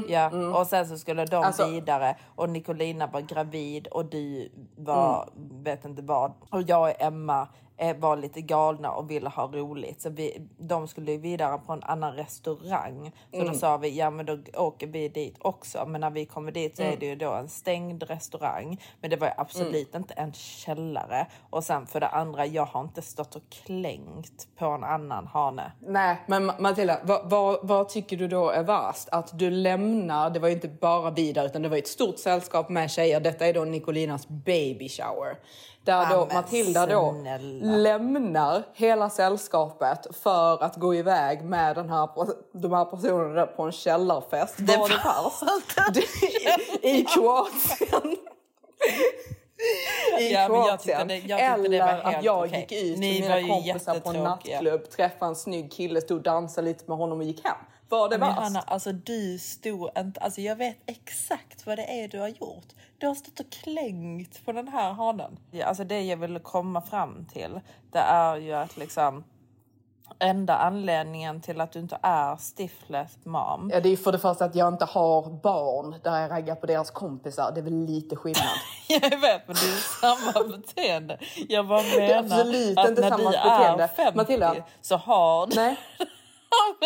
Ja, 0.08 0.32
och 0.60 0.68
sen 0.68 0.88
så 0.88 0.98
skulle 0.98 1.26
de 1.26 1.36
Mm, 1.36 1.48
Alltså- 1.48 1.68
vidare 1.68 2.16
och 2.36 2.50
Nicolina 2.50 3.08
var 3.08 3.22
gravid 3.22 3.88
och 3.88 4.06
du 4.06 4.52
var 4.78 5.30
vet 5.64 5.86
inte 5.86 6.02
vad. 6.02 6.34
Och 6.50 6.62
jag 6.62 6.82
och 6.90 7.02
Emma 7.02 7.48
var 8.00 8.18
lite 8.18 8.42
galna 8.42 8.92
och 8.92 9.12
ville 9.12 9.30
ha 9.30 9.48
roligt 9.48 10.02
så 10.02 10.10
vi, 10.10 10.48
de 10.58 10.88
skulle 10.88 11.12
ju 11.12 11.18
vidare 11.18 11.58
på 11.58 11.74
en 11.74 11.84
annan 11.84 12.14
restaurang. 12.14 13.12
Så 13.34 13.44
då 13.44 13.54
sa 13.54 13.78
vi 13.78 13.98
ja 13.98 14.10
men 14.10 14.26
då 14.26 14.38
åker 14.54 14.88
vi 14.88 15.10
dit 15.10 15.36
också. 15.40 15.86
Men 15.86 16.02
när 16.02 16.10
vi 16.10 16.26
kommer 16.26 16.52
dit 16.52 16.78
så 16.78 16.84
är 16.84 16.98
det 16.98 17.06
ju 17.06 17.16
då 17.16 17.32
en 17.32 17.50
stängd 17.50 18.04
restaurang. 18.04 18.82
Men 19.02 19.10
det 19.10 19.16
var 19.16 19.34
absolut 19.38 19.96
inte 19.96 20.14
en 20.14 20.34
källare. 20.34 21.28
Och 21.50 21.64
sen 21.64 21.88
för 21.88 22.00
det 22.00 22.08
andra, 22.08 22.46
jag 22.46 22.66
har 22.66 22.82
inte 22.82 23.02
stått 23.02 23.36
och 23.36 23.44
klängt 23.66 24.48
på 24.58 24.66
en 24.66 24.84
annan 24.84 25.28
hane. 25.28 25.72
Nej, 25.80 26.18
men 26.28 26.52
Ma- 26.52 26.62
Matilda, 26.62 27.00
vad, 27.04 27.30
vad, 27.30 27.60
vad 27.68 27.90
tycker 27.90 28.18
du 28.18 28.28
då 28.28 28.50
är 28.50 28.64
värst? 28.64 29.10
Att 29.12 29.40
du 29.40 29.50
lämnar, 29.50 30.30
det 30.30 30.40
var 30.40 30.48
ju 30.48 30.54
inte 30.54 30.68
bara 30.68 31.12
vi 31.12 31.34
där 31.34 31.46
utan 31.46 31.62
det 31.62 31.70
var 31.70 31.78
ett 31.78 31.88
stort 31.88 32.20
sällskap 32.20 32.70
med 32.70 32.92
tjejer. 32.92 33.20
Detta 33.20 33.46
är 33.48 33.54
då 33.54 33.66
Nicolinas 33.66 34.28
baby 34.28 34.90
shower. 34.90 35.38
Där 35.88 36.10
då 36.10 36.26
men 36.26 36.36
Matilda 36.36 36.86
då 36.86 37.14
snälla. 37.20 37.76
lämnar 37.78 38.64
hela 38.74 39.10
sällskapet 39.10 40.08
för 40.24 40.64
att 40.64 40.76
gå 40.76 40.96
iväg 40.96 41.44
med 41.44 41.76
den 41.76 41.90
här, 41.90 42.10
de 42.54 42.74
här 42.74 42.86
personerna 42.86 43.46
på 43.46 43.64
en 43.64 43.72
källarfest. 43.72 44.56
Det 44.58 44.78
var 44.78 44.90
det 44.90 44.96
värst? 44.96 46.04
I, 46.84 46.90
I 46.90 47.06
Kroatien. 47.06 48.16
I 50.20 50.34
Ja, 50.34 50.46
Kroatien. 50.48 51.08
det- 51.08 51.32
Eller 51.32 51.82
att 52.08 52.24
jag 52.24 52.40
okej. 52.46 52.60
gick 52.70 52.84
ut 52.84 52.98
Ni 52.98 53.20
med 53.22 53.44
mina 53.44 53.54
kompisar 53.56 54.00
på 54.00 54.10
en 54.10 54.24
nattklubb, 54.24 54.90
träffade 54.90 55.30
en 55.30 55.36
snygg 55.36 55.72
kille, 55.72 56.02
stod 56.02 56.18
och 56.18 56.24
dansade 56.24 56.68
lite 56.68 56.84
med 56.88 56.98
honom 56.98 57.18
och 57.20 57.24
gick 57.26 57.46
hem. 57.46 57.56
Var 57.90 58.10
det 58.10 58.18
värst? 58.18 58.40
Hanna, 58.40 58.60
alltså 58.60 58.92
du 58.92 59.38
stod 59.40 59.90
inte... 59.98 60.20
Alltså 60.20 60.42
jag 60.42 60.56
vet 60.56 60.78
exakt 60.86 61.66
vad 61.66 61.78
det 61.78 62.04
är 62.04 62.08
du 62.08 62.20
har 62.20 62.28
gjort. 62.28 62.68
Du 62.98 63.08
har 63.08 63.16
stått 63.16 63.40
och 63.40 63.50
klängt 63.50 64.46
på 64.46 64.52
den 64.52 64.68
här 64.68 64.94
hanen. 64.94 65.40
Ja, 65.52 65.66
alltså 65.66 65.84
det 65.84 66.02
jag 66.02 66.18
vill 66.18 66.40
komma 66.40 66.82
fram 66.82 67.26
till, 67.26 67.60
det 67.92 68.00
är 68.00 68.36
ju 68.36 68.54
att 68.54 68.78
liksom 68.78 69.24
enda 70.20 70.56
anledningen 70.56 71.42
till 71.42 71.62
att 71.62 71.72
du 71.72 71.80
inte 71.80 71.98
är 72.02 72.38
Stiflers 72.38 73.12
mom. 73.24 73.72
Ja, 73.74 73.80
det 73.80 73.90
är 73.90 73.98
för 73.98 74.12
det 74.12 74.20
första 74.20 74.46
att 74.46 74.56
jag 74.56 74.74
inte 74.74 74.86
har 74.86 75.30
barn 75.30 75.96
där 76.04 76.22
jag 76.22 76.32
raggar 76.32 76.56
på 76.56 76.66
deras 76.66 76.92
kompisar. 76.92 77.52
Det 77.52 77.60
är 77.60 77.64
väl 77.64 77.86
lite 77.86 78.16
skillnad. 78.16 78.48
Jag 78.88 79.00
vet, 79.20 79.48
men 79.48 79.56
det 79.56 79.68
är 79.68 80.00
samma 80.02 80.48
beteende. 80.58 81.20
Jag 81.50 81.68
bara 81.68 81.82
menar 81.82 82.00
är 82.00 82.18
absolut 82.18 82.78
att 82.78 82.90
inte 82.90 83.02
när 83.02 83.10
samma 83.10 83.32
du 83.32 83.38
beteende. 83.38 83.84
är 83.84 83.88
50 83.88 84.18
Matilda. 84.18 84.56
så 84.82 84.98
har 84.98 85.48
du 85.48 85.56
Nej, 85.56 85.78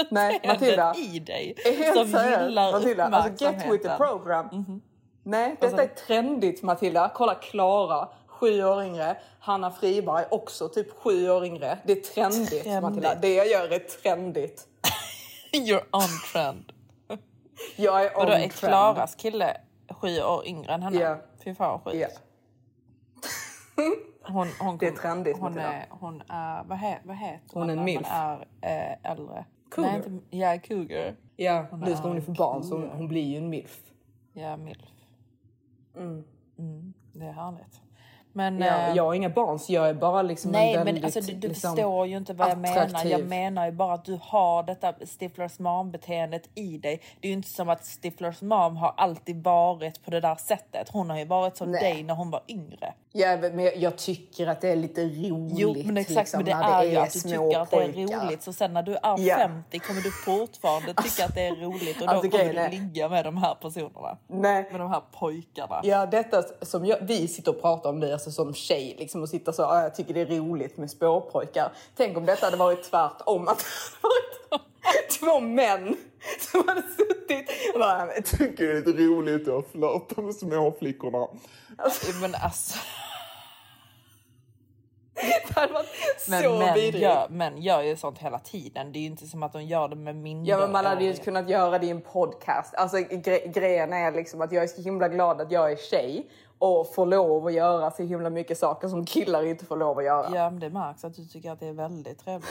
nej 0.09 0.41
Matilda. 0.47 0.95
i 0.95 1.19
dig 1.19 1.55
Helt 1.65 1.97
som 1.97 2.07
seriöst, 2.07 2.43
gillar 2.43 2.71
Matilda. 2.71 3.03
Alltså 3.03 3.45
get 3.45 3.71
with 3.71 3.83
the 3.83 3.97
program. 3.97 4.81
Nej, 5.23 5.55
detta 5.61 5.83
är 5.83 5.87
trendigt 5.87 6.63
Matilda. 6.63 7.11
Kolla 7.15 7.35
Klara, 7.35 8.07
sju 8.27 8.63
år 8.63 8.83
yngre. 8.83 9.17
Hanna 9.39 9.71
Friberg, 9.71 10.25
också 10.31 10.69
typ 10.69 10.99
sju 10.99 11.29
år 11.29 11.45
yngre. 11.45 11.77
Det 11.85 11.91
är 11.91 12.01
trendigt, 12.01 12.49
Trendigt. 12.63 12.81
Matilda. 12.81 13.15
Det 13.15 13.33
jag 13.35 13.47
gör 13.47 13.69
är 13.73 13.79
trendigt. 13.79 14.67
You're 15.53 15.85
on 15.91 16.09
trend. 16.33 16.71
Jag 17.75 18.05
är 18.05 18.17
on 18.17 18.27
är 18.27 18.37
trend. 18.39 18.53
Klaras 18.53 19.15
kille 19.15 19.57
sju 20.01 20.21
år 20.21 20.47
yngre 20.47 20.73
än 20.73 20.81
henne. 20.83 20.99
Ja. 20.99 21.17
Fy 21.43 21.55
fan 21.55 21.81
vad 21.83 21.93
sjukt. 21.93 22.07
Ja. 23.75 23.83
Hon, 24.23 24.47
hon, 24.59 24.77
Det 24.77 24.87
är 24.87 24.91
trendigt, 24.91 25.37
Hon 25.37 25.43
Matilda. 25.43 25.73
är, 25.73 25.85
hon 25.89 26.21
är, 26.29 26.63
vad, 26.63 26.77
he, 26.77 26.99
vad 27.03 27.15
heter 27.17 27.53
Hon 27.53 27.69
är 27.69 27.77
en 27.77 27.83
milf. 27.83 28.07
man 28.11 28.43
är 28.61 28.91
eh, 29.01 29.11
äldre? 29.11 29.45
Cougar. 29.71 29.89
Nej, 29.91 29.97
inte, 30.07 30.37
ja, 30.37 30.59
cougar. 30.63 31.15
Ja, 31.35 31.65
Hon 31.71 31.79
nu 31.79 31.95
ska 31.95 32.07
hon 32.07 32.15
ju 32.15 32.21
få 32.21 32.31
barn 32.31 32.63
så 32.63 32.77
hon, 32.77 32.89
hon 32.89 33.07
blir 33.07 33.23
ju 33.23 33.37
en 33.37 33.49
milf. 33.49 33.81
Ja, 34.33 34.57
milf. 34.57 34.85
Mm, 35.95 36.23
det 37.13 37.25
är 37.25 37.31
härligt. 37.31 37.81
Men, 38.33 38.59
Ja, 38.59 38.65
eh, 38.87 38.95
jag 38.95 39.03
har 39.03 39.13
inga 39.13 39.29
barn 39.29 39.59
så 39.59 39.73
jag 39.73 39.89
är 39.89 39.93
bara 39.93 40.21
liksom 40.21 40.51
Nej, 40.51 40.69
en 40.73 40.75
men 40.75 40.85
väldigt, 40.85 41.03
alltså, 41.03 41.31
du, 41.31 41.33
du 41.37 41.47
liksom, 41.47 41.75
förstår 41.75 42.07
ju 42.07 42.17
inte 42.17 42.33
vad 42.33 42.49
jag 42.49 42.57
menar. 42.57 42.77
attraktiv. 42.77 43.11
Jag 43.11 43.25
menar 43.27 43.65
ju 43.65 43.71
bara 43.71 43.93
att 43.93 44.05
du 44.05 44.19
har 44.21 44.63
detta 44.63 44.93
Stiflers 45.19 45.59
mom-beteendet 45.59 46.49
i 46.55 46.77
dig. 46.77 47.01
Det 47.19 47.27
är 47.27 47.29
ju 47.29 47.37
inte 47.37 47.49
som 47.49 47.69
att 47.69 47.85
Stiflers 47.85 48.41
mom 48.41 48.77
har 48.77 48.93
alltid 48.97 49.43
varit 49.43 50.05
på 50.05 50.11
det 50.11 50.19
där 50.19 50.35
sättet. 50.35 50.89
Hon 50.89 51.09
har 51.09 51.17
ju 51.17 51.25
varit 51.25 51.57
som 51.57 51.71
Nej. 51.71 51.81
dig 51.81 52.03
när 52.03 52.13
hon 52.13 52.31
var 52.31 52.41
yngre. 52.47 52.93
Ja, 53.13 53.37
men 53.37 53.59
jag, 53.59 53.77
jag 53.77 53.97
tycker 53.97 54.47
att 54.47 54.61
det 54.61 54.69
är 54.69 54.75
lite 54.75 55.01
roligt. 55.01 55.53
Jo, 55.57 55.75
men 55.85 55.97
exakt. 55.97 56.17
liksom, 56.19 56.37
men 56.37 56.45
det 56.45 56.55
när 56.57 56.81
är 56.81 56.83
ju 56.83 56.97
att 56.97 57.13
du 57.13 57.19
tycker 57.19 57.59
att 57.59 57.71
det 57.71 57.77
är 57.77 58.23
roligt. 58.25 58.43
Så 58.43 58.53
sen 58.53 58.73
när 58.73 58.83
du 58.83 58.95
är 58.95 59.17
Ja. 59.17 59.35
50 59.37 59.79
kommer 59.79 60.01
du 60.01 60.11
fortfarande 60.11 60.93
tycka 60.93 61.25
att 61.25 61.35
det 61.35 61.41
är 61.47 61.55
roligt 61.55 62.01
och 62.01 62.07
då 62.07 62.13
Alltså, 62.13 62.29
kommer 62.37 62.53
du 62.53 62.69
ligga 62.69 63.09
med 63.09 63.25
de 63.25 63.37
här 63.37 63.55
personerna. 63.55 64.17
Nej. 64.27 64.67
Med 64.71 64.79
de 64.79 64.89
här 64.91 65.01
pojkarna. 65.19 65.79
Ja, 65.83 66.05
detta 66.05 66.43
som 66.61 66.85
jag, 66.85 66.97
vi 67.01 67.27
sitter 67.27 67.51
och 67.55 67.61
pratar 67.61 67.89
om 67.89 67.99
det 67.99 68.19
alltså 68.27 68.43
som 68.45 68.53
tjej 68.53 68.95
liksom 68.99 69.21
och 69.21 69.29
sitter 69.29 69.51
så, 69.51 69.63
"Ah, 69.63 69.81
jag 69.83 69.95
tycker 69.95 70.13
det 70.13 70.21
är 70.21 70.25
roligt 70.25 70.77
med 70.77 70.89
spårpojkar. 70.91 71.71
Tänk 71.97 72.17
om 72.17 72.25
detta 72.25 72.45
hade 72.45 72.57
varit 72.57 72.83
tvärtom, 72.83 73.47
att 73.47 73.57
det 73.57 74.05
hade 74.51 74.63
varit 74.83 75.09
två 75.19 75.39
män 75.39 75.97
som 76.51 76.67
hade 76.67 76.81
suttit 76.81 77.49
och 77.73 77.79
bara, 77.79 78.13
Jag 78.15 78.25
tycker 78.25 78.67
det 78.67 78.71
är 78.71 78.75
lite 78.75 78.91
roligt 78.91 79.47
att 79.47 79.67
flörta 79.71 80.21
med 80.21 80.35
småflickorna. 80.35 81.27
Men 82.21 82.35
alltså, 82.35 82.77
det 85.15 85.53
hade 85.59 85.73
varit 85.73 85.87
men 86.29 86.43
så 86.43 86.59
män 86.59 86.73
vidrigt. 86.75 87.03
gör, 87.03 87.29
män 87.29 87.61
gör 87.61 87.81
ju 87.81 87.95
sånt 87.95 88.17
hela 88.19 88.39
tiden. 88.39 88.91
Det 88.91 88.99
är 88.99 89.01
ju 89.01 89.07
inte 89.07 89.27
som 89.27 89.43
att 89.43 89.53
de 89.53 89.63
gör 89.63 89.87
det 89.87 89.95
med 89.95 90.15
mindre. 90.15 90.51
Ja 90.51 90.57
men 90.57 90.71
man 90.71 90.85
hade 90.85 91.03
ju 91.03 91.13
kunnat 91.13 91.49
göra 91.49 91.79
det 91.79 91.85
i 91.85 91.89
en 91.89 92.01
podcast. 92.01 92.75
Alltså 92.75 92.97
gre- 92.97 93.47
grejen 93.53 93.93
är 93.93 94.11
liksom 94.11 94.41
att 94.41 94.51
jag 94.51 94.63
är 94.63 94.67
så 94.67 94.81
himla 94.81 95.09
glad 95.09 95.41
att 95.41 95.51
jag 95.51 95.71
är 95.71 95.75
tjej 95.75 96.29
och 96.61 96.93
får 96.93 97.05
lov 97.05 97.47
att 97.47 97.53
göra 97.53 97.91
så 97.91 98.03
himla 98.03 98.29
mycket 98.29 98.57
saker 98.57 98.87
som 98.87 99.05
killar 99.05 99.45
inte 99.45 99.65
får 99.65 99.77
lov 99.77 99.97
att 99.97 100.05
göra. 100.05 100.35
Ja, 100.35 100.49
men 100.49 100.59
det 100.59 100.69
märks 100.69 101.05
att 101.05 101.15
du 101.15 101.25
tycker 101.25 101.51
att 101.51 101.59
det 101.59 101.67
är 101.67 101.73
väldigt 101.73 102.19
trevligt. 102.19 102.49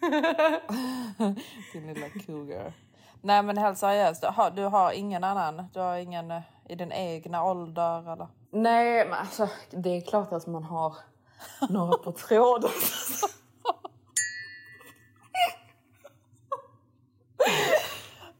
Din 1.72 1.86
lilla 1.86 2.08
cougar. 2.08 2.72
Nej 3.20 3.42
men 3.42 3.58
helt 3.58 3.78
seriöst, 3.78 4.24
du 4.54 4.62
har, 4.62 4.92
ingen 4.92 5.24
annan? 5.24 5.64
Du 5.72 5.80
har 5.80 5.96
ingen 5.96 6.30
eh, 6.30 6.40
i 6.68 6.74
din 6.74 6.92
egna 6.92 7.44
ålder 7.44 8.12
eller? 8.12 8.28
Nej, 8.50 9.08
men 9.08 9.18
alltså 9.18 9.48
det 9.70 9.96
är 9.96 10.00
klart 10.00 10.32
att 10.32 10.46
man 10.46 10.64
har 10.64 10.96
några 11.68 11.98
på 11.98 12.12
tråden. 12.12 12.70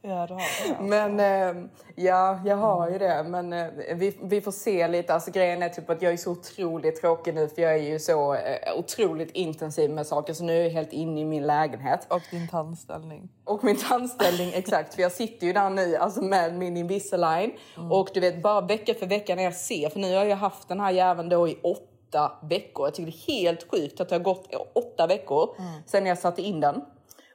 Ja, 0.04 0.26
du 0.26 0.34
har 0.34 0.68
det. 0.68 0.82
Men 0.82 1.20
eh, 1.20 1.64
ja, 1.96 2.40
jag 2.44 2.56
har 2.56 2.90
ju 2.90 2.98
det. 2.98 3.24
Men 3.28 3.52
eh, 3.52 3.66
vi, 3.94 4.18
vi 4.22 4.40
får 4.40 4.52
se 4.52 4.88
lite. 4.88 5.14
Alltså, 5.14 5.30
grejen 5.30 5.62
är 5.62 5.68
typ 5.68 5.90
att 5.90 6.02
jag 6.02 6.12
är 6.12 6.16
så 6.16 6.30
otroligt 6.30 7.00
tråkig 7.00 7.34
nu 7.34 7.48
för 7.48 7.62
jag 7.62 7.74
är 7.74 7.82
ju 7.82 7.98
så 7.98 8.34
eh, 8.34 8.78
otroligt 8.78 9.30
intensiv 9.30 9.90
med 9.90 10.06
saker. 10.06 10.32
Så 10.32 10.44
nu 10.44 10.60
är 10.60 10.62
jag 10.62 10.70
helt 10.70 10.92
inne 10.92 11.20
i 11.20 11.24
min 11.24 11.46
lägenhet. 11.46 12.06
Och 12.10 12.22
din 12.30 12.48
tandställning. 12.48 13.28
Och 13.44 13.64
min 13.64 13.76
tandställning, 13.76 14.52
exakt. 14.54 14.94
För 14.94 15.02
jag 15.02 15.12
sitter 15.12 15.46
ju 15.46 15.52
där 15.52 15.70
nu 15.70 15.96
alltså 15.96 16.22
med 16.22 16.54
min 16.54 16.76
Invisalign. 16.76 17.52
Och 17.90 18.08
du 18.14 18.20
vet, 18.20 18.42
bara 18.42 18.60
vecka 18.60 18.94
för 18.94 19.06
vecka 19.06 19.34
när 19.34 19.42
jag 19.42 19.54
ser. 19.54 19.88
För 19.88 19.98
nu 19.98 20.16
har 20.16 20.24
jag 20.24 20.36
haft 20.36 20.68
den 20.68 20.80
här 20.80 20.90
jäveln 20.90 21.28
då 21.28 21.48
i 21.48 21.58
åtta 21.62 22.32
veckor. 22.42 22.86
Jag 22.86 22.94
tycker 22.94 23.12
det 23.12 23.18
är 23.18 23.42
helt 23.42 23.70
sjukt 23.70 24.00
att 24.00 24.08
det 24.08 24.14
har 24.14 24.22
gått 24.22 24.54
åtta 24.74 25.06
veckor 25.06 25.48
sedan 25.86 26.06
jag 26.06 26.18
satte 26.18 26.42
in 26.42 26.60
den. 26.60 26.82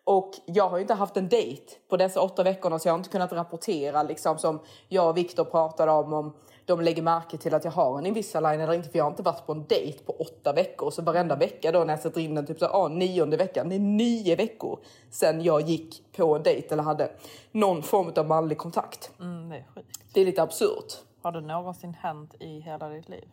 Och 0.08 0.32
jag 0.46 0.70
har 0.70 0.78
ju 0.78 0.82
inte 0.82 0.94
haft 0.94 1.18
en 1.18 1.30
dejt 1.30 1.64
på 1.90 1.98
dessa 1.98 2.22
åtta 2.22 2.44
veckorna 2.44 2.80
så 2.80 2.88
jag 2.88 2.94
har 2.94 2.98
inte 2.98 3.10
kunnat 3.10 3.32
rapportera 3.32 4.04
liksom 4.04 4.38
som 4.38 4.60
jag 4.88 5.10
och 5.10 5.18
Viktor 5.18 5.44
pratade 5.44 5.92
om 5.92 6.14
om 6.14 6.34
de 6.66 6.82
lägger 6.82 7.02
märke 7.02 7.38
till 7.38 7.54
att 7.54 7.64
jag 7.66 7.72
har 7.72 7.98
en 7.98 8.06
Invisalign 8.06 8.62
eller 8.62 8.74
inte 8.74 8.90
för 8.90 8.98
jag 8.98 9.06
har 9.06 9.12
inte 9.12 9.24
varit 9.24 9.46
på 9.46 9.52
en 9.52 9.66
dejt 9.68 10.04
på 10.04 10.12
åtta 10.12 10.54
veckor. 10.54 10.92
Så 10.92 11.02
varenda 11.02 11.36
vecka 11.36 11.72
då 11.72 11.84
när 11.84 11.94
jag 11.94 12.00
sätter 12.00 12.22
in 12.22 12.36
den 12.36 12.46
typ 12.46 12.60
så 12.60 12.66
ah, 12.66 12.88
nionde 12.88 13.38
veckan, 13.38 13.70
det 13.70 13.76
är 13.76 13.80
nio 13.80 14.36
veckor 14.36 14.80
sedan 15.10 15.42
jag 15.42 15.62
gick 15.62 16.04
på 16.18 16.36
en 16.36 16.44
dejt 16.44 16.74
eller 16.74 16.84
hade 16.84 17.12
någon 17.52 17.84
form 17.84 18.12
av 18.16 18.28
manlig 18.28 18.58
kontakt. 18.58 19.12
Mm, 19.20 19.50
det 19.50 19.56
är 19.56 19.66
sjukt. 19.76 20.00
Det 20.14 20.22
är 20.22 20.26
lite 20.26 20.44
absurt. 20.44 20.94
Har 21.22 21.32
det 21.32 21.42
någonsin 21.42 21.94
hänt 21.94 22.36
i 22.40 22.60
hela 22.60 22.90
ditt 22.90 23.10
liv? 23.10 23.30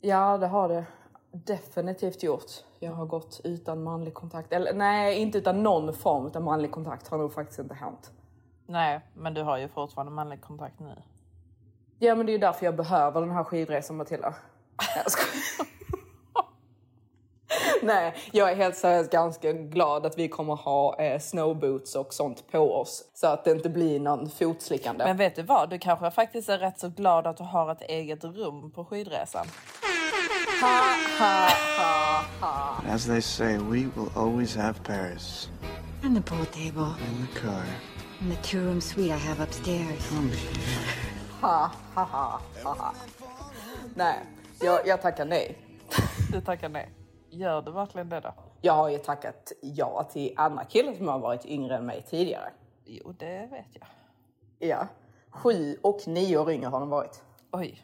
Ja, 0.00 0.38
det 0.38 0.46
har 0.46 0.68
det 0.68 0.84
definitivt 1.32 2.22
gjort. 2.22 2.50
Jag 2.78 2.92
har 2.92 3.06
gått 3.06 3.40
utan 3.44 3.82
manlig 3.82 4.14
kontakt. 4.14 4.52
Eller 4.52 4.74
nej, 4.74 5.18
inte 5.18 5.38
utan 5.38 5.62
någon 5.62 5.94
form 5.94 6.30
av 6.34 6.42
manlig 6.42 6.70
kontakt 6.70 7.08
har 7.08 7.18
nog 7.18 7.32
faktiskt 7.32 7.58
inte 7.58 7.74
hänt. 7.74 8.10
Nej, 8.66 9.00
men 9.14 9.34
du 9.34 9.42
har 9.42 9.58
ju 9.58 9.68
fortfarande 9.68 10.12
manlig 10.12 10.40
kontakt 10.40 10.80
nu. 10.80 11.02
Ja, 11.98 12.14
men 12.14 12.26
det 12.26 12.32
är 12.32 12.34
ju 12.34 12.38
därför 12.38 12.66
jag 12.66 12.76
behöver 12.76 13.20
den 13.20 13.30
här 13.30 13.44
skidresan 13.44 13.96
Matilda. 13.96 14.34
Nej, 14.78 15.02
jag 15.04 15.12
skojar. 15.12 15.68
Nej, 17.82 18.14
jag 18.32 18.50
är 18.52 18.56
helt 18.56 18.76
seriöst 18.76 19.10
ganska 19.10 19.52
glad 19.52 20.06
att 20.06 20.18
vi 20.18 20.28
kommer 20.28 20.54
ha 20.54 20.98
eh, 20.98 21.20
snowboots 21.20 21.94
och 21.94 22.14
sånt 22.14 22.50
på 22.50 22.58
oss. 22.58 23.10
Så 23.14 23.26
att 23.26 23.44
det 23.44 23.50
inte 23.50 23.68
blir 23.68 24.00
någon 24.00 24.30
fotslickande. 24.30 25.04
Men 25.04 25.16
vet 25.16 25.36
du 25.36 25.42
vad? 25.42 25.70
Du 25.70 25.78
kanske 25.78 26.10
faktiskt 26.10 26.48
är 26.48 26.58
rätt 26.58 26.80
så 26.80 26.88
glad 26.88 27.26
att 27.26 27.36
du 27.36 27.44
har 27.44 27.72
ett 27.72 27.82
eget 27.82 28.24
rum 28.24 28.70
på 28.70 28.84
skidresan. 28.84 29.46
Ha, 30.60 30.98
ha, 31.18 31.54
ha, 31.76 32.26
ha. 32.40 32.82
As 32.86 33.06
they 33.06 33.20
say, 33.20 33.58
we 33.58 33.86
will 33.86 34.10
always 34.16 34.54
have 34.56 34.82
Paris. 34.82 35.48
And 36.02 36.16
the 36.16 36.20
pool 36.20 36.44
table. 36.46 36.94
In 37.06 37.26
the 37.26 37.40
car. 37.40 37.64
And 38.20 38.32
the 38.32 38.36
two 38.42 38.60
room 38.60 38.80
suite 38.80 39.12
I 39.12 39.16
have 39.16 39.38
upstairs. 39.40 40.10
ha, 41.40 41.72
ha, 41.94 42.04
ha, 42.04 42.40
ha, 42.64 42.74
ha. 42.74 42.94
Nej, 43.94 44.18
jag, 44.60 44.86
jag 44.86 45.02
tackar 45.02 45.24
nej. 45.24 45.58
Du 46.32 46.40
tackar 46.40 46.68
nej. 46.68 46.90
Gör 47.30 47.62
du 47.62 47.72
verkligen 47.72 48.08
det 48.08 48.20
då? 48.20 48.34
Jag 48.60 48.72
har 48.72 48.88
ju 48.88 48.98
tackat 48.98 49.52
ja 49.60 50.08
till 50.12 50.34
andra 50.36 50.64
killar 50.64 50.94
som 50.94 51.08
har 51.08 51.18
varit 51.18 51.46
yngre 51.46 51.76
än 51.76 51.86
mig 51.86 52.04
tidigare. 52.10 52.50
Jo, 52.84 53.14
det 53.18 53.48
vet 53.50 53.66
jag. 53.72 53.88
Ja. 54.68 54.86
Sju 55.30 55.76
och 55.82 56.00
nio 56.06 56.38
år 56.38 56.50
yngre 56.50 56.68
har 56.68 56.80
de 56.80 56.88
varit. 56.88 57.22
Oj. 57.52 57.82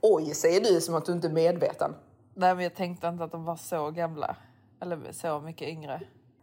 Oj, 0.00 0.34
säger 0.34 0.60
du 0.60 0.80
som 0.80 0.94
att 0.94 1.06
du 1.06 1.12
inte 1.12 1.28
är 1.28 1.32
medveten. 1.32 1.94
Nej, 2.34 2.54
men 2.54 2.64
jag 2.64 2.74
tänkte 2.74 3.06
inte 3.06 3.24
att 3.24 3.32
de 3.32 3.44
var 3.44 3.56
så 3.56 3.90
gamla. 3.90 4.36
Eller 4.82 5.12
så 5.12 5.40
mycket 5.40 5.68
yngre. 5.68 6.00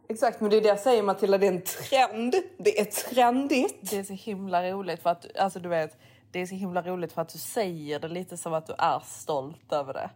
Exakt, 0.10 0.42
men 0.42 0.50
det 0.50 0.58
är 0.58 0.62
det 0.62 0.68
jag 0.68 0.80
säger 0.80 1.04
Matilda, 1.04 1.38
det 1.38 1.48
är 1.48 1.52
en 1.52 1.62
trend. 1.62 2.36
Det 2.58 2.80
är 2.80 2.86
trendigt. 2.86 3.92
Det 3.92 3.98
är 3.98 4.04
så 4.04 4.14
himla 4.14 4.72
roligt 4.72 5.02
för 5.02 5.10
att, 5.10 5.38
alltså 5.38 5.60
du 5.60 5.70
vet, 5.70 5.98
det 6.32 6.40
är 6.40 6.46
så 6.46 6.56
himla 6.56 6.82
roligt 6.82 7.14
för 7.14 7.22
att 7.22 7.30
du 7.30 7.40
säger 7.40 8.00
det 8.00 8.08
lite 8.08 8.38
som 8.38 8.54
att 8.54 8.68
du 8.68 8.74
är 8.78 9.00
stolt 9.00 9.74
över 9.74 9.94
det. 9.94 10.10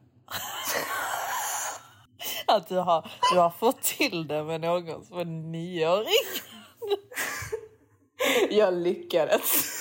att 2.48 2.68
du 2.68 2.76
har, 2.76 3.12
du 3.34 3.40
har 3.40 3.50
fått 3.50 3.82
till 3.82 4.28
det 4.28 4.44
med 4.44 4.62
någon 4.62 5.06
som 5.06 5.20
är 5.20 5.26
nioåring. 5.26 6.08
Jag 8.50 8.74
lyckades. 8.74 9.80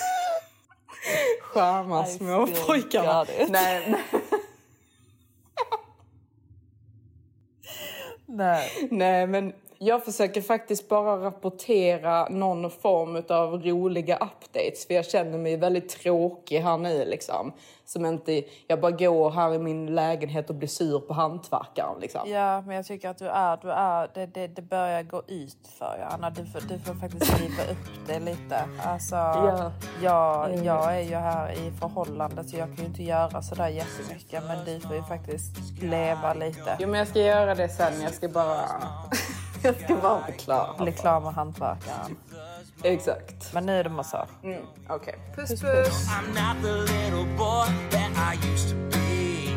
Charma 1.53 2.05
små 2.05 2.47
pojkarna. 2.47 3.23
Nej, 3.23 3.47
nej, 3.49 4.03
Nej. 8.25 8.87
nej, 8.91 9.27
men 9.27 9.53
jag 9.79 10.05
försöker 10.05 10.41
faktiskt 10.41 10.89
bara 10.89 11.25
rapportera 11.25 12.29
någon 12.29 12.71
form 12.71 13.23
av 13.29 13.63
roliga 13.63 14.15
updates. 14.15 14.87
För 14.87 14.93
jag 14.93 15.05
känner 15.05 15.37
mig 15.37 15.57
väldigt 15.57 15.89
tråkig 15.89 16.59
här 16.59 16.77
nu 16.77 17.05
liksom. 17.05 17.53
Som 17.85 18.05
inte, 18.05 18.43
jag 18.67 18.81
bara 18.81 18.91
går 18.91 19.29
här 19.31 19.53
i 19.53 19.59
min 19.59 19.95
lägenhet 19.95 20.49
och 20.49 20.55
blir 20.55 20.67
sur 20.69 20.99
på 20.99 21.13
hantverkaren 21.13 21.99
liksom. 22.01 22.21
Ja, 22.31 22.61
men 22.61 22.75
jag 22.75 22.85
tycker 22.85 23.09
att 23.09 23.17
du 23.17 23.27
är, 23.27 23.57
du 23.61 23.71
är, 23.71 24.09
det, 24.13 24.25
det, 24.25 24.47
det 24.47 24.61
börjar 24.61 25.03
gå 25.03 25.21
ut 25.27 25.67
för 25.79 25.85
dig, 25.97 26.07
Anna. 26.09 26.29
Du 26.29 26.45
får, 26.45 26.61
du 26.69 26.79
får 26.79 26.93
faktiskt 26.93 27.39
riva 27.39 27.63
upp 27.71 28.07
det 28.07 28.19
lite. 28.19 28.59
Alltså, 28.85 29.15
Ja. 29.15 29.71
jag, 30.03 30.49
Mm. 30.49 30.63
jag 30.63 30.95
är 30.95 31.01
ju 31.01 31.15
här 31.15 31.51
i 31.51 31.71
förhållande 31.79 32.43
så 32.43 32.57
jag 32.57 32.67
kan 32.67 32.75
ju 32.75 32.85
inte 32.85 33.03
göra 33.03 33.41
sådär 33.41 33.67
jättemycket. 33.67 34.43
Men 34.47 34.65
du 34.65 34.79
får 34.79 34.95
ju 34.95 35.03
faktiskt 35.03 35.83
leva 35.83 36.33
lite. 36.33 36.77
Jo, 36.79 36.87
men 36.87 36.99
jag 36.99 37.07
ska 37.07 37.19
göra 37.19 37.55
det 37.55 37.69
sen. 37.69 38.01
Jag 38.01 38.13
ska 38.13 38.27
bara... 38.29 38.59
jag 39.67 39.81
ska 39.83 39.95
bara 39.95 40.23
förklara. 40.25 40.83
Bli 40.83 40.91
klar 40.91 41.19
med 41.21 41.33
hantverkaren. 41.33 42.17
Exakt. 42.83 43.53
Men 43.53 43.65
nu 43.65 43.79
är 43.79 43.83
det 43.83 43.89
massage. 43.89 44.29
Mm, 44.43 44.61
Okej. 44.89 45.15
Puss, 45.35 45.49
Puss, 45.49 45.61
puss. 45.61 45.87
puss. 45.87 46.07
I'm 46.09 46.27
not 46.33 46.61
the 46.63 46.71
little 46.93 47.25
boy 47.37 47.65
that 47.89 48.11
I 48.33 48.47
used 48.53 48.69
to 48.69 48.75
be. 48.75 49.49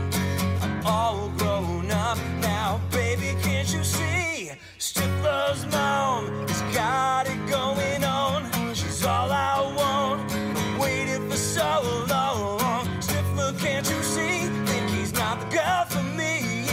I'm 0.62 0.86
all 0.86 1.30
grown 1.38 1.90
up 1.90 2.18
now, 2.42 2.80
baby. 2.92 3.34
Can't 3.42 3.74
you 3.76 3.84
see? 3.84 4.52
Stifler's 4.78 5.64
mom 5.66 6.46
has 6.48 6.62
got 6.74 7.26
it 7.34 7.50
going 7.50 8.04
on. 8.04 8.74
She's 8.74 9.04
all 9.06 9.30
I 9.32 9.61
want. 9.76 10.32
I've 10.32 10.80
waited 10.80 11.30
for 11.30 11.36
so 11.36 11.82
long. 12.08 12.86
Stifler, 13.00 13.52
can't 13.58 13.88
you 13.90 14.02
see? 14.02 14.48
Think 14.66 14.90
he's 14.90 15.12
not 15.12 15.38
the 15.40 15.56
girl 15.56 15.84
for 15.88 16.02
me. 16.16 16.66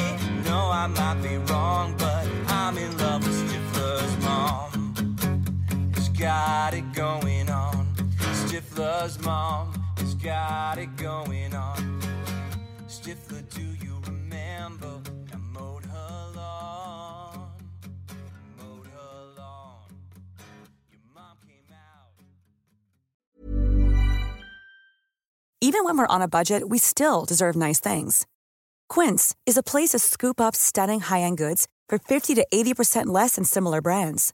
No, 0.46 0.58
I 0.72 0.88
might 0.88 1.22
be 1.22 1.38
wrong, 1.52 1.94
but 1.98 2.07
got 6.38 6.74
it 6.76 6.94
going 6.94 7.50
on. 7.50 7.88
Stifler's 8.42 9.18
mom 9.26 9.74
has 9.98 10.14
got 10.14 10.78
it 10.78 10.96
going 10.96 11.56
on. 11.56 12.00
Stifler, 12.88 13.42
do 13.56 13.66
you 13.84 13.96
remember? 14.06 15.02
Even 25.60 25.84
when 25.84 25.98
we're 25.98 26.16
on 26.16 26.22
a 26.22 26.28
budget, 26.28 26.70
we 26.70 26.78
still 26.78 27.26
deserve 27.26 27.56
nice 27.56 27.80
things. 27.80 28.28
Quince 28.88 29.36
is 29.46 29.58
a 29.58 29.64
place 29.64 29.90
to 29.90 30.00
scoop 30.00 30.40
up 30.40 30.56
stunning 30.56 31.02
high-end 31.02 31.38
goods 31.38 31.68
for 31.90 31.98
50 31.98 32.36
to 32.36 32.46
80% 32.54 33.08
less 33.08 33.36
than 33.36 33.44
similar 33.44 33.82
brands. 33.82 34.34